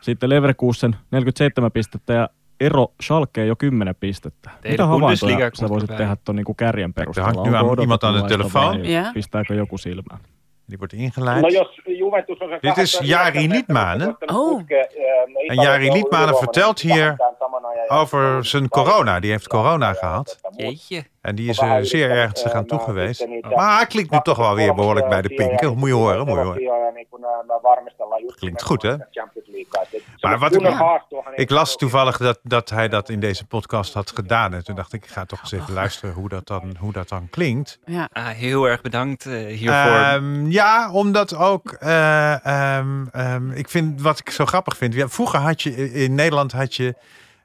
sitten 0.00 0.30
Leverkusen 0.30 0.96
47 1.10 1.72
pistettä 1.72 2.12
ja 2.12 2.28
ero 2.62 2.92
Schalkeen 3.02 3.48
jo 3.48 3.56
10 3.56 3.94
pistettä. 4.00 4.50
Mitä 4.64 4.86
havaintoja 4.86 5.50
sä 5.54 5.68
voisit 5.68 5.96
tehdä 5.96 6.16
tuon 6.24 6.36
niin 6.36 6.56
kärjen 6.56 6.94
perusteella? 6.94 7.42
Onko 7.60 8.26
telefoon? 8.28 8.86
Ja. 8.86 9.04
Pistääkö 9.14 9.54
joku 9.54 9.78
silmään? 9.78 10.20
Die 10.70 10.78
wordt 10.78 10.94
ingeleid. 10.94 11.42
No 11.42 11.48
jos 11.48 11.68
Juventus 11.86 12.38
on 12.40 12.48
se 12.50 12.60
Dit 12.62 12.78
is 12.78 13.00
Jari 13.02 13.48
Liedmanen. 13.48 14.14
Oh. 14.30 14.64
En 15.50 15.56
Jari 15.62 15.90
Liedmanen 15.92 16.34
vertelt 16.34 16.84
hier 16.84 17.16
over 17.92 18.44
zijn 18.44 18.68
corona. 18.68 19.20
Die 19.20 19.30
heeft 19.30 19.48
corona 19.48 19.92
gehad. 19.92 20.38
Jeetje. 20.56 21.04
En 21.20 21.34
die 21.34 21.48
is 21.48 21.58
er 21.58 21.86
zeer 21.86 22.10
ernstig 22.10 22.52
aan 22.52 22.66
toe 22.66 22.78
geweest. 22.78 23.26
Maar 23.54 23.76
hij 23.76 23.86
klinkt 23.86 24.10
nu 24.10 24.18
toch 24.22 24.36
wel 24.36 24.54
weer 24.54 24.74
behoorlijk 24.74 25.08
bij 25.08 25.22
de 25.22 25.28
pinken. 25.34 25.78
Moet 25.78 25.88
je 25.88 25.94
horen, 25.94 26.26
moet 26.26 26.38
je 26.38 26.44
horen. 26.44 26.80
Klinkt 28.36 28.62
goed, 28.62 28.82
hè? 28.82 28.96
Maar 30.20 30.38
wat 30.38 30.54
ik, 30.54 30.74
ik 31.34 31.50
las 31.50 31.76
toevallig 31.76 32.16
dat, 32.16 32.38
dat 32.42 32.70
hij 32.70 32.88
dat 32.88 33.08
in 33.08 33.20
deze 33.20 33.46
podcast 33.46 33.94
had 33.94 34.10
gedaan. 34.10 34.54
En 34.54 34.64
toen 34.64 34.74
dacht 34.74 34.92
ik, 34.92 35.04
ik 35.04 35.10
ga 35.10 35.24
toch 35.24 35.40
eens 35.40 35.52
even 35.52 35.72
luisteren 35.74 36.14
hoe 36.14 36.28
dat 36.28 36.46
dan, 36.46 36.76
hoe 36.78 36.92
dat 36.92 37.08
dan 37.08 37.28
klinkt. 37.30 37.78
Ja. 37.84 38.08
Ah, 38.12 38.26
heel 38.26 38.64
erg 38.68 38.80
bedankt 38.80 39.26
eh, 39.26 39.32
hiervoor. 39.46 39.92
Ehm, 39.96 40.46
ja, 40.50 40.92
omdat 40.92 41.36
ook. 41.36 41.72
eh, 41.72 42.46
ehm, 42.46 43.06
ehm, 43.12 43.50
ik 43.50 43.68
vind 43.68 44.00
wat 44.02 44.18
ik 44.18 44.30
zo 44.30 44.46
grappig 44.46 44.76
vind. 44.76 44.94
Ja, 44.94 45.08
vroeger 45.08 45.38
had 45.38 45.62
je 45.62 45.92
in 45.92 46.14
Nederland 46.14 46.52
had 46.52 46.74
je. 46.74 46.94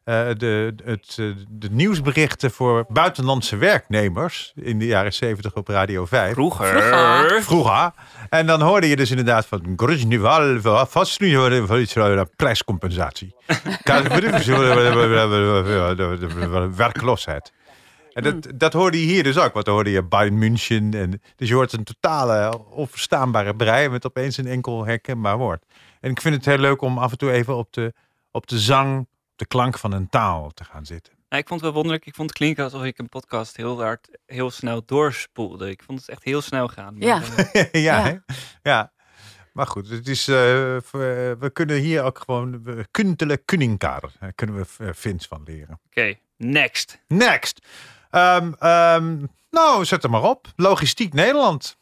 Eh, 0.08 0.28
de, 0.38 0.74
het, 0.84 1.16
eh, 1.20 1.26
de 1.50 1.70
nieuwsberichten 1.72 2.52
voor 2.52 2.86
buitenlandse 2.90 3.58
werknemers 3.58 4.52
in 4.56 4.80
de 4.80 4.86
jaren 4.86 5.14
70 5.14 5.54
op 5.54 5.68
Radio 5.68 6.06
5. 6.06 6.34
Vroeger. 6.34 6.68
Vroeger. 6.68 7.44
Vroeger. 7.44 7.92
En 8.30 8.48
dan 8.48 8.62
hoorde 8.62 8.88
je 8.88 8.96
dus 8.96 9.10
inderdaad 9.10 9.46
van 9.46 9.74
Gruznival, 9.76 10.86
vast 10.86 11.20
nu 11.20 11.38
prijscompensatie. 12.36 13.36
Werkloosheid. 16.76 17.52
En 18.14 18.24
dat, 18.24 18.48
dat 18.56 18.74
hoorde 18.74 19.00
je 19.00 19.06
hier 19.06 19.24
dus 19.24 19.38
ook. 19.38 19.54
Want 19.54 19.66
dan 19.66 19.74
hoorde 19.74 19.92
je 19.92 20.04
Bayern 20.04 20.38
München. 20.38 20.94
En, 20.94 21.22
dus 21.36 21.48
je 21.48 21.54
hoort 21.54 21.74
een 21.74 21.84
totale 21.84 22.60
onverstaanbare 22.70 23.56
brei 23.56 23.90
met 23.90 24.06
opeens 24.06 24.38
een 24.38 24.48
enkel 24.48 24.86
herkenbaar 24.86 25.38
woord. 25.38 25.66
En 26.02 26.12
ik 26.12 26.22
vind 26.22 26.36
het 26.36 26.46
heel 26.46 26.58
leuk 26.58 26.82
om 26.82 26.98
af 26.98 27.12
en 27.12 27.18
toe 27.18 27.32
even 27.32 27.56
op 27.56 27.74
de, 27.74 27.94
op 28.32 28.48
de 28.48 28.60
zang, 28.60 29.08
de 29.38 29.46
klank 29.46 29.78
van 29.78 29.92
een 29.92 30.10
taal 30.10 30.52
te 30.54 30.64
gaan 30.64 30.86
zitten. 30.86 31.14
Nou, 31.30 31.42
ik 31.42 31.48
vond 31.48 31.62
het 31.62 31.70
wel 31.70 31.74
wonderlijk. 31.82 32.06
Ik 32.06 32.16
vond 32.16 32.30
het 32.30 32.38
klinken 32.38 32.64
alsof 32.64 32.84
ik 32.84 32.98
een 32.98 33.10
podcast 33.10 33.58
heel 33.58 33.82
hard, 33.82 34.10
heel 34.26 34.52
snel 34.52 34.82
doorspoelde. 34.86 35.70
Ik 35.70 35.84
vond 35.84 36.00
het 36.00 36.10
echt 36.10 36.24
heel 36.24 36.42
snel 36.42 36.68
gaan. 36.68 36.96
Ja. 37.00 37.22
eh, 37.52 37.72
ja, 37.84 37.98
Ja. 37.98 38.04
hè? 38.04 38.16
ja. 38.72 38.92
Maar 39.54 39.68
goed, 39.68 39.90
het 39.90 40.08
is, 40.08 40.28
eh, 40.28 40.36
we 40.92 41.36
we 41.40 41.50
kunnen 41.54 41.78
hier 41.78 42.04
ook 42.04 42.20
gewoon 42.20 42.64
kuntele 42.92 43.38
kunningkader. 43.38 44.12
Daar 44.20 44.34
kunnen 44.34 44.56
we 44.56 44.66
eh, 44.86 44.94
Fins 44.94 45.28
van 45.28 45.42
leren. 45.46 45.80
Oké, 45.86 46.14
next. 46.38 47.00
Next. 47.08 47.66
Ehm, 48.10 48.52
ehm, 48.60 49.26
nou, 49.50 49.86
zet 49.86 50.02
hem 50.02 50.12
maar 50.12 50.24
op. 50.24 50.48
Logistiek 50.56 51.14
Nederland. 51.14 51.78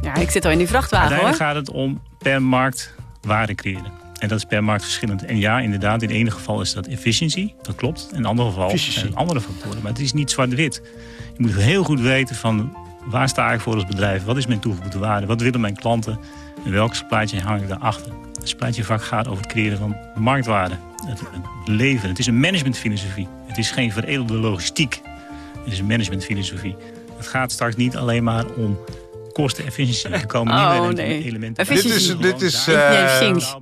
Ja, 0.00 0.14
ik 0.14 0.30
zit 0.30 0.44
al 0.44 0.50
in 0.50 0.58
die 0.58 0.66
vrachtwagen 0.68 1.16
hoor. 1.16 1.34
Gaat 1.34 1.54
het 1.54 1.70
om 1.70 2.02
per 2.18 2.42
markt 2.42 2.94
waarde 3.20 3.54
creëren. 3.54 3.92
En 4.18 4.28
dat 4.28 4.38
is 4.38 4.44
per 4.44 4.64
markt 4.64 4.82
verschillend. 4.82 5.24
En 5.24 5.38
ja, 5.38 5.60
inderdaad, 5.60 6.02
in 6.02 6.08
het 6.08 6.16
ene 6.16 6.30
geval 6.30 6.60
is 6.60 6.72
dat 6.72 6.86
efficiency. 6.86 7.52
Dat 7.62 7.74
klopt. 7.74 8.08
In 8.10 8.16
het 8.16 8.26
andere 8.26 8.48
geval 8.48 8.78
zijn 8.78 9.06
het 9.06 9.14
andere 9.14 9.40
factoren. 9.40 9.82
Maar 9.82 9.92
het 9.92 10.00
is 10.00 10.12
niet 10.12 10.30
zwart-wit. 10.30 10.82
Je 11.36 11.42
moet 11.42 11.54
heel 11.54 11.84
goed 11.84 12.00
weten 12.00 12.36
van 12.36 12.76
waar 13.04 13.28
sta 13.28 13.52
ik 13.52 13.60
voor 13.60 13.74
als 13.74 13.86
bedrijf? 13.86 14.24
Wat 14.24 14.36
is 14.36 14.46
mijn 14.46 14.60
toegevoegde 14.60 14.98
waarde? 14.98 15.26
Wat 15.26 15.40
willen 15.40 15.60
mijn 15.60 15.76
klanten? 15.76 16.18
En 16.64 16.88
supply 16.94 17.26
chain 17.26 17.42
hang 17.42 17.62
ik 17.62 17.68
daarachter? 17.68 18.12
Supply 18.42 18.72
chain 18.72 18.84
vak 18.84 19.02
gaat 19.02 19.28
over 19.28 19.42
het 19.42 19.52
creëren 19.52 19.78
van 19.78 19.96
marktwaarde. 20.14 20.74
Het, 21.06 21.20
het 21.20 21.68
leven. 21.68 22.08
Het 22.08 22.18
is 22.18 22.26
een 22.26 22.40
managementfilosofie. 22.40 23.28
Het 23.46 23.58
is 23.58 23.70
geen 23.70 23.92
veredelde 23.92 24.34
logistiek. 24.34 25.00
Het 25.64 25.72
is 25.72 25.78
een 25.78 25.86
managementfilosofie. 25.86 26.76
Het 27.16 27.26
gaat 27.26 27.52
straks 27.52 27.76
niet 27.76 27.96
alleen 27.96 28.24
maar 28.24 28.46
om 28.46 28.78
kostenefficiëntie. 29.42 30.08
Er 30.20 30.26
komen 30.26 30.54
Oh, 30.54 30.60
nieuwe 30.60 30.76
elementen- 30.76 31.04
nee. 31.08 31.24
elementen. 31.24 31.66
Dit 31.66 31.84
is, 31.84 32.16
dit 32.18 32.42
is 32.42 32.66
eh, 32.66 33.02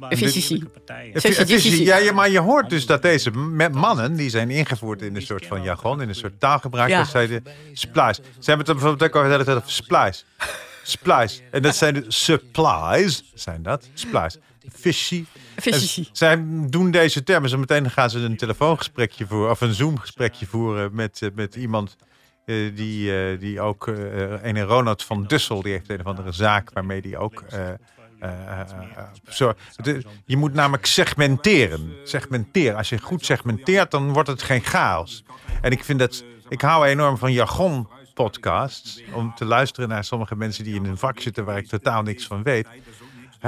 Efficiëntie. 0.08 0.68
Effi- 1.12 1.28
efficiëntie. 1.28 1.84
Ja, 1.84 1.96
ja, 1.96 2.12
maar 2.12 2.30
je 2.30 2.38
hoort 2.40 2.70
dus 2.70 2.86
dat 2.86 3.02
deze 3.02 3.30
mannen, 3.72 4.16
die 4.16 4.30
zijn 4.30 4.50
ingevoerd 4.50 5.02
in 5.02 5.16
een 5.16 5.22
soort 5.22 5.46
van 5.46 5.62
jargon, 5.62 6.00
in 6.02 6.08
een 6.08 6.14
soort 6.14 6.40
taalgebruik, 6.40 6.90
Ja. 6.90 6.98
dat 6.98 7.08
zijn 7.08 7.28
de 7.28 7.42
supplies. 7.72 8.16
Ze 8.16 8.22
hebben 8.50 8.66
het 8.66 8.76
bijvoorbeeld 8.76 9.02
ook 9.02 9.16
over 9.16 9.28
de 9.28 9.32
hele 9.32 9.44
tijd 9.44 9.56
over 9.56 9.70
supplies. 9.70 10.24
Supplies. 10.82 11.42
En 11.50 11.62
dat 11.62 11.76
zijn 11.76 11.94
de 11.94 12.04
supplies, 12.08 13.22
zijn 13.34 13.62
dat, 13.62 13.88
supplies. 13.94 14.36
Efficiëntie. 14.74 15.26
Efficiëntie. 15.54 16.08
Zij 16.12 16.44
doen 16.68 16.90
deze 16.90 17.22
termen. 17.22 17.50
Zo 17.50 17.58
meteen 17.58 17.90
gaan 17.90 18.10
ze 18.10 18.18
een 18.18 18.36
telefoongesprekje 18.36 19.26
voeren, 19.26 19.50
of 19.50 19.60
een 19.60 19.74
Zoom-gesprekje 19.74 20.46
voeren 20.46 20.94
met, 20.94 21.18
eh, 21.22 21.28
met 21.34 21.54
iemand 21.54 21.96
eh, 22.44 22.76
die, 22.76 23.16
eh, 23.16 23.40
die 23.40 23.60
ook, 23.60 23.86
een 23.86 24.62
Ronald 24.62 25.02
van 25.02 25.24
Dussel, 25.24 25.62
die 25.62 25.72
heeft 25.72 25.90
een 25.90 26.00
of 26.00 26.06
andere 26.06 26.32
zaak 26.32 26.72
waarmee 26.72 27.02
die 27.02 27.18
ook. 27.18 27.44
je 30.24 30.36
moet 30.36 30.54
namelijk 30.54 30.86
segmenteren. 30.86 31.92
Segmenteren. 32.04 32.76
Als 32.76 32.88
je 32.88 32.98
goed 32.98 33.24
segmenteert, 33.24 33.90
dan 33.90 34.12
wordt 34.12 34.28
het 34.28 34.42
geen 34.42 34.62
chaos. 34.62 35.24
En 35.60 35.70
ik 35.70 35.84
vind 35.84 35.98
dat. 35.98 36.24
Ik 36.48 36.60
hou 36.60 36.86
enorm 36.86 37.18
van 37.18 37.32
jargon 37.32 37.88
podcasts. 38.14 39.02
Om 39.12 39.34
te 39.34 39.44
luisteren 39.44 39.88
naar 39.88 40.04
sommige 40.04 40.36
mensen 40.36 40.64
die 40.64 40.74
in 40.74 40.84
een 40.84 40.98
vak 40.98 41.20
zitten 41.20 41.44
waar 41.44 41.56
ik 41.56 41.66
totaal 41.66 42.02
niks 42.02 42.26
van 42.26 42.42
weet. 42.42 42.68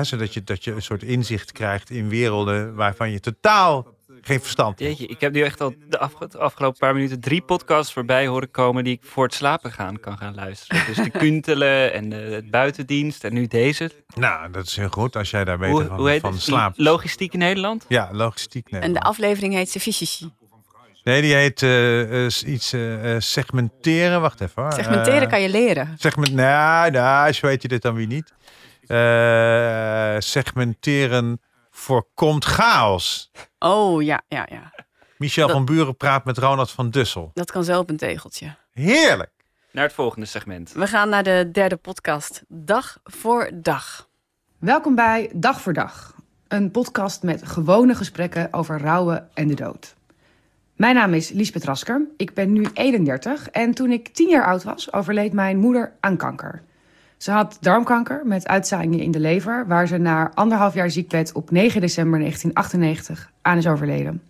Zodat 0.01 0.35
je, 0.35 0.45
dat 0.45 0.65
je 0.65 0.73
een 0.73 0.83
soort 0.83 1.03
inzicht 1.03 1.53
krijgt 1.53 1.91
in 1.91 2.09
werelden 2.09 2.75
waarvan 2.75 3.11
je 3.11 3.21
totaal 3.21 3.96
geen 4.27 4.41
verstand. 4.41 4.79
Jeetje, 4.79 5.07
ik 5.07 5.21
heb 5.21 5.33
nu 5.33 5.41
echt 5.43 5.61
al 5.61 5.75
de, 5.89 5.99
afge- 5.99 6.29
de 6.29 6.39
afgelopen 6.39 6.79
paar 6.79 6.95
minuten 6.95 7.21
drie 7.21 7.41
podcasts 7.41 7.93
voorbij 7.93 8.27
horen 8.27 8.51
komen 8.51 8.85
die 8.85 8.93
ik 8.93 9.01
voor 9.05 9.25
het 9.25 9.35
slapen 9.35 9.73
gaan 9.73 10.01
kan 10.01 10.19
gaan 10.19 10.35
luisteren. 10.35 10.87
Dus 10.87 10.97
de 10.97 11.11
Kuntelen 11.19 11.93
en 11.93 12.09
de, 12.09 12.17
het 12.17 12.51
buitendienst 12.51 13.25
en 13.25 13.33
nu 13.35 13.47
deze. 13.47 13.91
Nou, 14.15 14.51
dat 14.51 14.67
is 14.67 14.77
heel 14.77 14.89
goed 14.89 15.17
als 15.17 15.31
jij 15.31 15.45
daar 15.45 15.59
Hoe, 15.59 15.67
beter 15.73 15.87
van, 15.87 15.97
hoe 15.99 16.09
heet 16.09 16.21
van 16.21 16.39
slaapt. 16.39 16.79
Logistiek 16.79 17.33
in 17.33 17.39
Nederland? 17.39 17.85
Ja, 17.89 18.09
logistiek. 18.13 18.71
Nee, 18.71 18.81
En 18.81 18.93
de 18.93 19.01
aflevering 19.01 19.55
heet 19.55 19.75
Efficiëntie. 19.75 20.33
nee 21.05 21.21
die 21.23 21.35
heet 21.35 21.63
eh, 21.63 22.25
eh, 22.25 22.33
iets 22.47 22.73
eh, 22.73 23.15
segmenteren. 23.19 24.21
Wacht 24.21 24.41
even 24.41 24.63
hoor. 24.63 24.73
Segmenteren 24.73 25.29
kan 25.29 25.41
je 25.43 25.49
leren. 25.49 25.95
Segment, 25.99 26.33
nou, 26.33 26.91
nou, 26.91 27.33
zo 27.33 27.47
weet 27.47 27.63
je 27.63 27.69
dit 27.69 27.83
dan 27.83 27.95
weer 27.95 28.07
niet. 28.07 28.35
Eh, 28.87 30.17
segmenteren 30.19 31.41
voorkomt 31.77 32.45
chaos. 32.45 33.31
Oh 33.59 34.03
ja, 34.03 34.23
ja, 34.29 34.47
ja. 34.51 34.73
Michel 35.19 35.47
Dat- 35.47 35.57
van 35.57 35.65
Buren 35.65 35.97
praat 35.97 36.25
met 36.25 36.39
Ronald 36.39 36.71
van 36.71 36.91
Dussel. 36.91 37.31
Dat 37.35 37.51
kan 37.51 37.77
op 37.79 37.91
een 37.91 37.97
tegeltje. 37.97 38.55
Heerlijk. 38.73 39.31
Naar 39.73 39.85
het 39.85 39.93
volgende 39.93 40.27
segment. 40.27 40.73
We 40.73 40.87
gaan 40.87 41.09
naar 41.09 41.23
de 41.23 41.49
derde 41.53 41.77
podcast. 41.77 42.43
Dag 42.49 42.99
voor 43.05 43.51
dag. 43.55 44.09
Welkom 44.59 44.95
bij 44.95 45.31
Dag 45.35 45.61
voor 45.61 45.73
Dag, 45.73 46.15
een 46.49 46.71
podcast 46.71 47.23
met 47.23 47.49
gewone 47.49 47.95
gesprekken 47.95 48.53
over 48.53 48.81
rouwen 48.81 49.29
en 49.35 49.49
de 49.49 49.55
dood. 49.55 49.95
Mijn 50.77 50.95
naam 50.95 51.15
is 51.15 51.31
Liesbeth 51.31 51.65
Rasker, 51.65 52.07
ik 52.17 52.35
ben 52.35 52.53
nu 52.53 52.67
31 52.75 53.49
en 53.49 53.75
toen 53.75 53.91
ik 53.91 54.09
10 54.09 54.29
jaar 54.29 54.45
oud 54.47 54.63
was, 54.65 54.93
overleed 54.93 55.33
mijn 55.33 55.57
moeder 55.59 55.93
aan 56.01 56.17
kanker. 56.17 56.63
Ze 57.17 57.31
had 57.31 57.59
darmkanker 57.61 58.21
met 58.25 58.47
uitzaaiingen 58.47 59.01
in 59.01 59.11
de 59.11 59.21
lever, 59.21 59.67
waar 59.67 59.87
ze 59.87 59.97
na 59.97 60.31
anderhalf 60.35 60.75
jaar 60.75 60.91
ziekbed 60.91 61.33
op 61.33 61.51
9 61.51 61.81
december 61.81 62.19
1998 62.19 63.33
aan 63.43 63.57
is 63.57 63.67
overleden. 63.67 64.23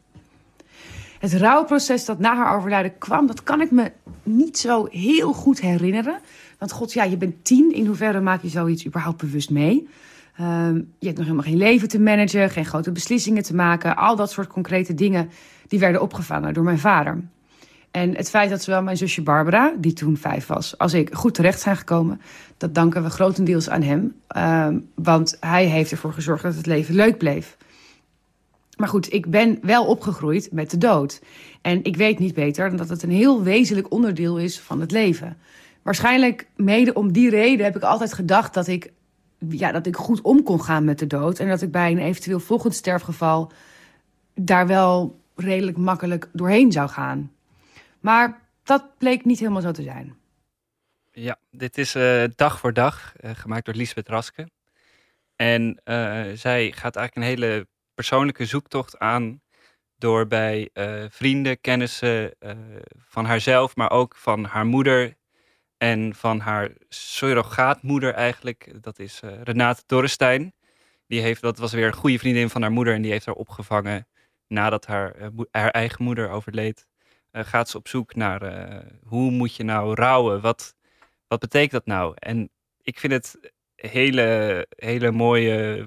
Het 1.19 1.33
rouwproces 1.35 2.05
dat 2.05 2.19
na 2.19 2.37
haar 2.37 2.57
overlijden 2.57 2.99
kwam, 2.99 3.27
dat 3.27 3.43
kan 3.43 3.61
ik 3.61 3.71
me 3.71 3.93
niet 4.23 4.59
zo 4.59 4.87
heel 4.91 5.33
goed 5.33 5.61
herinneren. 5.61 6.19
Want 6.59 6.73
god, 6.73 6.93
ja, 6.93 7.05
je 7.05 7.17
bent 7.17 7.45
tien. 7.45 7.75
In 7.75 7.87
hoeverre 7.87 8.21
maak 8.21 8.43
je 8.43 8.49
zoiets 8.49 8.87
überhaupt 8.87 9.21
bewust 9.21 9.51
mee? 9.51 9.89
Ehm, 10.37 10.75
je 10.75 11.07
hebt 11.07 11.17
nog 11.17 11.27
helemaal 11.27 11.51
geen 11.51 11.57
leven 11.57 11.89
te 11.89 12.01
managen, 12.01 12.51
geen 12.51 12.65
grote 12.65 12.93
beslissingen 12.93 13.43
te 13.43 13.55
maken. 13.55 13.97
Al 13.97 14.17
dat 14.17 14.31
soort 14.31 14.49
concrete 14.49 14.95
dingen, 14.95 15.31
die 15.69 15.79
werden 15.79 16.03
opgevangen 16.03 16.55
door 16.55 16.65
mijn 16.65 16.79
vader. 16.79 17.21
En 17.97 18.17
het 18.17 18.31
feit 18.31 18.51
dat 18.51 18.63
zowel 18.63 18.83
mijn 18.83 18.97
zusje 18.97 19.23
Barbara, 19.23 19.75
die 19.79 19.93
toen 19.93 20.17
vijf 20.17 20.47
was, 20.47 20.79
als 20.79 20.95
ik 20.95 21.15
goed 21.15 21.35
terecht 21.35 21.61
zijn 21.61 21.77
gekomen, 21.77 22.21
dat 22.57 22.75
danken 22.75 23.03
we 23.03 23.11
grotendeels 23.11 23.69
aan 23.69 23.83
hem. 23.83 24.15
Ehm, 24.27 24.79
want 24.95 25.37
hij 25.41 25.65
heeft 25.65 25.91
ervoor 25.91 26.13
gezorgd 26.13 26.43
dat 26.43 26.55
het 26.55 26.67
leven 26.67 26.95
leuk 26.95 27.19
bleef. 27.19 27.57
Maar 28.77 28.89
goed, 28.89 29.13
ik 29.13 29.31
ben 29.31 29.59
wel 29.63 29.87
opgegroeid 29.87 30.49
met 30.53 30.71
de 30.71 30.79
dood. 30.79 31.23
En 31.63 31.85
ik 31.85 31.97
weet 31.97 32.19
niet 32.19 32.35
beter 32.35 32.69
dan 32.69 32.77
dat 32.77 32.89
het 32.89 33.03
een 33.03 33.11
heel 33.11 33.43
wezenlijk 33.43 33.93
onderdeel 33.93 34.39
is 34.39 34.61
van 34.61 34.81
het 34.81 34.91
leven. 34.91 35.37
Waarschijnlijk 35.83 36.47
mede 36.57 36.95
om 36.95 37.13
die 37.13 37.31
reden 37.31 37.65
heb 37.65 37.77
ik 37.77 37.83
altijd 37.83 38.13
gedacht 38.13 38.55
dat 38.55 38.67
ik, 38.67 38.93
ja, 39.49 39.73
dat 39.73 39.87
ik 39.87 39.97
goed 39.97 40.21
om 40.21 40.43
kon 40.43 40.63
gaan 40.63 40.85
met 40.85 40.99
de 40.99 41.07
dood. 41.07 41.39
En 41.39 41.49
dat 41.49 41.63
ik 41.63 41.71
bij 41.71 41.91
een 41.91 41.99
eventueel 41.99 42.41
volgend 42.41 42.75
sterfgeval 42.75 43.53
daar 44.35 44.67
wel 44.67 45.19
redelijk 45.35 45.77
makkelijk 45.77 46.29
doorheen 46.33 46.73
zou 46.73 46.89
gaan. 46.89 47.31
Maar 48.01 48.49
dat 48.63 48.99
bleek 48.99 49.25
niet 49.25 49.39
helemaal 49.39 49.61
zo 49.63 49.73
te 49.73 49.83
zijn. 49.83 50.17
Ja, 51.19 51.39
dit 51.51 51.79
is 51.79 51.95
eh, 51.95 52.25
dag 52.35 52.59
voor 52.59 52.73
dag, 52.73 53.17
eh, 53.17 53.31
gemaakt 53.35 53.65
door 53.65 53.75
Lisbeth 53.75 54.09
Raske. 54.09 54.51
En 55.37 55.81
eh, 55.85 55.97
zij 56.35 56.73
gaat 56.73 56.97
eigenlijk 56.97 57.17
een 57.17 57.23
hele 57.23 57.67
persoonlijke 57.95 58.47
zoektocht 58.47 58.99
aan 58.99 59.41
door 59.99 60.27
bij 60.27 60.71
vrienden, 61.11 61.61
kennissen 61.61 62.35
van 62.97 63.25
haarzelf, 63.25 63.77
maar 63.77 63.91
ook 63.91 64.17
van 64.17 64.45
haar 64.45 64.67
moeder 64.67 65.17
en 65.79 66.15
van 66.15 66.41
haar 66.41 66.71
surrogaatmoeder 66.89 68.15
eigenlijk. 68.15 68.73
Dat 68.81 68.99
is 68.99 69.21
Renate 69.43 69.83
Dorrestein. 69.87 70.53
Die 71.07 71.21
heeft, 71.21 71.41
dat 71.41 71.59
was 71.59 71.73
weer 71.73 71.87
een 71.87 71.93
goede 71.93 72.19
vriendin 72.19 72.51
van 72.51 72.63
haar 72.63 72.73
moeder 72.73 72.95
en 72.95 73.03
die 73.03 73.11
heeft 73.11 73.27
haar 73.27 73.35
opgevangen 73.35 74.07
nadat 74.49 74.87
haar, 74.87 75.31
haar 75.51 75.71
eigen 75.71 76.05
moeder 76.05 76.31
overleed. 76.31 76.87
Eh, 77.37 77.45
gaat 77.45 77.69
ze 77.69 77.77
op 77.77 77.89
zoek 77.89 78.15
naar 78.15 78.43
eh, 78.43 78.87
hoe 79.05 79.31
moet 79.31 79.57
je 79.57 79.63
nou 79.63 79.95
rouwen? 79.95 80.41
Wat, 80.41 80.75
wat 81.29 81.41
betekent 81.41 81.73
dat 81.73 81.87
nou? 81.87 82.15
En 82.19 82.51
ik 82.83 82.99
vind 82.99 83.13
het 83.13 83.53
hele, 83.75 84.67
hele 84.77 85.11
mooie, 85.11 85.87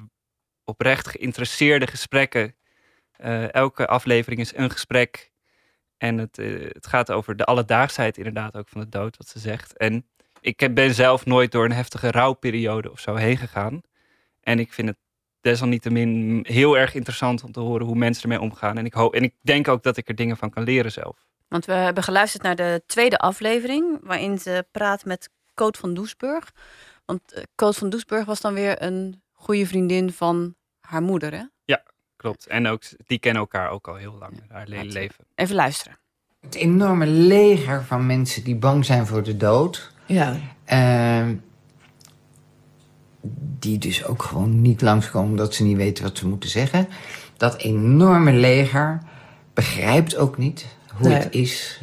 oprecht 0.63 1.07
geïnteresseerde 1.07 1.87
gesprekken. 1.87 2.55
Eh, 3.11 3.53
elke 3.53 3.87
aflevering 3.87 4.41
is 4.41 4.55
een 4.55 4.69
gesprek. 4.69 5.31
En 5.97 6.17
het, 6.17 6.35
het 6.73 6.87
gaat 6.87 7.11
over 7.11 7.35
de 7.35 7.45
alledaagsheid 7.45 8.17
inderdaad 8.17 8.55
ook 8.55 8.67
van 8.67 8.81
de 8.81 8.89
dood, 8.89 9.17
wat 9.17 9.27
ze 9.27 9.39
zegt. 9.39 9.77
En 9.77 10.07
ik 10.41 10.73
ben 10.73 10.93
zelf 10.93 11.25
nooit 11.25 11.51
door 11.51 11.65
een 11.65 11.71
heftige 11.71 12.11
rouwperiode 12.11 12.91
of 12.91 12.99
zo 12.99 13.15
heen 13.15 13.37
gegaan. 13.37 13.81
En 14.41 14.59
ik 14.59 14.73
vind 14.73 14.87
het 14.87 14.97
desalniettemin 15.41 16.39
heel 16.47 16.77
erg 16.77 16.93
interessant 16.93 17.43
om 17.43 17.51
te 17.51 17.59
horen 17.59 17.85
hoe 17.85 17.95
mensen 17.95 18.23
ermee 18.23 18.41
omgaan. 18.41 18.77
En 18.77 18.85
ik, 18.85 18.93
hoop, 18.93 19.13
en 19.13 19.23
ik 19.23 19.35
denk 19.41 19.67
ook 19.67 19.83
dat 19.83 19.97
ik 19.97 20.07
er 20.07 20.15
dingen 20.15 20.37
van 20.37 20.49
kan 20.49 20.63
leren 20.63 20.91
zelf. 20.91 21.28
Want 21.49 21.65
we 21.65 21.73
hebben 21.73 22.03
geluisterd 22.03 22.43
naar 22.43 22.55
de 22.55 22.83
tweede 22.85 23.17
aflevering, 23.17 23.99
waarin 24.01 24.39
ze 24.39 24.65
praat 24.71 25.05
met 25.05 25.29
Coot 25.53 25.77
van 25.77 25.93
Doesburg. 25.93 26.51
Want 27.05 27.45
Coot 27.55 27.77
van 27.77 27.89
Doesburg 27.89 28.25
was 28.25 28.41
dan 28.41 28.53
weer 28.53 28.83
een 28.83 29.21
goede 29.31 29.65
vriendin 29.65 30.11
van 30.11 30.55
haar 30.79 31.01
moeder, 31.01 31.31
hè? 31.31 31.43
Ja, 31.65 31.83
klopt. 32.15 32.47
En 32.47 32.67
ook, 32.67 32.81
die 33.05 33.19
kennen 33.19 33.41
elkaar 33.41 33.69
ook 33.69 33.87
al 33.87 33.95
heel 33.95 34.15
lang, 34.19 34.33
haar 34.49 34.67
hele 34.67 34.91
leven. 34.91 35.25
Even 35.35 35.55
luisteren. 35.55 35.97
Het 36.39 36.55
enorme 36.55 37.05
leger 37.05 37.83
van 37.83 38.05
mensen 38.05 38.43
die 38.43 38.55
bang 38.55 38.85
zijn 38.85 39.07
voor 39.07 39.23
de 39.23 39.37
dood. 39.37 39.91
Ja. 40.05 40.37
Uh, 40.71 41.35
die 43.59 43.77
dus 43.77 44.05
ook 44.05 44.23
gewoon 44.23 44.61
niet 44.61 44.81
langskomen 44.81 45.29
omdat 45.29 45.53
ze 45.53 45.63
niet 45.63 45.77
weten 45.77 46.03
wat 46.03 46.17
ze 46.17 46.27
moeten 46.27 46.49
zeggen. 46.49 46.87
Dat 47.37 47.57
enorme 47.57 48.33
leger 48.33 49.01
begrijpt 49.53 50.15
ook 50.15 50.37
niet 50.37 50.77
hoe 50.99 51.09
het 51.09 51.33
is 51.33 51.81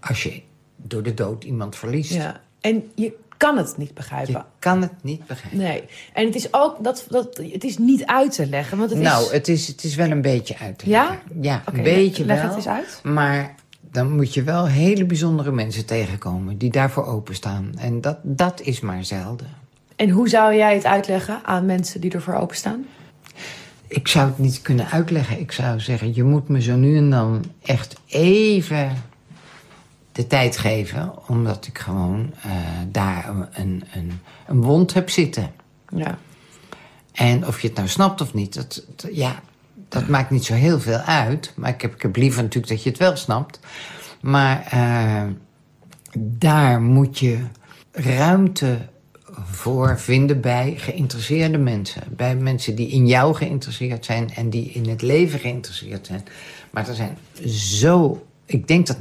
als 0.00 0.22
je 0.22 0.42
door 0.76 1.02
de 1.02 1.14
dood 1.14 1.44
iemand 1.44 1.76
verliest. 1.76 2.12
Ja. 2.12 2.40
En 2.60 2.90
je 2.94 3.12
kan 3.36 3.56
het 3.56 3.76
niet 3.76 3.94
begrijpen. 3.94 4.32
Je 4.32 4.42
kan 4.58 4.82
het 4.82 4.92
niet 5.02 5.26
begrijpen. 5.26 5.58
Nee. 5.58 5.84
En 6.12 6.26
het 6.26 6.34
is 6.34 6.48
ook 6.50 6.84
dat, 6.84 7.06
dat 7.08 7.36
het 7.52 7.64
is 7.64 7.78
niet 7.78 8.06
uit 8.06 8.32
te 8.32 8.46
leggen. 8.46 8.78
Want 8.78 8.90
het 8.90 8.98
nou, 8.98 9.24
is... 9.24 9.30
het 9.30 9.48
is, 9.48 9.66
het 9.66 9.84
is 9.84 9.94
wel 9.94 10.10
een 10.10 10.22
beetje 10.22 10.58
uit 10.58 10.78
te 10.78 10.88
ja? 10.88 11.08
leggen. 11.08 11.42
Ja, 11.42 11.62
Oké, 11.68 11.76
een 11.76 11.82
beetje 11.82 12.24
leg 12.24 12.36
wel. 12.36 12.46
het 12.46 12.56
eens 12.56 12.68
uit. 12.68 13.00
Maar 13.02 13.54
dan 13.80 14.16
moet 14.16 14.34
je 14.34 14.42
wel 14.42 14.66
hele 14.66 15.04
bijzondere 15.04 15.52
mensen 15.52 15.86
tegenkomen 15.86 16.58
die 16.58 16.70
daarvoor 16.70 17.06
openstaan. 17.06 17.72
En 17.78 18.00
dat, 18.00 18.18
dat 18.22 18.60
is 18.60 18.80
maar 18.80 19.04
zelden. 19.04 19.46
En 19.96 20.10
hoe 20.10 20.28
zou 20.28 20.54
jij 20.54 20.74
het 20.74 20.84
uitleggen 20.84 21.44
aan 21.44 21.66
mensen 21.66 22.00
die 22.00 22.12
ervoor 22.12 22.34
openstaan? 22.34 22.86
Ik 23.92 24.08
zou 24.08 24.28
het 24.28 24.38
niet 24.38 24.62
kunnen 24.62 24.90
uitleggen. 24.90 25.40
Ik 25.40 25.52
zou 25.52 25.80
zeggen, 25.80 26.14
je 26.14 26.22
moet 26.22 26.48
me 26.48 26.62
zo 26.62 26.76
nu 26.76 26.96
en 26.96 27.10
dan 27.10 27.44
echt 27.62 27.96
even 28.06 28.92
de 30.12 30.26
tijd 30.26 30.56
geven. 30.56 31.28
Omdat 31.28 31.66
ik 31.66 31.78
gewoon 31.78 32.32
uh, 32.46 32.52
daar 32.88 33.28
een, 33.52 33.84
een, 33.92 34.20
een 34.46 34.62
wond 34.62 34.94
heb 34.94 35.10
zitten. 35.10 35.52
Ja. 35.88 36.18
En 37.12 37.46
of 37.46 37.60
je 37.60 37.66
het 37.66 37.76
nou 37.76 37.88
snapt 37.88 38.20
of 38.20 38.34
niet, 38.34 38.54
dat, 38.54 38.84
dat 38.96 39.16
ja, 39.16 39.40
dat 39.88 40.08
maakt 40.08 40.30
niet 40.30 40.44
zo 40.44 40.54
heel 40.54 40.80
veel 40.80 40.98
uit. 40.98 41.52
Maar 41.56 41.70
ik 41.70 41.82
heb, 41.82 41.94
ik 41.94 42.02
heb 42.02 42.16
liever 42.16 42.42
natuurlijk 42.42 42.72
dat 42.72 42.82
je 42.82 42.90
het 42.90 42.98
wel 42.98 43.16
snapt. 43.16 43.60
Maar 44.20 44.70
uh, 44.74 45.22
daar 46.18 46.80
moet 46.80 47.18
je 47.18 47.38
ruimte 47.92 48.78
voor 49.32 49.98
vinden 49.98 50.40
bij 50.40 50.74
geïnteresseerde 50.76 51.58
mensen. 51.58 52.02
Bij 52.08 52.36
mensen 52.36 52.74
die 52.74 52.88
in 52.88 53.06
jou 53.06 53.34
geïnteresseerd 53.34 54.04
zijn 54.04 54.34
en 54.34 54.50
die 54.50 54.70
in 54.70 54.88
het 54.88 55.02
leven 55.02 55.38
geïnteresseerd 55.38 56.06
zijn. 56.06 56.24
Maar 56.70 56.88
er 56.88 56.94
zijn 56.94 57.18
zo. 57.48 58.26
Ik 58.44 58.68
denk 58.68 58.86
dat 58.86 58.98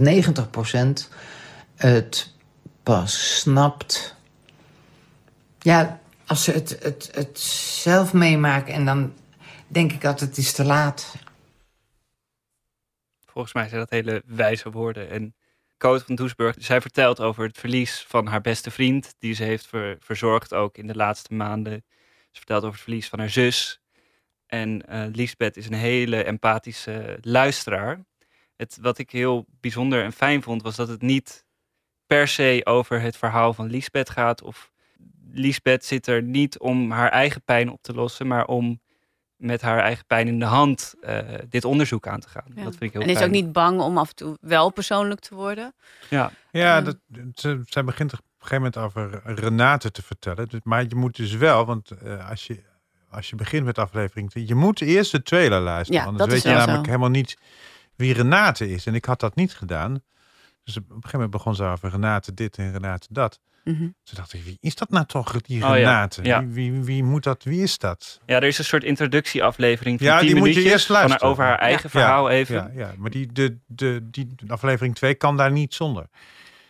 90% 1.06 1.10
het 1.76 2.34
pas 2.84 3.40
snapt. 3.40 4.16
Ja, 5.60 6.00
als 6.26 6.44
ze 6.44 6.52
het, 6.52 6.78
het, 6.82 7.10
het 7.14 7.40
zelf 7.40 8.14
meemaken 8.14 8.74
en 8.74 8.86
dan 8.86 9.14
denk 9.68 9.92
ik 9.92 10.06
altijd 10.06 10.30
het 10.30 10.40
is 10.40 10.52
te 10.52 10.64
laat. 10.64 11.16
Volgens 13.26 13.54
mij 13.54 13.68
zijn 13.68 13.80
dat 13.80 13.90
hele 13.90 14.24
wijze 14.26 14.72
woorden. 14.72 15.10
En 15.10 15.36
Coot 15.82 16.04
van 16.04 16.16
Doesburg, 16.16 16.56
zij 16.60 16.82
vertelt 16.82 17.20
over 17.20 17.44
het 17.44 17.58
verlies 17.58 18.06
van 18.08 18.28
haar 18.28 18.42
beste 18.42 18.72
vriend, 18.72 19.16
die 19.20 19.34
ze 19.34 19.44
heeft 19.44 19.68
ver, 19.68 19.98
verzorgd 20.00 20.54
ook 20.54 20.78
in 20.78 20.88
de 20.88 20.96
laatste 20.96 21.34
maanden. 21.34 21.84
Ze 22.32 22.38
vertelt 22.38 22.62
over 22.62 22.74
het 22.74 22.84
verlies 22.84 23.10
van 23.10 23.20
haar 23.20 23.30
zus. 23.30 23.82
En 24.46 24.84
uh, 24.90 25.04
Lisbeth 25.12 25.58
is 25.58 25.66
een 25.66 25.74
hele 25.74 26.24
empathische 26.24 27.18
luisteraar. 27.22 28.06
Het, 28.56 28.78
wat 28.82 28.98
ik 28.98 29.12
heel 29.12 29.46
bijzonder 29.60 30.04
en 30.04 30.14
fijn 30.14 30.44
vond, 30.44 30.62
was 30.62 30.76
dat 30.76 30.88
het 30.88 31.02
niet 31.02 31.46
per 32.06 32.28
se 32.28 32.62
over 32.64 33.02
het 33.02 33.18
verhaal 33.18 33.54
van 33.54 33.70
Lisbeth 33.70 34.10
gaat. 34.10 34.42
Of 34.42 34.72
Lisbeth 35.32 35.86
zit 35.86 36.08
er 36.08 36.24
niet 36.24 36.60
om 36.60 36.92
haar 36.92 37.12
eigen 37.12 37.44
pijn 37.44 37.72
op 37.72 37.82
te 37.82 37.94
lossen, 37.94 38.28
maar 38.28 38.46
om 38.46 38.82
met 39.42 39.62
haar 39.62 39.80
eigen 39.80 40.06
pijn 40.06 40.28
in 40.28 40.40
de 40.40 40.46
hand 40.46 40.96
uh, 41.04 41.20
dit 41.50 41.66
onderzoek 41.66 42.08
aan 42.08 42.20
te 42.20 42.30
gaan. 42.30 42.44
Ja. 42.56 42.64
Dat 42.64 42.76
vind 42.76 42.82
ik 42.82 42.94
heel 42.94 43.02
en 43.02 43.10
is 43.10 43.16
fijn. 43.16 43.28
ook 43.28 43.36
niet 43.36 43.52
bang 43.52 43.82
om 43.82 43.98
af 43.98 44.10
en 44.10 44.16
toe 44.16 44.38
wel 44.42 44.70
persoonlijk 44.70 45.20
te 45.20 45.36
worden. 45.36 45.74
Ja, 46.10 46.32
ja 46.52 46.82
dat, 46.82 46.98
ze, 47.34 47.62
zij 47.66 47.84
begint 47.84 48.14
op 48.14 48.20
een 48.20 48.48
gegeven 48.48 48.56
moment 48.56 48.78
over 48.78 49.22
Renate 49.40 49.92
te 49.92 50.02
vertellen. 50.02 50.50
Dus, 50.50 50.60
maar 50.64 50.86
je 50.88 50.96
moet 50.96 51.16
dus 51.16 51.36
wel, 51.36 51.66
want 51.66 51.92
uh, 52.04 52.30
als, 52.30 52.48
je, 52.48 52.64
als 53.10 53.30
je 53.30 53.36
begint 53.36 53.66
met 53.66 53.78
aflevering, 53.78 54.32
je 54.34 54.56
moet 54.56 54.82
eerst 54.82 55.12
de 55.12 55.22
trailer 55.22 55.60
luisteren. 55.60 56.02
Ja, 56.02 56.08
anders 56.08 56.32
weet 56.32 56.42
je 56.42 56.50
namelijk 56.50 56.78
zo. 56.78 56.86
helemaal 56.86 57.10
niet 57.10 57.38
wie 57.96 58.14
Renate 58.14 58.70
is. 58.70 58.86
En 58.86 58.96
ik 58.96 59.06
had 59.06 59.20
dat 59.20 59.36
niet 59.36 59.54
gedaan. 59.54 60.02
Dus 60.64 60.78
op 60.78 60.84
een 60.84 60.96
gegeven 60.96 61.12
moment 61.12 61.32
begon 61.32 61.56
ze 61.56 61.64
over 61.64 61.90
Renate 61.90 62.34
dit 62.34 62.58
en 62.58 62.72
Renate 62.72 63.08
dat. 63.10 63.40
Mhm. 63.64 63.78
Toen 63.80 63.94
dacht 64.16 64.34
ik, 64.34 64.44
wie 64.44 64.58
is 64.60 64.76
dat 64.76 64.90
nou 64.90 65.06
toch, 65.06 65.42
die 65.42 65.64
Oh 65.64 65.72
Renate? 65.74 66.24
ja. 66.24 66.46
Wie, 66.46 66.72
wie, 66.72 66.84
wie 66.84 67.04
moet 67.04 67.24
dat, 67.24 67.44
wie 67.44 67.62
is 67.62 67.78
dat? 67.78 68.20
Ja, 68.26 68.36
er 68.36 68.44
is 68.44 68.58
een 68.58 68.66
soort 68.66 68.84
introductieaflevering 68.84 69.98
van 69.98 70.08
Ja, 70.08 70.20
10 70.20 70.28
die 70.28 70.36
moet 70.38 70.54
je 70.54 70.64
eerst 70.64 70.90
luisteren. 70.90 71.10
van 71.10 71.12
haar- 71.20 71.30
over 71.30 71.44
haar 71.44 71.60
eigen 71.60 71.90
Ja. 71.94 72.00
verhaal 72.00 72.30
Ja, 72.30 72.36
even. 72.36 72.56
Ja, 72.56 72.70
ja. 72.76 72.94
maar 72.98 73.10
die, 73.10 73.32
de, 73.32 73.58
de, 73.68 74.08
die 74.12 74.36
aflevering 74.48 74.96
2 74.96 75.16
kan 75.16 75.38
daar 75.38 75.52
niet 75.52 75.74
zonder. 75.74 76.06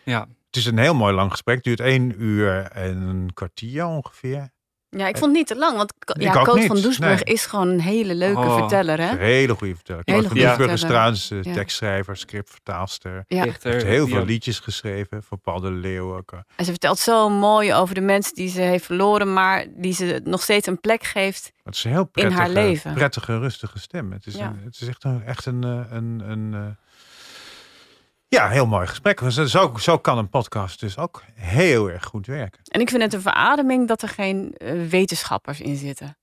Ja. 0.04 0.20
Het 0.46 0.56
is 0.56 0.66
een 0.66 0.78
heel 0.78 0.94
mooi 0.94 1.14
lang 1.14 1.30
gesprek. 1.30 1.54
Het 1.56 1.64
duurt 1.64 1.80
één 1.80 2.22
uur 2.22 2.62
en 2.62 2.96
een 2.96 3.30
kwartier 3.34 3.84
ongeveer. 3.86 4.50
Ja, 4.96 5.06
ik 5.08 5.16
vond 5.16 5.26
het 5.26 5.32
niet 5.34 5.46
te 5.46 5.56
lang, 5.56 5.76
want 5.76 5.92
ja, 6.18 6.32
Coot 6.42 6.56
niet, 6.56 6.66
van 6.66 6.80
Doesburg 6.80 7.24
nee. 7.24 7.34
is 7.34 7.46
gewoon 7.46 7.68
een 7.68 7.80
hele 7.80 8.14
leuke 8.14 8.40
Oh, 8.40 8.56
verteller, 8.58 8.98
hè? 9.00 9.10
Een 9.10 9.18
hele 9.18 9.54
goede 9.54 9.74
verteller. 9.74 10.02
Hele 10.04 10.16
Hele 10.18 10.28
goede 10.30 10.46
Doesburg 10.46 10.72
is 10.72 10.80
trouwens 10.80 11.28
Ja. 11.42 11.52
tekstschrijver, 11.52 12.16
scriptvertaalster. 12.16 13.24
Ja. 13.28 13.42
Heeft 13.42 13.62
heel 13.64 14.06
veel 14.08 14.24
liedjes 14.24 14.58
geschreven 14.58 15.22
voor 15.22 15.38
Paul 15.38 15.60
de 15.60 15.70
Leeuw 15.70 16.16
ook. 16.16 16.32
eh. 16.32 16.38
En 16.56 16.64
ze 16.64 16.70
vertelt 16.70 16.98
zo 16.98 17.28
mooi 17.28 17.74
over 17.74 17.94
de 17.94 18.00
mensen 18.00 18.34
die 18.34 18.48
ze 18.48 18.60
heeft 18.60 18.84
verloren, 18.84 19.32
maar 19.32 19.66
die 19.76 19.92
ze 19.92 20.20
nog 20.24 20.42
steeds 20.42 20.66
een 20.66 20.80
plek 20.80 21.04
geeft 21.04 21.52
Het 21.64 21.74
is 21.74 21.84
een 21.84 21.90
heel 21.90 22.00
in 22.00 22.08
prettige, 22.10 22.40
haar 22.40 22.50
leven. 22.50 22.94
prettige, 22.94 23.38
rustige 23.38 23.78
stem. 23.78 24.12
Het 24.12 24.26
is, 24.26 24.34
Ja. 24.34 24.46
een, 24.46 24.60
het 24.64 24.80
is 24.80 24.88
echt 24.88 25.04
een, 25.04 25.22
echt 25.24 25.46
een, 25.46 25.64
eh, 25.64 25.80
een, 25.90 26.22
een 26.26 26.54
eh, 26.54 26.60
ja, 28.38 28.48
heel 28.48 28.66
mooi 28.66 28.86
gesprek. 28.86 29.20
Zo, 29.28 29.44
zo, 29.44 29.72
zo 29.76 29.98
kan 29.98 30.18
een 30.18 30.28
podcast 30.28 30.80
dus 30.80 30.98
ook 30.98 31.22
heel 31.34 31.90
erg 31.90 32.04
goed 32.04 32.26
werken. 32.26 32.60
En 32.64 32.80
ik 32.80 32.90
vind 32.90 33.02
het 33.02 33.12
een 33.12 33.20
verademing 33.20 33.88
dat 33.88 34.02
er 34.02 34.08
geen 34.08 34.54
eh, 34.56 34.72
wetenschappers 34.88 35.60
in 35.60 35.76
zitten. 35.76 36.16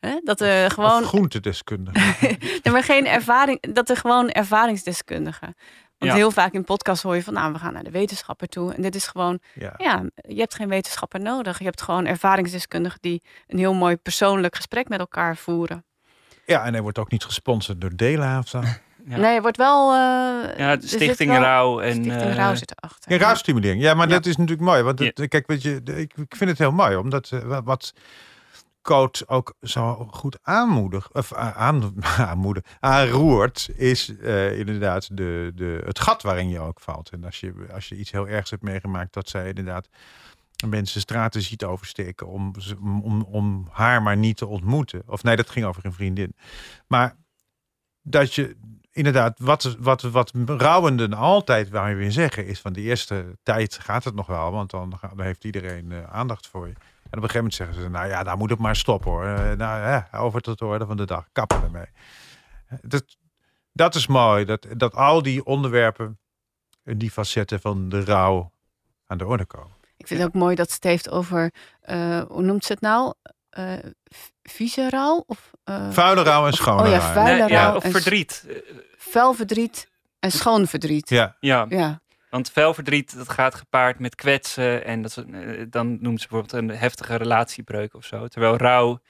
Hè? 0.00 0.20
Dat 0.24 0.40
er 0.40 0.70
gewoon. 0.70 1.02
Of 1.02 1.08
groentedeskundige. 1.08 1.98
Nee, 2.62 2.72
maar 2.72 2.82
geen 2.82 3.06
ervaring, 3.06 3.74
dat 3.74 3.88
er 3.90 3.96
gewoon 3.96 4.30
ervaringsdeskundigen. 4.30 5.54
Want 5.98 6.12
Ja. 6.12 6.14
heel 6.18 6.30
vaak 6.30 6.52
in 6.52 6.64
podcasts 6.64 7.02
hoor 7.02 7.14
je 7.14 7.22
van, 7.22 7.34
nou, 7.34 7.52
we 7.52 7.58
gaan 7.58 7.72
naar 7.72 7.84
de 7.84 7.90
wetenschapper 7.90 8.48
toe. 8.48 8.74
En 8.74 8.82
dit 8.82 8.94
is 8.94 9.06
gewoon, 9.06 9.38
Ja. 9.54 9.74
ja. 9.76 10.02
je 10.14 10.40
hebt 10.40 10.54
geen 10.54 10.68
wetenschapper 10.68 11.20
nodig. 11.20 11.58
Je 11.58 11.64
hebt 11.64 11.82
gewoon 11.82 12.06
ervaringsdeskundigen 12.06 12.98
die 13.00 13.22
een 13.46 13.58
heel 13.58 13.74
mooi 13.74 13.96
persoonlijk 13.96 14.56
gesprek 14.56 14.88
met 14.88 14.98
elkaar 14.98 15.36
voeren. 15.36 15.84
Ja, 16.46 16.64
en 16.64 16.72
hij 16.72 16.82
wordt 16.82 16.98
ook 16.98 17.10
niet 17.10 17.24
gesponsord 17.24 17.80
door 17.80 17.96
Dela 17.96 18.38
of 18.38 18.48
zo. 18.48 18.62
Nee, 19.04 19.32
het 19.32 19.42
wordt 19.42 19.56
wel... 19.56 19.92
eh, 19.92 20.58
Ja, 20.58 20.76
Stichting 20.80 21.30
wel- 21.30 21.40
Rauw 21.40 21.80
en, 21.80 21.92
Stichting 21.94 22.22
eh, 22.22 22.34
Rauw 22.34 22.54
zit 22.54 22.72
erachter. 22.76 23.12
Ja, 23.12 23.18
rouwstimulering. 23.18 23.82
Ja, 23.82 23.94
maar 23.94 24.08
Ja. 24.08 24.14
dat 24.14 24.26
is 24.26 24.36
natuurlijk 24.36 24.68
mooi. 24.68 24.82
Want 24.82 24.98
het, 24.98 25.28
kijk, 25.28 25.46
weet 25.46 25.62
je, 25.62 25.80
ik, 25.84 26.12
ik 26.16 26.36
vind 26.36 26.50
het 26.50 26.58
heel 26.58 26.72
mooi. 26.72 26.96
Omdat 26.96 27.30
eh, 27.30 27.40
wa- 27.40 27.62
wat 27.62 27.92
coach 28.82 29.26
ook 29.28 29.54
zo 29.62 30.08
goed 30.10 30.38
aanmoedig, 30.42 31.12
of 31.12 31.32
a- 31.36 31.54
aan, 31.54 31.94
aanmoedig, 32.28 32.62
aanroert, 32.80 33.68
is 33.76 34.16
eh, 34.18 34.58
inderdaad 34.58 35.16
de, 35.16 35.52
de, 35.54 35.82
het 35.84 35.98
gat 36.00 36.22
waarin 36.22 36.48
je 36.48 36.58
ook 36.60 36.80
valt. 36.80 37.10
En 37.10 37.24
als 37.24 37.40
je, 37.40 37.52
als 37.72 37.88
je 37.88 37.96
iets 37.96 38.10
heel 38.10 38.28
ergs 38.28 38.50
hebt 38.50 38.62
meegemaakt, 38.62 39.12
dat 39.14 39.28
zij 39.28 39.48
inderdaad 39.48 39.88
mensen 40.68 41.00
straten 41.00 41.42
ziet 41.42 41.64
oversteken 41.64 42.26
om, 42.26 42.52
om, 43.02 43.22
om 43.22 43.68
haar 43.70 44.02
maar 44.02 44.16
niet 44.16 44.36
te 44.36 44.46
ontmoeten. 44.46 45.02
Of 45.06 45.22
nee, 45.22 45.36
dat 45.36 45.50
ging 45.50 45.66
over 45.66 45.84
een 45.84 45.92
vriendin. 45.92 46.34
Maar 46.86 47.16
dat 48.02 48.34
je 48.34 48.56
inderdaad, 48.94 49.38
wat, 49.38 49.76
wat, 49.78 50.02
wat 50.02 50.32
rouwenden 50.46 51.12
altijd 51.12 51.68
waar 51.68 51.90
je 51.90 51.96
weer 51.96 52.12
zeggen, 52.12 52.46
is 52.46 52.60
van 52.60 52.72
de 52.72 52.80
eerste 52.80 53.36
tijd 53.42 53.78
gaat 53.78 54.04
het 54.04 54.14
nog 54.14 54.26
wel, 54.26 54.52
want 54.52 54.70
dan, 54.70 54.98
dan 55.00 55.20
heeft 55.20 55.44
iedereen 55.44 55.92
eh, 55.92 56.02
aandacht 56.12 56.46
voor 56.46 56.66
je. 56.66 56.72
En 56.74 57.20
op 57.20 57.22
een 57.22 57.30
gegeven 57.30 57.36
moment 57.36 57.54
zeggen 57.54 57.76
ze, 57.76 57.88
nou 57.88 58.08
ja, 58.08 58.22
daar 58.22 58.36
moet 58.36 58.50
het 58.50 58.58
maar 58.58 58.76
stoppen 58.76 59.10
hoor. 59.10 59.24
Eh, 59.24 59.36
nou 59.36 59.80
ja, 59.80 60.08
over 60.12 60.40
tot 60.40 60.58
de 60.58 60.64
orde 60.64 60.86
van 60.86 60.96
de 60.96 61.06
dag, 61.06 61.28
kappen 61.32 61.62
ermee. 61.62 61.86
Dat, 62.82 63.16
dat 63.72 63.94
is 63.94 64.06
mooi, 64.06 64.44
dat, 64.44 64.66
dat 64.76 64.94
al 64.94 65.22
die 65.22 65.44
onderwerpen, 65.44 66.18
en 66.84 66.98
die 66.98 67.10
facetten 67.10 67.60
van 67.60 67.88
de 67.88 68.04
rouw 68.04 68.52
aan 69.06 69.18
de 69.18 69.26
orde 69.26 69.44
komen. 69.44 69.72
Ik 69.96 70.06
vind 70.06 70.20
het 70.20 70.28
ook 70.28 70.34
mooi 70.34 70.54
dat 70.54 70.68
ze 70.68 70.74
het 70.74 70.84
heeft 70.84 71.10
over, 71.10 71.52
eh, 71.80 72.22
hoe 72.22 72.42
noemt 72.42 72.64
ze 72.64 72.72
het 72.72 72.80
nou? 72.80 73.14
Eh 73.54 73.72
v- 74.04 74.28
vieze 74.42 74.88
rouw? 74.90 75.24
Of, 75.26 75.50
eh, 75.64 75.90
Vuile 75.90 76.22
rouw 76.22 76.46
en 76.46 76.52
schone 76.52 76.82
Oh 76.82 76.88
ja, 76.88 76.98
rouw. 76.98 77.12
vuile 77.12 77.38
Nee, 77.40 77.48
ja, 77.48 77.74
of 77.76 77.84
verdriet. 77.84 78.46
Vuil 78.96 79.34
verdriet 79.34 79.88
en 80.20 80.30
schoon 80.32 80.66
verdriet. 80.66 81.08
Ja. 81.08 81.36
Ja. 81.40 81.66
Ja. 81.68 82.00
Want 82.30 82.50
vuilverdriet, 82.50 83.16
dat 83.16 83.28
gaat 83.28 83.54
gepaard 83.54 83.98
met 83.98 84.14
kwetsen. 84.14 84.84
En 84.84 85.02
dat 85.02 85.10
is, 85.16 85.24
eh, 85.24 85.64
dan 85.70 85.98
noemt 86.00 86.20
ze 86.20 86.28
bijvoorbeeld 86.28 86.62
een 86.62 86.76
heftige 86.78 87.14
relatiebreuk 87.16 87.94
of 87.94 88.04
zo. 88.04 88.28
Terwijl 88.28 88.56
rouw, 88.56 89.00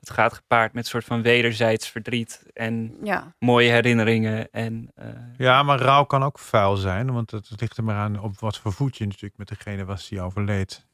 dat 0.00 0.10
gaat 0.10 0.32
gepaard 0.32 0.72
met 0.72 0.84
een 0.84 0.90
soort 0.90 1.04
van 1.04 1.22
wederzijds 1.22 1.88
verdriet. 1.88 2.42
En 2.52 2.96
Ja. 3.02 3.34
mooie 3.38 3.70
herinneringen. 3.70 4.50
En, 4.50 4.90
eh, 4.94 5.06
Ja, 5.36 5.62
maar 5.62 5.78
rouw 5.80 6.04
kan 6.04 6.22
ook 6.24 6.38
vuil 6.38 6.76
zijn, 6.76 7.12
want 7.12 7.30
het 7.30 7.50
ligt 7.56 7.76
er 7.76 7.84
maar 7.84 7.96
aan 7.96 8.20
op 8.20 8.38
wat 8.40 8.58
voor 8.58 8.72
voet 8.72 8.96
je 8.96 9.04
natuurlijk 9.06 9.36
met 9.38 9.48
degene 9.48 9.84
was 9.84 10.08
die 10.08 10.20
overleed. 10.20 10.86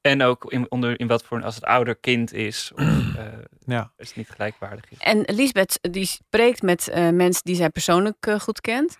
En 0.00 0.22
ook 0.22 0.52
in, 0.52 0.66
onder, 0.70 1.00
in 1.00 1.06
wat 1.06 1.24
voor, 1.24 1.42
als 1.42 1.54
het 1.54 1.64
ouder 1.64 1.96
kind 1.96 2.32
is. 2.32 2.70
Of 2.74 2.80
eh, 3.16 3.24
Ja. 3.66 3.92
als 3.98 4.08
het 4.08 4.16
niet 4.16 4.30
gelijkwaardig 4.30 4.90
is. 4.90 4.98
En 4.98 5.22
Lisbeth, 5.26 5.78
die 5.80 6.04
spreekt 6.04 6.62
met 6.62 6.88
eh, 6.88 7.08
mensen 7.08 7.42
die 7.44 7.54
zij 7.56 7.70
persoonlijk 7.70 8.26
eh, 8.26 8.40
goed 8.40 8.60
kent. 8.60 8.96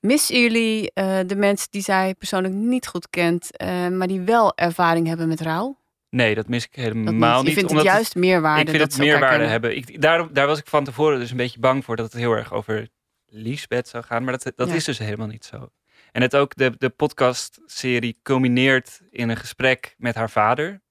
Missen 0.00 0.40
jullie 0.40 0.90
eh, 0.94 1.18
de 1.26 1.36
mensen 1.36 1.68
die 1.70 1.82
zij 1.82 2.14
persoonlijk 2.14 2.54
niet 2.54 2.86
goed 2.86 3.10
kent, 3.10 3.56
eh, 3.56 3.88
maar 3.88 4.06
die 4.06 4.20
wel 4.20 4.56
ervaring 4.56 5.06
hebben 5.06 5.28
met 5.28 5.40
rouw? 5.40 5.78
Nee, 6.10 6.34
dat 6.34 6.48
mis 6.48 6.64
ik 6.64 6.74
helemaal 6.74 7.12
niet. 7.12 7.22
Je 7.38 7.42
niet. 7.44 7.54
vindt 7.54 7.72
het 7.72 7.82
juist 7.82 8.14
meerwaarde 8.14 8.60
Ik 8.60 8.68
vind 8.68 8.80
dat 8.82 8.92
het 8.92 9.00
meerwaarde 9.00 9.44
hebben. 9.44 9.76
Ik, 9.76 10.00
daar, 10.02 10.32
daar 10.32 10.46
was 10.46 10.58
ik 10.58 10.66
van 10.66 10.84
tevoren 10.84 11.18
dus 11.18 11.30
een 11.30 11.36
beetje 11.36 11.60
bang 11.60 11.84
voor 11.84 11.96
dat 11.96 12.12
het 12.12 12.20
heel 12.20 12.32
erg 12.32 12.52
over 12.52 12.88
Liesbeth 13.26 13.88
zou 13.88 14.04
gaan. 14.04 14.24
Maar 14.24 14.38
dat, 14.38 14.52
dat 14.56 14.68
Ja. 14.68 14.74
is 14.74 14.84
dus 14.84 14.98
helemaal 14.98 15.26
niet 15.26 15.44
zo. 15.44 15.68
En 16.12 16.22
het 16.22 16.36
ook, 16.36 16.56
de, 16.56 16.74
de 16.78 16.88
podcastserie 16.88 18.18
culmineert 18.22 19.00
in 19.10 19.28
een 19.28 19.36
gesprek 19.36 19.94
met 19.98 20.14
haar 20.14 20.30
vader. 20.30 20.82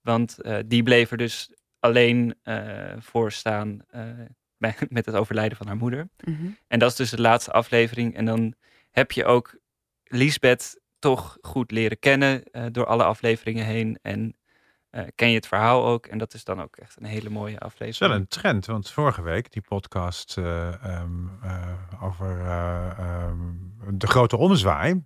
Want 0.00 0.40
eh, 0.40 0.58
die 0.66 0.82
bleef 0.82 1.10
er 1.10 1.16
dus 1.16 1.54
alleen 1.80 2.34
eh, 2.42 2.92
voor 2.98 3.32
staan 3.32 3.84
eh, 3.90 4.02
bij, 4.62 4.74
met 4.88 5.06
het 5.06 5.14
overlijden 5.14 5.56
van 5.56 5.66
haar 5.66 5.76
moeder. 5.76 6.08
Mhm. 6.24 6.46
En 6.66 6.78
dat 6.78 6.90
is 6.90 6.96
dus 6.96 7.10
de 7.10 7.20
laatste 7.20 7.52
aflevering. 7.52 8.16
En 8.16 8.24
dan 8.24 8.54
heb 8.90 9.12
je 9.12 9.24
ook 9.24 9.58
Liesbeth 10.04 10.80
toch 10.98 11.38
goed 11.40 11.70
leren 11.70 11.98
kennen 11.98 12.42
door 12.72 12.86
alle 12.86 13.04
afleveringen 13.04 13.64
heen. 13.64 13.98
En 14.02 14.36
eh, 14.90 15.02
ken 15.14 15.28
je 15.28 15.34
het 15.34 15.46
verhaal 15.46 15.86
ook. 15.86 16.06
En 16.06 16.18
dat 16.18 16.34
is 16.34 16.44
dan 16.44 16.62
ook 16.62 16.76
echt 16.76 16.96
een 17.00 17.06
hele 17.06 17.30
mooie 17.30 17.54
Het 17.54 17.62
is 17.62 17.66
aflevering. 17.66 18.10
wel 18.12 18.20
een 18.20 18.28
trend, 18.28 18.66
want 18.66 18.90
vorige 18.90 19.22
week 19.22 19.52
die 19.52 19.62
podcast 19.62 20.38
eh, 20.38 20.84
ehm, 20.84 21.26
eh, 21.42 22.02
over 22.02 22.40
eh, 22.40 22.98
ehm, 22.98 23.38
de 23.92 24.06
grote 24.06 24.36
omzwaai, 24.36 25.04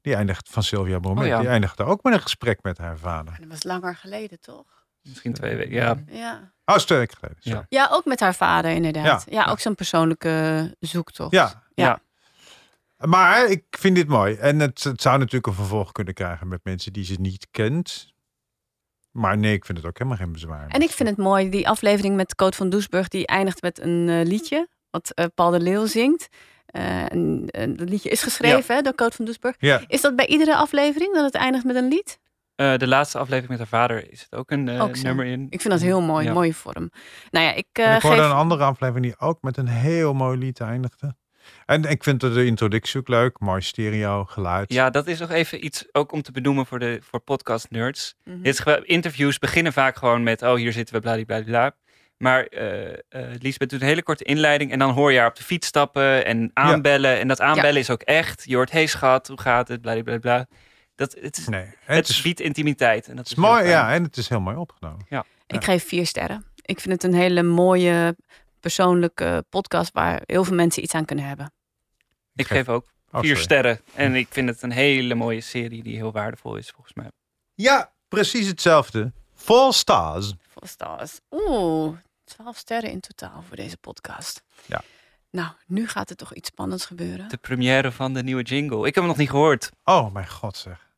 die 0.00 0.14
eindigt 0.14 0.48
van 0.48 0.62
Sylvia 0.62 0.98
Bromet, 0.98 1.22
Oh 1.22 1.28
ja. 1.28 1.38
die 1.40 1.48
eindigde 1.48 1.84
ook 1.84 2.02
met 2.02 2.12
een 2.12 2.20
gesprek 2.22 2.62
met 2.62 2.78
haar 2.78 2.98
vader. 2.98 3.36
Dat 3.40 3.48
was 3.48 3.62
langer 3.62 3.96
geleden, 3.96 4.40
toch? 4.40 4.64
Misschien 5.02 5.32
twee 5.32 5.56
weken, 5.56 5.72
ja. 5.72 6.02
Ja. 6.06 6.52
Oh, 6.64 6.76
twee 6.76 6.98
weken 6.98 7.16
geleden. 7.16 7.38
sorry. 7.42 7.66
Ja, 7.68 7.88
ook 7.90 8.04
met 8.04 8.20
haar 8.20 8.34
vader 8.34 8.70
inderdaad. 8.70 9.24
Ja. 9.28 9.44
Ja, 9.44 9.50
ook 9.50 9.60
zo'n 9.60 9.74
persoonlijke 9.74 10.76
zoektocht. 10.80 11.32
Ja. 11.32 11.62
ja. 11.74 12.00
Maar 12.98 13.46
ik 13.50 13.64
vind 13.70 13.96
dit 13.96 14.08
mooi. 14.08 14.34
En 14.34 14.58
het, 14.60 14.84
het 14.84 15.02
zou 15.02 15.18
natuurlijk 15.18 15.46
een 15.46 15.54
vervolg 15.54 15.92
kunnen 15.92 16.14
krijgen 16.14 16.48
met 16.48 16.60
mensen 16.64 16.92
die 16.92 17.04
ze 17.04 17.14
niet 17.20 17.48
kent. 17.50 18.13
Maar 19.14 19.38
nee, 19.38 19.52
ik 19.52 19.64
vind 19.64 19.78
het 19.78 19.86
ook 19.86 19.98
helemaal 19.98 20.18
geen 20.18 20.32
bezwaar. 20.32 20.66
En 20.68 20.80
ik 20.82 20.90
vind 20.90 21.08
het 21.08 21.18
mooi, 21.18 21.48
die 21.50 21.68
aflevering 21.68 22.16
met 22.16 22.34
Coot 22.34 22.56
van 22.56 22.70
Doesburg, 22.70 23.08
die 23.08 23.26
eindigt 23.26 23.62
met 23.62 23.80
een 23.80 24.08
eh, 24.08 24.26
liedje, 24.26 24.68
wat 24.90 25.10
eh, 25.10 25.24
Paul 25.34 25.50
de 25.50 25.60
Leeuw 25.60 25.86
zingt. 25.86 26.28
Eh, 26.66 27.12
en, 27.12 27.44
en 27.50 27.76
dat 27.76 27.88
liedje 27.88 28.08
is 28.08 28.22
geschreven 28.22 28.74
hè, 28.74 28.82
door 28.82 28.94
Coot 28.94 29.14
van 29.14 29.24
Doesburg. 29.24 29.54
Ja. 29.58 29.80
Is 29.86 30.00
dat 30.00 30.16
bij 30.16 30.26
iedere 30.26 30.56
aflevering 30.56 31.14
dat 31.14 31.24
het 31.24 31.34
eindigt 31.34 31.64
met 31.64 31.76
een 31.76 31.88
lied? 31.88 32.18
Eh, 32.54 32.76
de 32.76 32.86
laatste 32.86 33.18
aflevering 33.18 33.48
met 33.48 33.58
haar 33.58 33.80
vader 33.80 34.10
is 34.12 34.20
het 34.20 34.34
ook 34.34 34.50
een 34.50 34.68
eh, 34.68 34.82
Ook 34.82 35.02
nummer 35.02 35.26
in. 35.26 35.46
Ik 35.50 35.60
vind 35.60 35.72
dat 35.72 35.82
heel 35.82 36.00
mooi, 36.00 36.24
Ja. 36.26 36.32
mooie 36.32 36.54
vorm. 36.54 36.90
Nou 37.30 37.44
ja, 37.46 37.52
ik 37.52 37.66
eh, 37.72 37.94
ik 37.94 38.02
hoorde 38.02 38.16
geef... 38.20 38.26
een 38.30 38.36
andere 38.36 38.64
aflevering 38.64 39.04
die 39.06 39.18
ook 39.18 39.42
met 39.42 39.56
een 39.56 39.68
heel 39.68 40.14
mooi 40.14 40.38
lied 40.38 40.60
eindigde. 40.60 41.14
En 41.66 41.84
ik 41.84 42.02
vind 42.04 42.20
de 42.20 42.44
introductie 42.44 43.00
ook 43.00 43.08
leuk. 43.08 43.38
Mooi 43.40 43.60
stereo, 43.60 44.24
geluid. 44.24 44.72
Ja, 44.72 44.90
dat 44.90 45.06
is 45.06 45.18
nog 45.18 45.30
even 45.30 45.64
iets 45.64 45.84
ook 45.92 46.12
om 46.12 46.22
te 46.22 46.32
benoemen 46.32 46.66
voor, 46.66 46.78
de, 46.78 46.98
voor 47.02 47.20
podcast 47.20 47.70
nerds. 47.70 48.14
Mhm. 48.24 48.42
Dit 48.42 48.66
is 48.66 48.78
interviews 48.82 49.38
beginnen 49.38 49.72
vaak 49.72 49.96
gewoon 49.96 50.22
met, 50.22 50.42
oh 50.42 50.54
hier 50.54 50.72
zitten 50.72 50.94
we, 50.94 51.00
bladibladibla. 51.00 51.74
Maar 52.18 52.44
eh 52.44 52.92
eh 52.92 52.96
Lisbeth 53.38 53.70
doet 53.70 53.80
een 53.80 53.86
hele 53.86 54.02
korte 54.02 54.24
inleiding 54.24 54.72
en 54.72 54.78
dan 54.78 54.90
hoor 54.90 55.12
je 55.12 55.18
haar 55.18 55.28
op 55.28 55.36
de 55.36 55.42
fiets 55.42 55.66
stappen 55.66 56.24
en 56.24 56.50
aanbellen. 56.54 57.18
En 57.18 57.28
dat 57.28 57.40
aanbellen 57.40 57.72
Ja. 57.74 57.78
is 57.80 57.90
ook 57.90 58.02
echt. 58.02 58.42
Je 58.46 58.54
hoort, 58.56 58.70
hey 58.70 58.86
schat, 58.86 59.28
hoe 59.28 59.40
gaat 59.40 59.68
het, 59.68 59.80
bladibladibla. 59.80 60.46
Dat, 60.94 61.16
het 61.20 61.38
is, 61.38 61.48
Nee, 61.48 61.66
het, 61.84 62.20
biedt 62.22 62.40
intimiteit. 62.40 63.08
En 63.08 63.16
dat 63.16 63.28
Het 63.28 63.38
is 63.38 63.44
is 63.44 63.50
mooi, 63.50 63.68
ja. 63.68 63.92
En 63.92 64.02
het 64.02 64.16
is 64.16 64.28
heel 64.28 64.40
mooi 64.40 64.56
opgenomen. 64.56 65.06
Ja. 65.08 65.24
Ik 65.46 65.64
geef 65.64 65.88
vier 65.88 66.06
sterren. 66.06 66.44
Ik 66.62 66.80
vind 66.80 67.02
het 67.02 67.12
een 67.12 67.18
hele 67.18 67.42
mooie 67.42 68.16
persoonlijke 68.68 69.44
podcast 69.48 69.92
waar 69.92 70.22
heel 70.26 70.44
veel 70.44 70.54
mensen 70.54 70.82
iets 70.82 70.94
aan 70.94 71.04
kunnen 71.04 71.24
hebben. 71.24 71.52
Ik 72.34 72.46
geef 72.46 72.68
ook 72.68 72.92
Oh, 73.12 73.20
vier 73.20 73.36
sterren. 73.36 73.80
En 73.94 74.14
ik 74.14 74.26
vind 74.30 74.48
het 74.48 74.62
een 74.62 74.70
hele 74.70 75.14
mooie 75.14 75.40
serie 75.40 75.82
die 75.82 75.96
heel 75.96 76.12
waardevol 76.12 76.56
is 76.56 76.70
volgens 76.70 76.94
mij. 76.94 77.10
Ja, 77.54 77.92
precies 78.08 78.46
hetzelfde. 78.46 79.12
Full 79.34 79.72
stars. 79.72 80.34
Full 80.48 80.68
stars. 80.68 81.20
Oeh, 81.30 81.96
12 82.24 82.56
sterren 82.56 82.90
in 82.90 83.00
totaal 83.00 83.42
voor 83.48 83.56
deze 83.56 83.76
podcast. 83.76 84.42
Ja. 84.66 84.82
Nou, 85.30 85.48
nu 85.66 85.88
gaat 85.88 86.10
er 86.10 86.16
toch 86.16 86.34
iets 86.34 86.48
spannends 86.48 86.86
gebeuren. 86.86 87.28
De 87.28 87.36
première 87.36 87.92
van 87.92 88.14
de 88.14 88.22
nieuwe 88.22 88.42
jingle. 88.42 88.78
Ik 88.78 88.84
heb 88.84 88.94
hem 88.94 89.06
nog 89.06 89.16
niet 89.16 89.30
gehoord. 89.30 89.70
Oh 89.84 90.12
mijn 90.12 90.28
god 90.28 90.56
zeg. 90.56 90.88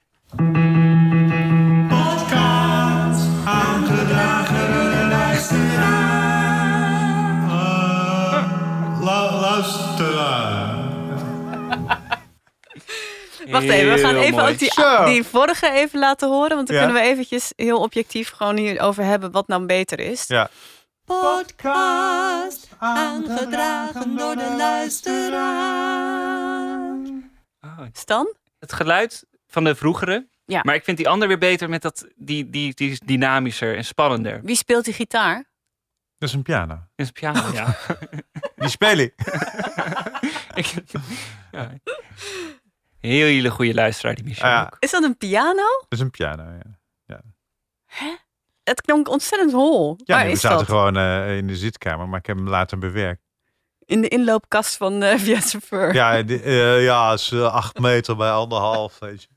Wacht 13.50 13.64
even, 13.68 13.92
we 13.94 13.98
gaan 14.00 14.16
even 14.16 14.48
ook 14.48 14.58
die, 14.58 14.72
die 15.14 15.24
vorige 15.24 15.70
even 15.70 15.98
laten 15.98 16.28
horen. 16.28 16.56
Want 16.56 16.66
dan 16.68 16.76
Ja. 16.76 16.84
kunnen 16.84 17.02
we 17.02 17.08
eventjes 17.08 17.52
heel 17.56 17.80
objectief 17.80 18.30
gewoon 18.30 18.56
hierover 18.56 19.04
hebben 19.04 19.30
wat 19.30 19.48
nou 19.48 19.66
beter 19.66 20.00
is. 20.00 20.24
Ja. 20.26 20.50
Podcast 21.04 22.68
aangedragen 22.78 24.16
door 24.16 24.36
de 24.36 24.54
luisteraar. 24.56 26.84
Stan? 27.92 28.34
Het 28.58 28.72
geluid 28.72 29.24
van 29.46 29.64
de 29.64 29.74
vroegere. 29.74 30.26
Ja. 30.44 30.60
Maar 30.62 30.74
ik 30.74 30.84
vind 30.84 30.96
die 30.96 31.08
ander 31.08 31.28
weer 31.28 31.38
beter 31.38 31.68
met 31.68 31.82
dat, 31.82 32.06
die, 32.16 32.50
die, 32.50 32.74
die 32.74 32.90
is 32.90 33.00
dynamischer 33.00 33.76
en 33.76 33.84
spannender. 33.84 34.40
Wie 34.42 34.56
speelt 34.56 34.84
die 34.84 34.94
gitaar? 34.94 35.44
Dat 36.18 36.28
is 36.28 36.34
een 36.34 36.42
piano. 36.42 36.74
Dat 36.74 36.80
is 36.96 37.06
een 37.06 37.12
piano, 37.12 37.42
ja. 37.52 37.76
Die 38.56 38.68
speel 38.68 38.98
ik. 38.98 39.14
Ik- 40.54 40.74
ja. 41.52 41.70
Heel 43.06 43.26
hele 43.26 43.50
goede 43.50 43.74
luisteraar, 43.74 44.14
die 44.14 44.24
Michel. 44.24 44.44
Ah, 44.44 44.50
ja. 44.50 44.62
ook. 44.62 44.76
Is 44.78 44.90
dat 44.90 45.02
een 45.02 45.16
piano? 45.16 45.66
Dat 45.78 45.86
is 45.88 46.00
een 46.00 46.10
piano, 46.10 46.42
ja. 46.42 47.20
Het 48.62 48.80
klonk 48.80 49.08
ontzettend 49.08 49.52
hol. 49.52 49.98
Ja, 50.04 50.22
nee, 50.22 50.32
we 50.32 50.38
zaten 50.38 50.58
dat? 50.58 50.66
gewoon 50.66 50.96
eh, 50.96 51.36
in 51.36 51.46
de 51.46 51.56
zitkamer, 51.56 52.08
maar 52.08 52.18
ik 52.18 52.26
heb 52.26 52.36
hem 52.36 52.48
later 52.48 52.78
bewerkt. 52.78 53.22
In 53.84 54.00
de 54.00 54.08
inloopkast 54.08 54.76
van 54.76 55.02
uh, 55.02 55.14
Via 55.24 55.40
Chauffeur. 55.40 55.94
Ja, 55.94 56.22
die, 56.22 56.42
eh, 56.42 56.84
ja, 56.84 57.12
is 57.12 57.32
eh, 57.32 57.54
acht 57.54 57.78
meter 57.78 58.16
bij 58.16 58.30
anderhalf, 58.30 58.98
weet 58.98 59.22
je. 59.22 59.28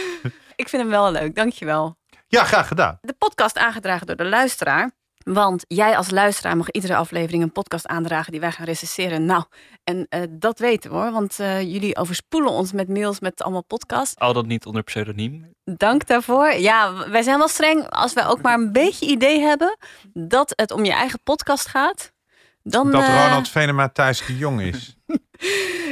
Ik 0.56 0.68
vind 0.68 0.82
hem 0.82 0.90
wel 0.90 1.12
leuk, 1.12 1.34
dankjewel. 1.34 1.98
Ja, 2.28 2.44
graag 2.44 2.68
gedaan. 2.68 2.98
De 3.00 3.14
podcast 3.18 3.58
aangedragen 3.58 4.06
door 4.06 4.16
de 4.16 4.24
luisteraar. 4.24 4.90
Want 5.24 5.64
jij 5.68 5.96
als 5.96 6.10
luisteraar 6.10 6.56
mag 6.56 6.70
iedere 6.70 6.96
aflevering 6.96 7.42
een 7.42 7.52
podcast 7.52 7.86
aandragen 7.86 8.32
die 8.32 8.40
wij 8.40 8.52
gaan 8.52 8.64
recenseren. 8.64 9.24
Nou, 9.24 9.44
en 9.84 10.06
eh, 10.08 10.22
dat 10.30 10.58
weten 10.58 10.90
we 10.90 10.96
hoor, 10.96 11.10
want 11.10 11.40
eh, 11.40 11.60
jullie 11.60 11.96
overspoelen 11.96 12.50
ons 12.50 12.72
met 12.72 12.88
mails 12.88 13.20
met 13.20 13.42
allemaal 13.42 13.64
podcasts. 13.64 14.16
Al 14.18 14.32
dat 14.32 14.46
niet 14.46 14.66
onder 14.66 14.82
pseudoniem. 14.82 15.52
Dank 15.64 16.06
daarvoor. 16.06 16.52
Ja, 16.52 17.08
wij 17.10 17.22
zijn 17.22 17.38
wel 17.38 17.48
streng 17.48 17.88
als 17.88 18.12
wij 18.12 18.26
ook 18.26 18.42
maar 18.42 18.58
een 18.58 18.72
beetje 18.72 19.06
idee 19.06 19.40
hebben 19.40 19.76
dat 20.12 20.52
het 20.56 20.70
om 20.70 20.84
je 20.84 20.92
eigen 20.92 21.20
podcast 21.22 21.66
gaat. 21.66 22.12
Dan, 22.62 22.90
dat 22.90 23.02
eh, 23.02 23.24
Ronald 23.24 23.48
Venema 23.48 23.88
Thijs 23.88 24.26
de 24.26 24.36
Jong 24.36 24.60
is. 24.60 24.96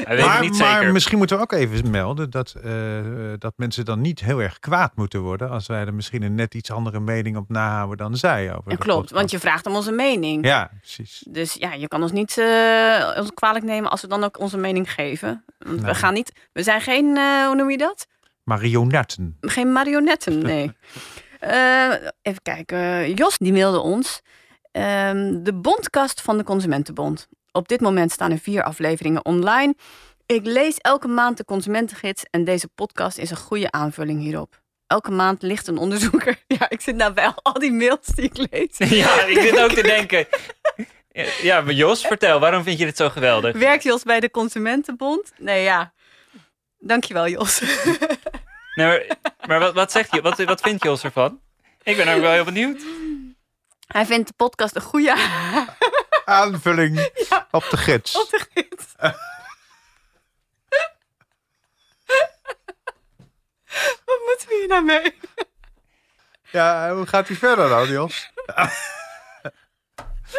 Maar, 0.06 0.40
niet 0.40 0.58
maar 0.58 0.76
zeker. 0.78 0.92
misschien 0.92 1.18
moeten 1.18 1.36
we 1.36 1.42
ook 1.42 1.52
even 1.52 1.90
melden 1.90 2.30
dat, 2.30 2.54
eh, 2.62 2.72
dat 3.38 3.52
mensen 3.56 3.84
dan 3.84 4.00
niet 4.00 4.20
heel 4.20 4.42
erg 4.42 4.58
kwaad 4.58 4.96
moeten 4.96 5.20
worden. 5.20 5.50
als 5.50 5.66
wij 5.66 5.84
er 5.86 5.94
misschien 5.94 6.22
een 6.22 6.34
net 6.34 6.54
iets 6.54 6.70
andere 6.70 7.00
mening 7.00 7.36
op 7.36 7.48
nahouden 7.48 7.96
dan 7.96 8.16
zij. 8.16 8.50
Over 8.50 8.62
klopt, 8.62 8.84
podcast. 8.86 9.10
want 9.10 9.30
je 9.30 9.38
vraagt 9.38 9.66
om 9.66 9.74
onze 9.74 9.92
mening. 9.92 10.44
Ja, 10.46 10.70
precies. 10.80 11.24
Dus 11.28 11.54
ja, 11.54 11.72
je 11.72 11.88
kan 11.88 12.02
ons 12.02 12.12
niet 12.12 12.38
eh, 12.38 13.10
ons 13.16 13.30
kwalijk 13.34 13.64
nemen 13.64 13.90
als 13.90 14.00
we 14.00 14.06
dan 14.08 14.24
ook 14.24 14.38
onze 14.38 14.56
mening 14.58 14.92
geven. 14.92 15.44
Want 15.58 15.76
Nee. 15.80 15.84
we 15.90 15.94
gaan 15.94 16.14
niet, 16.14 16.32
we 16.52 16.62
zijn 16.62 16.80
geen, 16.80 17.16
eh, 17.16 17.46
hoe 17.46 17.54
noem 17.54 17.70
je 17.70 17.78
dat? 17.78 18.06
Marionetten. 18.44 19.36
Geen 19.40 19.72
marionetten, 19.72 20.38
nee. 20.38 20.72
Eh, 21.40 21.90
even 22.22 22.42
kijken. 22.42 23.14
Jos 23.14 23.38
die 23.38 23.52
mailde 23.52 23.78
ons. 23.78 24.20
ehm, 24.72 25.42
de 25.42 25.54
bondkast 25.54 26.20
van 26.20 26.38
de 26.38 26.44
Consumentenbond. 26.44 27.28
Op 27.56 27.68
dit 27.68 27.80
moment 27.80 28.12
staan 28.12 28.30
er 28.30 28.38
vier 28.38 28.62
afleveringen 28.62 29.24
online. 29.24 29.74
Ik 30.26 30.46
lees 30.46 30.78
elke 30.78 31.08
maand 31.08 31.36
de 31.36 31.44
Consumentengids 31.44 32.24
en 32.30 32.44
deze 32.44 32.68
podcast 32.74 33.18
is 33.18 33.30
een 33.30 33.36
goede 33.36 33.70
aanvulling 33.70 34.20
hierop. 34.20 34.60
Elke 34.86 35.10
maand 35.10 35.42
ligt 35.42 35.66
een 35.66 35.78
onderzoeker. 35.78 36.38
Ja, 36.58 36.70
ik 36.70 36.80
zit 36.80 36.96
nou 36.96 37.12
bij 37.12 37.32
al 37.42 37.52
die 37.52 37.72
mails 37.72 38.06
die 38.06 38.24
ik 38.24 38.36
lees. 38.50 38.78
Ja, 38.98 39.24
ik 39.24 39.40
zit 39.40 39.60
ook 39.60 39.70
te 39.72 39.82
denken. 39.96 40.26
Ja, 41.42 41.60
maar 41.60 41.72
Jos, 41.72 42.06
vertel, 42.06 42.40
waarom 42.40 42.62
vind 42.62 42.78
je 42.78 42.84
dit 42.84 42.96
zo 42.96 43.08
geweldig? 43.08 43.56
Werkt 43.56 43.82
Jos 43.82 44.02
bij 44.02 44.20
de 44.20 44.30
Consumentenbond? 44.30 45.32
Nee, 45.38 45.62
ja. 45.62 45.92
Dankjewel, 46.78 47.28
Jos. 47.28 47.60
Nee, 48.74 48.86
maar 48.86 49.08
maar 49.46 49.58
wat, 49.60 49.74
wat 49.74 49.92
zegt 49.92 50.14
je? 50.14 50.20
Wat, 50.20 50.44
wat 50.44 50.60
vindt 50.60 50.84
Jos 50.84 51.04
ervan? 51.04 51.40
Ik 51.82 51.96
ben 51.96 52.14
ook 52.14 52.20
wel 52.20 52.32
heel 52.32 52.44
benieuwd. 52.44 52.82
Hij 53.86 54.06
vindt 54.06 54.28
de 54.28 54.34
podcast 54.36 54.74
een 54.76 54.82
goede 54.82 55.14
Aanvulling 56.26 57.10
op 57.50 57.66
de 57.70 57.76
gids. 57.76 58.16
op 58.16 58.30
de 58.30 58.46
gids. 58.54 58.94
Wat 64.04 64.20
moeten 64.26 64.48
we 64.48 64.56
hier 64.58 64.68
nou 64.68 64.84
mee? 64.84 65.14
Ja, 66.50 66.94
hoe 66.94 67.06
gaat 67.06 67.28
hij 67.28 67.36
verder 67.36 67.68
dan, 67.68 67.88
Jos? 67.88 68.30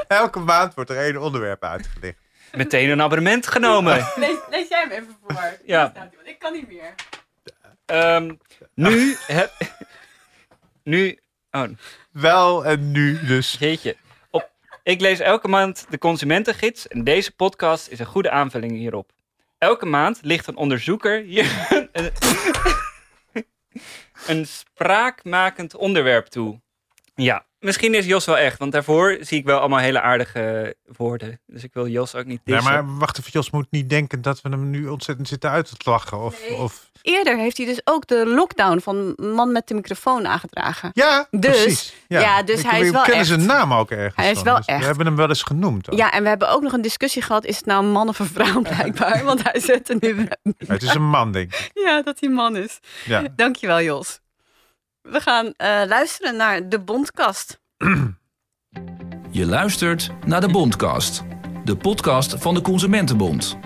Elke 0.07 0.39
maand 0.39 0.73
wordt 0.73 0.89
er 0.89 0.97
één 0.97 1.17
onderwerp 1.17 1.63
uitgelicht. 1.63 2.17
Meteen 2.51 2.89
een 2.89 3.01
abonnement 3.01 3.47
genomen. 3.47 4.11
Lees, 4.15 4.37
lees 4.49 4.67
jij 4.67 4.79
hem 4.79 4.91
even 4.91 5.17
voor. 5.21 5.57
Ja. 5.65 6.09
Ik 6.23 6.39
kan 6.39 6.53
niet 6.53 6.67
meer. 6.67 6.93
Ehm, 7.85 8.35
nu 8.73 9.17
heb... 9.27 9.51
Nu... 10.83 11.19
Oh. 11.51 11.63
Wel 12.11 12.65
en 12.65 12.91
nu 12.91 13.25
dus. 13.25 13.55
Jeetje. 13.59 13.97
Ik 14.87 15.01
lees 15.01 15.19
elke 15.19 15.47
maand 15.47 15.85
de 15.89 15.97
Consumentengids 15.97 16.87
en 16.87 17.03
deze 17.03 17.35
podcast 17.35 17.87
is 17.87 17.99
een 17.99 18.05
goede 18.05 18.29
aanvulling 18.29 18.71
hierop. 18.71 19.11
Elke 19.57 19.85
maand 19.85 20.19
ligt 20.21 20.47
een 20.47 20.55
onderzoeker 20.55 21.21
hier 21.21 21.67
een, 21.69 22.11
een 24.27 24.45
spraakmakend 24.45 25.75
onderwerp 25.75 26.25
toe. 26.25 26.61
Ja, 27.15 27.45
misschien 27.59 27.93
is 27.93 28.05
Jos 28.05 28.25
wel 28.25 28.37
echt, 28.37 28.59
want 28.59 28.71
daarvoor 28.71 29.17
zie 29.21 29.37
ik 29.39 29.45
wel 29.45 29.59
allemaal 29.59 29.79
hele 29.79 30.01
aardige 30.01 30.75
woorden. 30.97 31.39
Dus 31.45 31.63
ik 31.63 31.73
wil 31.73 31.87
Jos 31.87 32.15
ook 32.15 32.25
niet 32.25 32.41
dissen. 32.43 32.71
maar 32.73 32.97
wacht 32.97 33.19
even, 33.19 33.31
Jos 33.31 33.49
moet 33.51 33.67
niet 33.69 33.89
denken 33.89 34.21
dat 34.21 34.41
we 34.41 34.49
hem 34.49 34.69
nu 34.69 34.87
ontzettend 34.87 35.27
zitten 35.27 35.49
uit 35.49 35.79
te 35.79 35.89
lachen. 35.89 36.19
Of, 36.19 36.49
of... 36.51 36.85
Eerder 37.01 37.37
heeft 37.37 37.57
hij 37.57 37.65
dus 37.65 37.81
ook 37.83 38.07
de 38.07 38.25
lockdown 38.25 38.79
van 38.79 39.13
Man 39.35 39.51
met 39.51 39.67
de 39.67 39.73
microfoon 39.73 40.27
aangedragen. 40.27 40.89
Ja, 40.93 41.27
dus, 41.31 41.49
precies. 41.61 41.93
Ja, 42.07 42.43
dus 42.43 42.59
Ik- 42.59 42.65
hij 42.69 42.79
we 42.79 42.85
is 42.85 42.91
wel 42.91 43.01
kennen 43.01 43.19
echt. 43.19 43.27
zijn 43.29 43.45
naam 43.45 43.73
ook 43.73 43.91
ergens 43.91 44.15
Hij 44.15 44.31
is 44.31 44.41
wel 44.41 44.55
dus 44.55 44.65
echt. 44.65 44.79
We 44.79 44.85
hebben 44.85 45.05
hem 45.05 45.15
wel 45.15 45.27
eens 45.29 45.43
genoemd. 45.43 45.91
ook. 45.91 45.97
Ja, 45.97 46.11
en 46.11 46.23
we 46.23 46.29
hebben 46.29 46.49
ook 46.49 46.61
nog 46.61 46.73
een 46.73 46.81
discussie 46.81 47.21
gehad. 47.21 47.45
Is 47.45 47.55
het 47.57 47.65
nou 47.65 47.83
een 47.85 47.91
man 47.91 48.07
of 48.07 48.19
een 48.19 48.25
vrouw 48.25 48.61
blijkbaar? 48.75 49.23
Want 49.23 49.43
hij 49.51 49.59
zet 49.59 49.89
er 49.89 49.97
nu... 49.99 50.27
Het 50.67 50.83
is 50.83 50.93
een 50.93 51.09
man, 51.09 51.31
denk 51.31 51.53
ik. 51.53 51.71
Ja, 51.73 52.01
dat 52.01 52.19
hij 52.19 52.29
man 52.29 52.55
is. 52.55 52.79
Ja. 53.05 53.23
Dankjewel, 53.35 53.81
Jos. 53.81 54.19
We 55.11 55.19
gaan 55.19 55.53
eh, 55.57 55.81
luisteren 55.87 56.35
naar 56.35 56.69
de 56.69 56.79
Bondkast. 56.79 57.59
Je 59.31 59.45
luistert 59.45 60.09
naar 60.25 60.41
de 60.41 60.49
Bondcast, 60.49 61.23
de 61.65 61.77
podcast 61.77 62.35
van 62.37 62.53
de 62.53 62.61
Consumentenbond. 62.61 63.57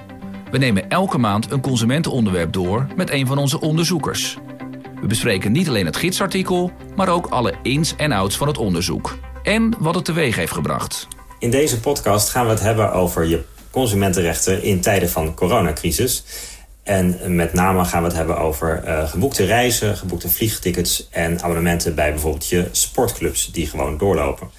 We 0.51 0.57
nemen 0.57 0.89
elke 0.89 1.17
maand 1.17 1.51
een 1.51 1.61
consumentenonderwerp 1.61 2.53
door 2.53 2.87
met 2.95 3.09
een 3.09 3.27
van 3.27 3.37
onze 3.37 3.59
onderzoekers. 3.59 4.37
We 5.01 5.07
bespreken 5.07 5.51
niet 5.51 5.67
alleen 5.67 5.85
het 5.85 5.97
gidsartikel, 5.97 6.71
maar 6.95 7.09
ook 7.09 7.27
alle 7.27 7.53
ins 7.63 7.95
en 7.95 8.11
outs 8.11 8.37
van 8.37 8.47
het 8.47 8.57
onderzoek. 8.57 9.17
En 9.43 9.73
wat 9.79 9.95
het 9.95 10.05
teweeg 10.05 10.35
heeft 10.35 10.53
gebracht. 10.53 11.07
In 11.39 11.51
deze 11.51 11.79
podcast 11.79 12.29
gaan 12.29 12.45
we 12.45 12.51
het 12.51 12.61
hebben 12.61 12.93
over 12.93 13.25
je 13.25 13.43
consumentenrechten 13.71 14.63
in 14.63 14.81
tijden 14.81 15.09
van 15.09 15.33
coronacrisis. 15.33 16.23
En 16.83 17.35
met 17.35 17.53
name 17.53 17.85
gaan 17.85 18.01
we 18.01 18.07
het 18.07 18.17
hebben 18.17 18.37
over 18.37 18.83
eh, 18.83 19.09
geboekte 19.09 19.45
reizen, 19.45 19.97
geboekte 19.97 20.29
vliegtickets 20.29 21.07
en 21.09 21.41
abonnementen 21.41 21.95
bij 21.95 22.11
bijvoorbeeld 22.11 22.47
je 22.47 22.67
sportclubs 22.71 23.51
die 23.51 23.67
gewoon 23.67 23.97
doorlopen. 23.97 24.49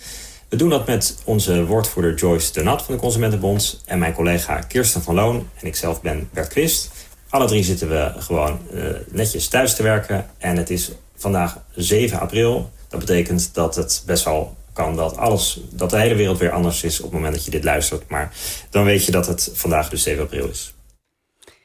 We 0.49 0.57
doen 0.57 0.71
dat 0.71 0.87
met 0.87 1.19
onze 1.25 1.67
woordvoerder 1.67 2.15
Joyce 2.15 2.53
de 2.53 2.63
Nat 2.63 2.83
van 2.83 2.95
de 2.95 3.01
Consumentenbond 3.01 3.83
en 3.85 3.99
mijn 3.99 4.13
collega 4.13 4.61
Kirsten 4.61 5.03
van 5.03 5.15
Loon 5.15 5.49
en 5.61 5.67
ikzelf 5.67 6.01
ben 6.01 6.29
Bert 6.33 6.49
Quist. 6.49 6.91
Alle 7.29 7.47
drie 7.47 7.65
zitten 7.65 7.89
we 7.89 8.13
gewoon 8.19 8.61
eh, 8.75 8.83
netjes 9.11 9.49
thuis 9.49 9.75
te 9.75 9.83
werken 9.83 10.27
en 10.39 10.57
het 10.57 10.71
is 10.71 10.91
vandaag 11.17 11.59
7 11.75 12.21
april. 12.21 12.71
Dat 12.89 13.01
betekent 13.01 13.55
dat 13.55 13.77
het 13.77 14.03
best 14.07 14.25
wel 14.25 14.57
kan 14.73 14.97
dat 14.97 15.17
alles, 15.17 15.61
dat 15.71 15.91
de 15.91 15.99
hele 15.99 16.15
wereld 16.15 16.39
weer 16.39 16.51
anders 16.51 16.83
is 16.83 16.99
op 16.99 17.05
het 17.05 17.13
moment 17.13 17.35
dat 17.35 17.45
je 17.45 17.51
dit 17.51 17.65
luistert. 17.65 18.09
Maar 18.09 18.33
dan 18.71 18.85
weet 18.85 19.05
je 19.05 19.13
dat 19.13 19.27
het 19.27 19.51
vandaag 19.53 19.89
dus 19.89 20.03
7 20.03 20.23
april 20.23 20.49
is. 20.49 20.75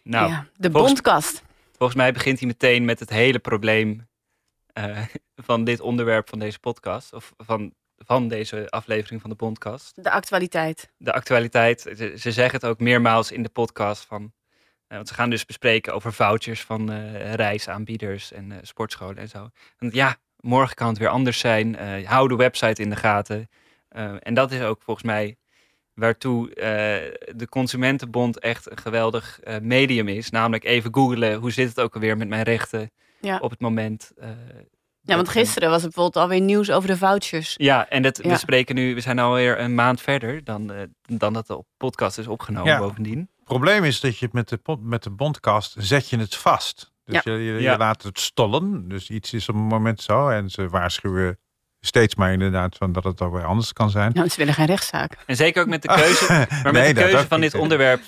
Nou, 0.09 0.29
Ja, 0.29 0.47
de 0.55 0.71
volgens- 0.71 0.93
Bondkast. 0.93 1.43
Volgens 1.77 1.97
mij 1.97 2.11
begint 2.13 2.39
hij 2.39 2.47
meteen 2.47 2.85
met 2.85 2.99
het 2.99 3.09
hele 3.09 3.39
probleem 3.39 4.07
eh, 4.73 5.01
van 5.47 5.63
dit 5.63 5.79
onderwerp 5.79 6.29
van 6.29 6.39
deze 6.39 6.59
podcast. 6.59 7.13
Of 7.13 7.33
van, 7.37 7.73
van 7.97 8.27
deze 8.27 8.69
aflevering 8.69 9.21
van 9.21 9.29
de 9.29 9.35
podcast. 9.35 10.03
De 10.03 10.11
actualiteit. 10.11 10.89
De 10.97 11.13
actualiteit. 11.13 11.81
Ze, 11.81 12.13
ze 12.17 12.31
zeggen 12.31 12.59
het 12.59 12.69
ook 12.69 12.79
meermaals 12.79 13.31
in 13.31 13.43
de 13.43 13.49
podcast 13.49 14.05
van. 14.05 14.31
eh, 14.87 14.95
want 14.95 15.07
ze 15.07 15.13
gaan 15.13 15.29
dus 15.29 15.45
bespreken 15.45 15.93
over 15.93 16.13
vouchers 16.13 16.61
van 16.61 16.91
eh, 16.91 17.33
reisaanbieders 17.33 18.31
en 18.31 18.59
sportscholen 18.61 19.17
en 19.17 19.29
zo. 19.29 19.49
Want 19.77 19.93
ja, 19.93 20.15
morgen 20.39 20.75
kan 20.75 20.87
het 20.87 20.97
weer 20.97 21.07
anders 21.09 21.39
zijn. 21.39 21.75
Hou 22.05 22.27
de 22.27 22.35
website 22.35 22.81
in 22.81 22.89
de 22.89 22.95
gaten. 22.95 23.49
En 24.19 24.33
dat 24.33 24.51
is 24.51 24.61
ook 24.61 24.81
volgens 24.81 25.05
mij 25.05 25.37
waartoe 25.97 26.53
eh, 26.53 26.65
de 27.35 27.49
Consumentenbond 27.49 28.39
echt 28.39 28.71
een 28.71 28.77
geweldig 28.77 29.39
eh, 29.39 29.55
medium 29.61 30.07
is. 30.07 30.29
Namelijk 30.29 30.63
even 30.63 30.93
googlen, 30.93 31.35
hoe 31.35 31.51
zit 31.51 31.69
het 31.69 31.79
ook 31.79 31.93
alweer 31.93 32.17
met 32.17 32.27
mijn 32.27 32.43
rechten 32.43 32.91
Ja. 33.21 33.37
op 33.37 33.49
het 33.49 33.59
moment. 33.59 34.11
eh, 34.17 34.29
Ja, 35.01 35.15
want 35.15 35.29
gisteren 35.29 35.69
was 35.69 35.77
er 35.83 35.89
bijvoorbeeld 35.89 36.23
alweer 36.23 36.41
nieuws 36.41 36.71
over 36.71 36.89
de 36.89 36.97
vouchers. 36.97 37.53
ja, 37.57 37.89
en 37.89 38.01
dat, 38.01 38.19
Ja. 38.23 38.29
we 38.29 38.37
spreken 38.37 38.75
nu, 38.75 38.93
we 38.93 39.01
zijn 39.01 39.19
alweer 39.19 39.59
een 39.59 39.75
maand 39.75 40.01
verder 40.01 40.43
dan, 40.43 40.71
eh, 40.71 40.81
dan 41.01 41.33
dat 41.33 41.47
de 41.47 41.57
op 41.57 41.65
podcast 41.77 42.17
is 42.17 42.27
opgenomen 42.27 42.71
Ja. 42.71 42.79
bovendien. 42.79 43.19
Het 43.19 43.45
probleem 43.45 43.83
is 43.83 43.99
dat 43.99 44.17
je 44.17 44.29
met 44.31 44.49
de, 44.49 44.59
met 44.81 45.03
de 45.03 45.09
bondcast 45.09 45.75
zet 45.77 46.09
je 46.09 46.17
het 46.17 46.35
vast. 46.35 46.91
Dus 47.05 47.23
Ja. 47.23 47.31
je, 47.33 47.37
je, 47.39 47.53
je 47.53 47.61
Ja. 47.61 47.77
laat 47.77 48.03
het 48.03 48.19
stollen. 48.19 48.87
Dus 48.89 49.09
iets 49.09 49.33
is 49.33 49.49
op 49.49 49.55
een 49.55 49.61
moment 49.61 50.01
zo. 50.01 50.29
En 50.29 50.49
ze 50.49 50.69
waarschuwen 50.69 51.39
steeds 51.79 52.15
maar 52.15 52.31
inderdaad 52.33 52.75
van 52.77 52.91
dat 52.91 53.03
het 53.03 53.21
ook 53.21 53.33
weer 53.33 53.45
anders 53.45 53.73
kan 53.73 53.89
zijn. 53.89 54.11
Nou, 54.13 54.27
ze 54.29 54.37
willen 54.37 54.53
geen 54.53 54.65
rechtszaak. 54.65 55.17
En 55.25 55.35
zeker 55.35 55.61
ook 55.61 55.67
met 55.67 55.81
de 55.81 55.87
keuze, 55.87 56.25
maar 56.49 56.59
met 56.63 56.73
Nee, 56.73 56.93
de 56.93 57.01
keuze 57.01 57.27
van 57.27 57.39
niet. 57.39 57.51
dit 57.51 57.61
onderwerp, 57.61 58.01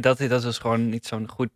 dat, 0.00 0.18
dat 0.18 0.44
is 0.44 0.58
gewoon 0.58 0.88
niet 0.88 1.06
zo'n 1.06 1.28
goed, 1.28 1.48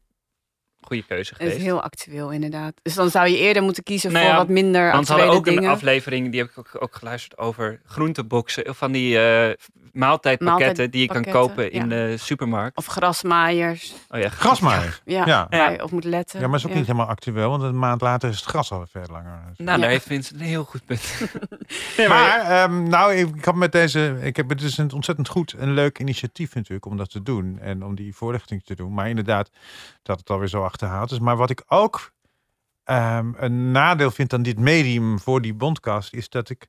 goede 0.80 1.02
keuze 1.02 1.30
Het 1.32 1.40
is 1.40 1.46
geweest. 1.46 1.66
heel 1.66 1.82
actueel, 1.82 2.30
inderdaad. 2.30 2.74
Dus 2.82 2.94
dan 2.94 3.10
zou 3.10 3.28
je 3.28 3.38
eerder 3.38 3.62
moeten 3.62 3.82
kiezen 3.82 4.12
Nou 4.12 4.26
voor 4.26 4.34
wat 4.36 4.48
minder 4.48 4.92
Want 4.92 5.06
we 5.06 5.12
hadden 5.12 5.14
actuele 5.14 5.38
ook 5.38 5.44
dingen. 5.44 5.62
een 5.62 5.70
aflevering, 5.76 6.30
die 6.30 6.40
heb 6.40 6.50
ik 6.50 6.58
ook, 6.58 6.82
ook 6.82 6.94
geluisterd 6.96 7.38
over 7.38 7.80
groenteboxen. 7.84 8.74
Van 8.74 8.92
die 8.92 9.18
eh, 9.18 9.54
maaltijdpakketten 9.92 10.90
die 10.90 11.00
je 11.00 11.06
kan 11.06 11.24
kopen 11.24 11.72
in 11.72 11.88
de 11.88 12.14
supermarkt. 12.18 12.76
Of 12.76 12.86
grasmaaiers. 12.86 13.94
Oh 14.08 14.20
ja, 14.20 14.28
Grasmaaiers? 14.28 15.02
Ja, 15.04 15.26
Ja. 15.26 15.46
waar 15.50 15.72
je 15.72 15.82
op 15.82 15.90
moet 15.90 16.04
letten. 16.04 16.40
Ja, 16.40 16.46
maar 16.46 16.58
is 16.58 16.66
ook 16.66 16.74
niet 16.74 16.86
helemaal 16.86 17.06
actueel, 17.06 17.50
want 17.50 17.62
een 17.62 17.78
maand 17.78 18.00
later 18.00 18.28
is 18.28 18.36
het 18.36 18.44
gras 18.44 18.72
al 18.72 18.86
veel 18.90 19.06
langer. 19.10 19.40
Nou, 19.56 19.70
Ja. 19.70 19.76
daar 19.78 19.90
heeft 19.90 20.06
Vincent 20.06 20.40
een 20.40 20.46
heel 20.46 20.64
goed 20.64 20.84
punt. 20.86 21.20
maar 22.08 22.40
ehm, 22.40 22.82
nou, 22.88 23.14
ik, 23.14 23.36
ik 23.36 23.44
had 23.44 23.54
met 23.54 23.72
deze, 23.72 24.18
ik 24.22 24.36
heb 24.36 24.48
het 24.48 24.62
is 24.62 24.78
een 24.78 24.92
ontzettend 24.92 25.28
goed 25.28 25.52
en 25.52 25.72
leuk 25.72 25.98
initiatief 25.98 26.54
natuurlijk 26.54 26.86
om 26.86 26.96
dat 26.96 27.10
te 27.10 27.22
doen 27.22 27.58
en 27.60 27.84
om 27.84 27.94
die 27.94 28.14
voorlichting 28.14 28.64
te 28.64 28.74
doen. 28.74 28.94
Maar 28.94 29.08
inderdaad, 29.08 29.50
dat 30.02 30.18
het 30.18 30.30
alweer 30.30 30.48
zo 30.48 30.62
achterhaald 30.64 31.10
is. 31.10 31.18
Maar 31.18 31.36
wat 31.36 31.50
ik 31.50 31.62
ook 31.68 32.12
ehm, 32.84 33.32
een 33.36 33.70
nadeel 33.70 34.10
vind 34.10 34.32
aan 34.32 34.42
dit 34.42 34.58
medium 34.58 35.18
voor 35.20 35.40
die 35.42 35.54
bondcast 35.54 36.12
is 36.12 36.28
dat 36.28 36.50
ik 36.50 36.66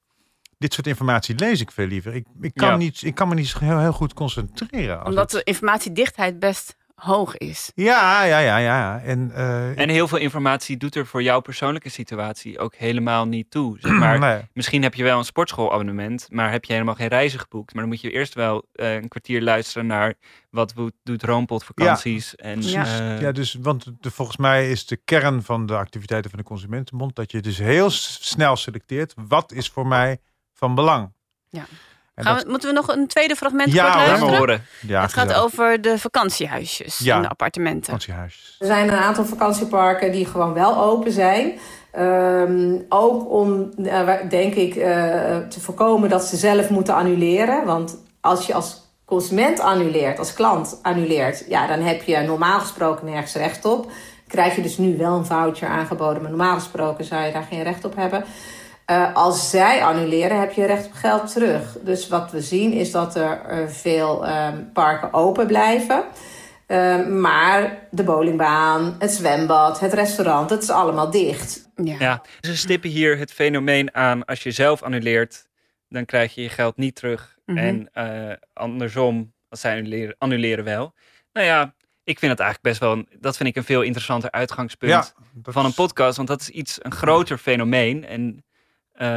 dit 0.61 0.73
soort 0.73 0.87
informatie 0.87 1.35
lees 1.35 1.61
ik 1.61 1.71
veel 1.71 1.87
liever. 1.87 2.15
Ik, 2.15 2.25
ik, 2.41 2.51
kan, 2.53 2.69
Ja. 2.69 2.75
niet, 2.75 3.01
ik 3.03 3.15
kan 3.15 3.27
me 3.27 3.35
niet 3.35 3.57
heel, 3.59 3.79
heel 3.79 3.91
goed 3.93 4.13
concentreren. 4.13 4.99
Als 4.99 5.07
Omdat 5.09 5.31
het- 5.31 5.45
de 5.45 5.51
informatiedichtheid 5.51 6.39
best 6.39 6.75
hoog 6.95 7.37
is. 7.37 7.71
Ja, 7.75 8.23
ja, 8.23 8.37
ja, 8.39 8.57
ja. 8.57 8.99
En, 8.99 9.31
eh, 9.35 9.79
En 9.79 9.89
heel 9.89 10.07
veel 10.07 10.17
informatie 10.17 10.77
doet 10.77 10.95
er 10.95 11.05
voor 11.05 11.23
jouw 11.23 11.39
persoonlijke 11.39 11.89
situatie 11.89 12.59
ook 12.59 12.75
helemaal 12.75 13.25
niet 13.27 13.51
toe. 13.51 13.77
Zeg 13.79 13.91
maar, 13.91 14.19
Nee. 14.29 14.41
Misschien 14.53 14.83
heb 14.83 14.93
je 14.93 15.03
wel 15.03 15.17
een 15.17 15.23
sportschoolabonnement, 15.25 16.27
maar 16.29 16.51
heb 16.51 16.65
je 16.65 16.73
helemaal 16.73 16.95
geen 16.95 17.07
reizen 17.07 17.39
geboekt. 17.39 17.73
Maar 17.73 17.81
dan 17.81 17.91
moet 17.91 18.01
je 18.01 18.11
eerst 18.11 18.33
wel 18.33 18.65
eh, 18.73 18.93
een 18.93 19.07
kwartier 19.07 19.41
luisteren 19.41 19.87
naar 19.87 20.13
wat 20.49 20.73
doet 21.03 21.23
Roompot 21.23 21.63
vakanties. 21.63 22.35
En, 22.35 22.53
Precies. 22.59 22.75
eh, 22.99 23.21
ja, 23.21 23.31
dus, 23.31 23.57
want 23.61 23.85
de, 23.99 24.11
volgens 24.11 24.37
mij 24.37 24.71
is 24.71 24.85
de 24.85 24.97
kern 25.05 25.43
van 25.43 25.65
de 25.65 25.75
activiteiten 25.77 26.29
van 26.29 26.39
de 26.39 26.45
Consumentenbond 26.45 27.15
dat 27.15 27.31
je 27.31 27.39
dus 27.41 27.57
heel 27.57 27.89
snel 27.89 28.55
selecteert 28.55 29.13
wat 29.27 29.51
is 29.51 29.69
voor 29.69 29.87
mij 29.87 30.19
van 30.61 30.75
belang. 30.75 31.13
Ja. 31.49 31.63
Gaan 32.15 32.35
dat- 32.35 32.43
we, 32.43 32.49
moeten 32.49 32.69
we 32.69 32.75
nog 32.75 32.87
een 32.87 33.07
tweede 33.07 33.35
fragment 33.35 33.71
Ja, 33.73 33.83
kort 33.83 33.95
luisteren? 34.07 34.37
Horen. 34.37 34.65
Ja, 34.87 35.01
het 35.01 35.13
gaat 35.13 35.33
over 35.33 35.81
de 35.81 35.97
vakantiehuisjes 35.99 36.97
Ja, 36.97 37.15
en 37.15 37.21
de 37.21 37.29
appartementen. 37.29 37.83
Vakantiehuisjes. 37.83 38.55
Er 38.59 38.65
zijn 38.65 38.87
een 38.87 38.97
aantal 38.97 39.25
vakantieparken 39.25 40.11
die 40.11 40.25
gewoon 40.25 40.53
wel 40.53 40.77
open 40.83 41.11
zijn. 41.11 41.59
Ehm, 41.91 42.75
ook 42.89 43.31
om, 43.31 43.71
eh, 43.83 44.09
denk 44.29 44.53
ik, 44.53 44.75
eh, 44.75 44.87
te 45.37 45.59
voorkomen 45.59 46.09
dat 46.09 46.23
ze 46.23 46.37
zelf 46.37 46.69
moeten 46.69 46.95
annuleren. 46.95 47.65
Want 47.65 47.97
als 48.21 48.47
je 48.47 48.53
als 48.53 48.81
consument 49.05 49.59
annuleert, 49.59 50.19
als 50.19 50.33
klant 50.33 50.79
annuleert, 50.81 51.45
ja, 51.47 51.67
dan 51.67 51.79
heb 51.79 52.01
je 52.03 52.17
normaal 52.17 52.59
gesproken 52.59 53.05
nergens 53.05 53.33
recht 53.35 53.65
op. 53.65 53.91
Krijg 54.27 54.55
je 54.55 54.61
dus 54.61 54.77
nu 54.77 54.97
wel 54.97 55.15
een 55.17 55.25
voucher 55.25 55.67
aangeboden, 55.67 56.21
maar 56.21 56.31
normaal 56.31 56.55
gesproken 56.55 57.05
zou 57.05 57.23
je 57.25 57.31
daar 57.31 57.47
geen 57.49 57.63
recht 57.63 57.85
op 57.85 57.95
hebben. 57.95 58.23
Eh, 58.91 59.15
als 59.15 59.49
zij 59.49 59.83
annuleren, 59.83 60.39
heb 60.39 60.51
je 60.51 60.65
recht 60.65 60.85
op 60.85 60.93
geld 60.93 61.33
terug. 61.33 61.77
Dus 61.81 62.07
wat 62.07 62.31
we 62.31 62.41
zien 62.41 62.71
is 62.71 62.91
dat 62.91 63.15
er 63.15 63.41
eh, 63.41 63.67
veel 63.67 64.25
ehm, 64.25 64.63
parken 64.73 65.13
open 65.13 65.47
blijven. 65.47 66.03
Ehm, 66.67 67.21
maar 67.21 67.87
de 67.91 68.03
bowlingbaan, 68.03 68.95
het 68.99 69.11
zwembad, 69.11 69.79
het 69.79 69.93
restaurant, 69.93 70.49
het 70.49 70.63
is 70.63 70.69
allemaal 70.69 71.11
dicht. 71.11 71.69
Ja. 71.75 72.21
Ze 72.41 72.57
stippen 72.57 72.89
hier 72.89 73.17
het 73.17 73.31
fenomeen 73.31 73.95
aan. 73.95 74.25
Als 74.25 74.43
je 74.43 74.51
zelf 74.51 74.81
annuleert, 74.81 75.47
dan 75.89 76.05
krijg 76.05 76.35
je 76.35 76.41
je 76.41 76.49
geld 76.49 76.77
niet 76.77 76.95
terug. 76.95 77.37
Mhm. 77.45 77.57
En 77.57 77.89
eh, 77.93 78.35
andersom, 78.53 79.33
als 79.49 79.59
zij 79.59 79.77
annuleren, 79.77 80.15
annuleren 80.17 80.63
wel. 80.63 80.93
Nou 81.33 81.45
ja, 81.45 81.73
ik 82.03 82.19
vind 82.19 82.31
het 82.31 82.41
eigenlijk 82.41 82.61
best 82.61 82.79
wel... 82.79 82.91
Een, 82.91 83.07
dat 83.19 83.37
vind 83.37 83.49
ik 83.49 83.55
een 83.55 83.63
veel 83.63 83.81
interessanter 83.81 84.31
uitgangspunt 84.31 84.91
Ja, 84.91 85.51
van 85.51 85.65
een 85.65 85.73
podcast. 85.73 86.15
Want 86.15 86.27
dat 86.27 86.41
is 86.41 86.49
iets, 86.49 86.79
een 86.81 86.91
groter 86.91 87.37
fenomeen. 87.37 88.05
En 88.05 88.43
eh, 89.01 89.07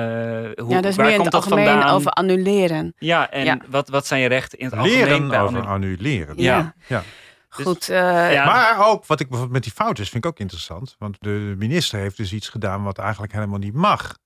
hoe, 0.64 0.72
ja, 0.72 0.80
dus 0.80 0.97
waar 0.97 1.05
meer 1.07 1.14
in 1.14 1.20
komt 1.20 1.32
het 1.32 1.43
dat 1.43 1.45
algemeen 1.45 1.66
vandaan? 1.66 1.95
over 1.95 2.11
annuleren. 2.11 2.95
Ja, 2.99 3.30
en 3.30 3.45
Ja. 3.45 3.59
Wat, 3.68 3.89
wat 3.89 4.07
zijn 4.07 4.20
je 4.20 4.28
rechten 4.28 4.59
in 4.59 4.64
het 4.64 4.74
algemeen? 4.74 4.99
Leren 5.05 5.28
bij 5.28 5.41
over 5.41 5.57
annu- 5.57 5.68
annuleren. 5.68 6.35
Ja. 6.39 6.74
ja. 6.87 7.03
Goed. 7.49 7.89
eh, 7.89 8.01
Maar 8.47 8.87
ook, 8.89 9.07
wat 9.07 9.20
ik 9.20 9.26
bijvoorbeeld 9.28 9.53
met 9.53 9.62
die 9.62 9.72
fouten 9.72 10.05
vind 10.07 10.24
ik 10.24 10.30
ook 10.30 10.39
interessant. 10.39 10.97
Want 10.99 11.16
de 11.20 11.55
minister 11.59 11.99
heeft 11.99 12.16
dus 12.16 12.32
iets 12.32 12.49
gedaan 12.49 12.82
wat 12.82 12.99
eigenlijk 12.99 13.32
helemaal 13.32 13.59
niet 13.59 13.74
mag. 13.74 14.18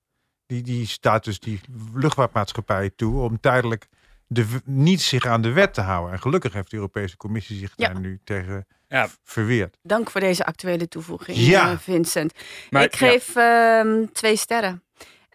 Die, 0.45 0.61
die 0.61 0.87
staat 0.87 1.23
dus 1.23 1.39
die 1.39 1.61
luchtvaartmaatschappij 1.93 2.89
toe 2.95 3.21
om 3.21 3.39
tijdelijk 3.39 3.87
de, 4.27 4.45
niet 4.65 5.01
zich 5.01 5.25
aan 5.25 5.41
de 5.41 5.51
wet 5.51 5.73
te 5.73 5.81
houden. 5.81 6.13
En 6.13 6.19
gelukkig 6.21 6.53
heeft 6.53 6.69
de 6.69 6.75
Europese 6.75 7.17
Commissie 7.17 7.57
zich 7.57 7.73
Ja. 7.75 7.87
daar 7.87 7.99
nu 7.99 8.19
tegen 8.23 8.67
Ja. 8.87 9.07
verweerd. 9.23 9.77
Dank 9.83 10.09
voor 10.09 10.21
deze 10.21 10.45
actuele 10.45 10.87
toevoeging, 10.87 11.37
Ja. 11.37 11.71
eh, 11.71 11.77
Vincent. 11.77 12.33
Maar- 12.69 12.83
ik 12.83 12.95
geef 12.95 13.35
ehm, 13.35 14.05
twee 14.13 14.35
sterren. 14.35 14.83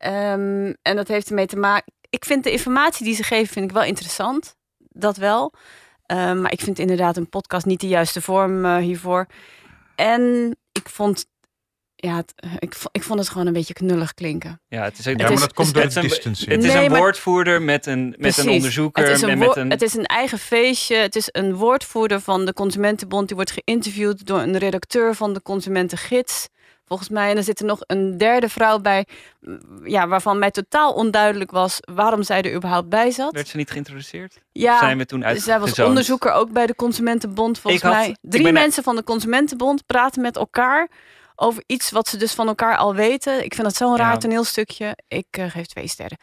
Ehm, 0.04 0.72
en 0.82 0.96
dat 0.96 1.08
heeft 1.08 1.28
ermee 1.28 1.46
te 1.46 1.56
maken. 1.56 1.92
Ik 2.10 2.24
vind 2.24 2.44
de 2.44 2.50
informatie 2.52 3.04
die 3.04 3.14
ze 3.14 3.22
geven 3.22 3.52
vind 3.52 3.64
ik 3.64 3.72
wel 3.76 3.84
interessant. 3.84 4.56
Dat 4.78 5.16
wel. 5.16 5.52
Ehm, 6.06 6.40
maar 6.40 6.52
ik 6.52 6.60
vind 6.60 6.78
inderdaad 6.78 7.16
een 7.16 7.28
podcast 7.28 7.66
niet 7.66 7.80
de 7.80 7.88
juiste 7.88 8.20
vorm 8.22 8.64
eh, 8.64 8.76
hiervoor. 8.76 9.26
En 9.94 10.56
ik 10.72 10.88
vond, 10.88 11.26
ja, 11.94 12.16
het, 12.16 12.32
ik, 12.58 12.74
ik 12.92 13.02
vond 13.02 13.18
het 13.18 13.28
gewoon 13.28 13.46
een 13.46 13.52
beetje 13.52 13.74
knullig 13.74 14.14
klinken. 14.14 14.60
Ja, 14.68 14.82
het 14.82 14.98
is, 14.98 15.06
ook- 15.08 15.18
Ja, 15.20 15.28
maar 15.28 15.38
dat 15.38 15.52
komt 15.52 15.74
door 15.74 15.82
het 15.82 15.94
een- 15.96 16.02
distancing. 16.02 16.50
Het 16.50 16.64
is 16.64 16.72
Nee, 16.72 16.84
een 16.84 16.96
woordvoerder 16.96 17.62
met 17.62 17.86
een, 17.86 18.08
met 18.08 18.18
Precies. 18.18 18.44
een 18.44 18.50
onderzoeker. 18.50 19.04
Het 19.04 19.12
is 19.16 19.22
een, 19.22 19.28
en 19.28 19.38
woor- 19.38 19.46
met 19.46 19.56
een, 19.56 19.70
het 19.70 19.82
is 19.82 19.94
een 19.94 20.04
eigen 20.06 20.38
feestje. 20.38 20.96
Het 20.96 21.16
is 21.16 21.28
een 21.32 21.54
woordvoerder 21.54 22.20
van 22.20 22.44
de 22.44 22.52
Consumentenbond. 22.52 23.26
Die 23.26 23.36
wordt 23.36 23.50
geïnterviewd 23.64 24.26
door 24.26 24.38
een 24.40 24.58
redacteur 24.58 25.14
van 25.14 25.32
de 25.32 25.42
Consumentengids. 25.42 26.48
Volgens 26.86 27.08
mij. 27.08 27.30
En 27.30 27.36
er 27.36 27.42
zit 27.42 27.60
er 27.60 27.66
nog 27.66 27.78
een 27.86 28.18
derde 28.18 28.48
vrouw 28.48 28.78
bij. 28.78 29.06
mm, 29.40 29.60
Ja, 29.84 30.08
waarvan 30.08 30.38
mij 30.38 30.50
totaal 30.50 30.92
onduidelijk 30.92 31.50
was 31.50 31.78
waarom 31.94 32.22
zij 32.22 32.42
er 32.42 32.54
überhaupt 32.54 32.88
bij 32.88 33.10
zat. 33.10 33.32
Werd 33.32 33.48
ze 33.48 33.56
niet 33.56 33.70
geïntroduceerd? 33.70 34.40
Ja, 34.52 34.78
Zijn 34.78 34.98
we 34.98 35.06
toen 35.06 35.24
zij 35.36 35.60
was 35.60 35.78
onderzoeker 35.78 36.32
ook 36.32 36.52
bij 36.52 36.66
de 36.66 36.74
Consumentenbond. 36.74 37.58
Volgens 37.58 37.82
had- 37.82 37.92
mij. 37.92 38.16
Drie 38.20 38.52
mensen 38.52 38.82
van 38.82 38.96
de 38.96 39.04
Consumentenbond 39.04 39.86
praten 39.86 40.22
met 40.22 40.36
elkaar 40.36 40.88
over 41.36 41.62
iets 41.66 41.90
wat 41.90 42.08
ze 42.08 42.16
dus 42.16 42.32
van 42.32 42.46
elkaar 42.48 42.76
al 42.76 42.94
weten. 42.94 43.44
Ik 43.44 43.54
vind 43.54 43.66
dat 43.66 43.76
zo'n 43.76 43.96
raar 43.96 44.12
Ja. 44.12 44.18
toneelstukje. 44.18 44.96
Ik 45.08 45.26
eh, 45.30 45.50
geef 45.50 45.66
twee 45.66 45.88
sterren. 45.88 46.18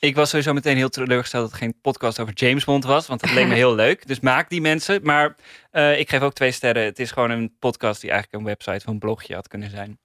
Ik 0.00 0.14
was 0.14 0.28
sowieso 0.28 0.52
meteen 0.52 0.76
heel 0.76 0.88
teleurgesteld 0.88 1.42
dat 1.42 1.50
het 1.52 1.60
geen 1.60 1.80
podcast 1.82 2.20
over 2.20 2.34
James 2.34 2.64
Bond 2.64 2.84
was. 2.84 3.06
Want 3.06 3.20
dat 3.20 3.30
leek 3.32 3.46
me 3.46 3.54
heel 3.54 3.74
leuk. 3.84 4.06
Dus 4.06 4.20
maak 4.20 4.48
die 4.48 4.60
mensen. 4.60 5.00
Maar 5.02 5.36
eh, 5.70 5.98
ik 5.98 6.08
geef 6.10 6.20
ook 6.20 6.32
twee 6.32 6.50
sterren. 6.52 6.84
Het 6.84 6.98
is 6.98 7.10
gewoon 7.10 7.30
een 7.30 7.56
podcast 7.58 8.00
die 8.00 8.10
eigenlijk 8.10 8.40
een 8.42 8.48
website 8.48 8.86
of 8.86 8.92
een 8.92 8.98
blogje 8.98 9.34
had 9.34 9.48
kunnen 9.48 9.70
zijn. 9.70 9.98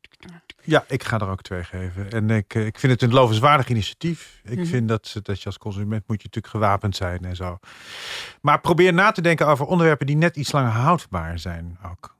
Ja, 0.65 0.83
ik 0.87 1.03
ga 1.03 1.19
er 1.19 1.27
ook 1.29 1.41
twee 1.41 1.63
geven. 1.63 2.11
En 2.11 2.29
ik, 2.29 2.53
eh, 2.55 2.65
ik 2.65 2.79
vind 2.79 2.91
het 2.91 3.01
een 3.01 3.13
lovenswaardig 3.13 3.67
initiatief. 3.69 4.41
Ik 4.43 4.57
Mhm. 4.57 4.65
vind 4.67 4.87
dat, 4.87 5.15
dat 5.21 5.39
je 5.39 5.45
als 5.45 5.57
consument 5.57 6.03
moet 6.07 6.21
je 6.21 6.27
natuurlijk 6.27 6.53
gewapend 6.53 6.95
zijn 6.95 7.25
en 7.25 7.35
zo. 7.35 7.57
Maar 8.41 8.61
probeer 8.61 8.93
na 8.93 9.11
te 9.11 9.21
denken 9.21 9.47
over 9.47 9.65
onderwerpen 9.65 10.05
die 10.07 10.15
net 10.17 10.35
iets 10.35 10.51
langer 10.51 10.71
houdbaar 10.71 11.39
zijn 11.39 11.77
ook. 11.91 12.15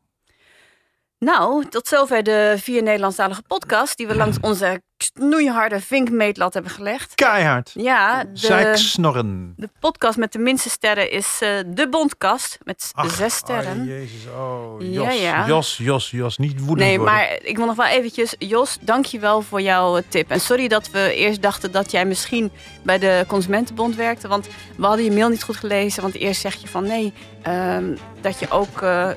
Nou, 1.20 1.66
tot 1.70 1.88
zover 1.88 2.24
de 2.24 2.56
vier 2.58 2.84
Nederlandstalige 2.84 3.42
podcasts 3.48 3.96
die 3.96 4.08
we 4.08 4.16
langs 4.16 4.38
onze 4.50 4.82
knoeiharde 5.12 5.80
vinkmeetlat 5.80 6.54
hebben 6.54 6.72
gelegd. 6.72 7.16
Keihard. 7.16 7.72
Ja, 7.74 8.24
Zeiksnorren. 8.34 9.54
de 9.58 9.70
podcast 9.80 10.18
met 10.18 10.32
de 10.32 10.40
minste 10.40 10.70
sterren 10.70 11.12
is 11.12 11.38
eh, 11.42 11.50
De 11.68 11.90
Bondkast 11.90 12.58
met 12.64 12.92
zes 13.08 13.36
sterren. 13.36 13.80
Oh, 13.82 13.88
jezus, 13.88 14.26
oh, 14.38 14.76
Jos, 14.80 15.22
ja. 15.22 15.48
Jos, 15.48 15.78
Jos, 15.78 16.12
Jos, 16.12 16.38
niet 16.38 16.60
woedend 16.60 16.80
Nee, 16.88 16.98
worden. 16.98 17.16
maar 17.16 17.38
ik 17.42 17.58
wil 17.58 17.66
nog 17.66 17.76
wel 17.76 17.86
eventjes... 17.86 18.36
Jos, 18.38 18.78
dank 18.82 19.06
je 19.06 19.20
wel 19.20 19.42
voor 19.42 19.62
jouw 19.62 19.98
eh, 19.98 20.04
tip. 20.08 20.30
En 20.32 20.40
sorry 20.40 20.68
dat 20.68 20.90
we 20.90 21.14
eerst 21.16 21.42
dachten 21.42 21.72
dat 21.72 21.92
jij 21.92 22.06
misschien 22.06 22.52
bij 22.84 23.00
de 23.00 23.24
Consumentenbond 23.28 23.96
werkte. 23.96 24.28
Want 24.28 24.48
we 24.78 24.86
hadden 24.86 25.06
je 25.06 25.12
mail 25.12 25.30
niet 25.30 25.44
goed 25.44 25.58
gelezen. 25.58 26.02
Want 26.02 26.16
eerst 26.16 26.42
zeg 26.42 26.56
je 26.56 26.68
van 26.68 26.84
nee, 26.88 27.14
ehm, 27.42 27.96
dat 28.22 28.40
je 28.40 28.50
ook 28.50 28.82
eh, 28.82 29.10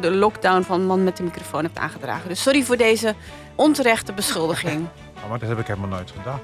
de 0.00 0.10
lockdown 0.10 0.62
van 0.62 0.86
man 0.86 1.04
met 1.04 1.16
de 1.16 1.22
microfoon 1.22 1.62
hebt 1.64 1.78
aangedragen. 1.78 2.28
Dus 2.28 2.42
sorry 2.42 2.62
voor 2.62 2.76
deze 2.76 3.14
onterechte 3.54 4.12
beschuldiging. 4.12 4.86
Oh, 5.24 5.30
maar 5.30 5.38
dat 5.38 5.48
heb 5.48 5.58
ik 5.58 5.66
helemaal 5.66 5.88
nooit 5.88 6.10
gedaan. 6.16 6.40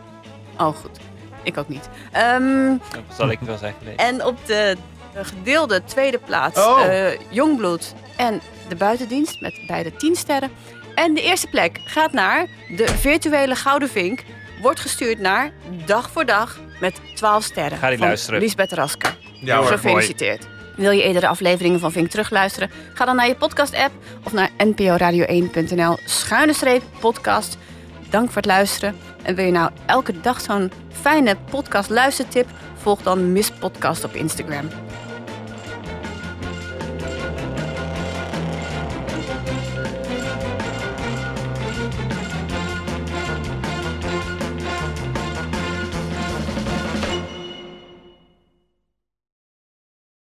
Oh, 0.58 0.76
goed. 0.76 0.98
Ik 1.42 1.58
ook 1.58 1.68
niet. 1.68 1.88
Ehm, 2.12 2.76
Dat 2.90 3.16
zal 3.16 3.30
ik 3.30 3.38
wel 3.40 3.56
geweest. 3.56 4.00
en 4.00 4.24
op 4.24 4.36
de 4.46 4.76
de 5.14 5.24
gedeelde 5.24 5.84
tweede 5.84 6.18
plaats 6.18 6.58
Oh. 6.58 6.84
eh, 6.84 7.18
Jongbloed 7.30 7.94
en 8.16 8.40
de 8.68 8.76
buitendienst 8.76 9.40
met 9.40 9.54
beide 9.66 9.92
10 9.96 10.16
sterren. 10.16 10.50
En 10.94 11.14
de 11.14 11.22
eerste 11.22 11.46
plek 11.46 11.80
gaat 11.84 12.12
naar 12.12 12.46
de 12.76 12.88
virtuele 12.88 13.54
Gouden 13.54 13.88
Vink. 13.90 14.22
Wordt 14.62 14.80
gestuurd 14.80 15.18
naar 15.18 15.52
Dag 15.86 16.10
voor 16.10 16.24
Dag 16.26 16.58
met 16.80 17.00
12 17.14 17.44
sterren. 17.44 17.78
Ga 17.78 17.88
die 17.88 17.98
van 17.98 18.06
luisteren. 18.06 18.40
Lisbeth 18.40 18.72
Rasker. 18.72 19.16
Ja 19.40 19.56
hoor, 19.56 19.66
Gefeliciteerd. 19.66 20.46
Wil 20.76 20.90
je 20.90 21.02
eerdere 21.02 21.26
afleveringen 21.28 21.80
van 21.80 21.92
Vink 21.92 22.10
terugluisteren? 22.10 22.70
Ga 22.94 23.04
dan 23.04 23.16
naar 23.16 23.26
je 23.28 23.34
podcast-app 23.34 23.92
of 24.24 24.32
naar 24.32 24.50
nporadio1.nl 24.66 25.98
schuine 26.04 26.52
streep 26.52 26.82
podcast. 27.00 27.56
Dank 28.11 28.26
voor 28.26 28.36
het 28.36 28.46
luisteren. 28.46 28.96
En 29.22 29.34
wil 29.34 29.44
je 29.44 29.50
nou 29.50 29.70
elke 29.86 30.20
dag 30.20 30.40
zo'n 30.40 30.72
fijne 30.88 31.36
podcast 31.50 31.90
luistertip? 31.90 32.48
Volg 32.74 33.02
dan 33.02 33.32
Miss 33.32 33.50
Podcast 33.50 34.04
op 34.04 34.14
Instagram. 34.14 34.68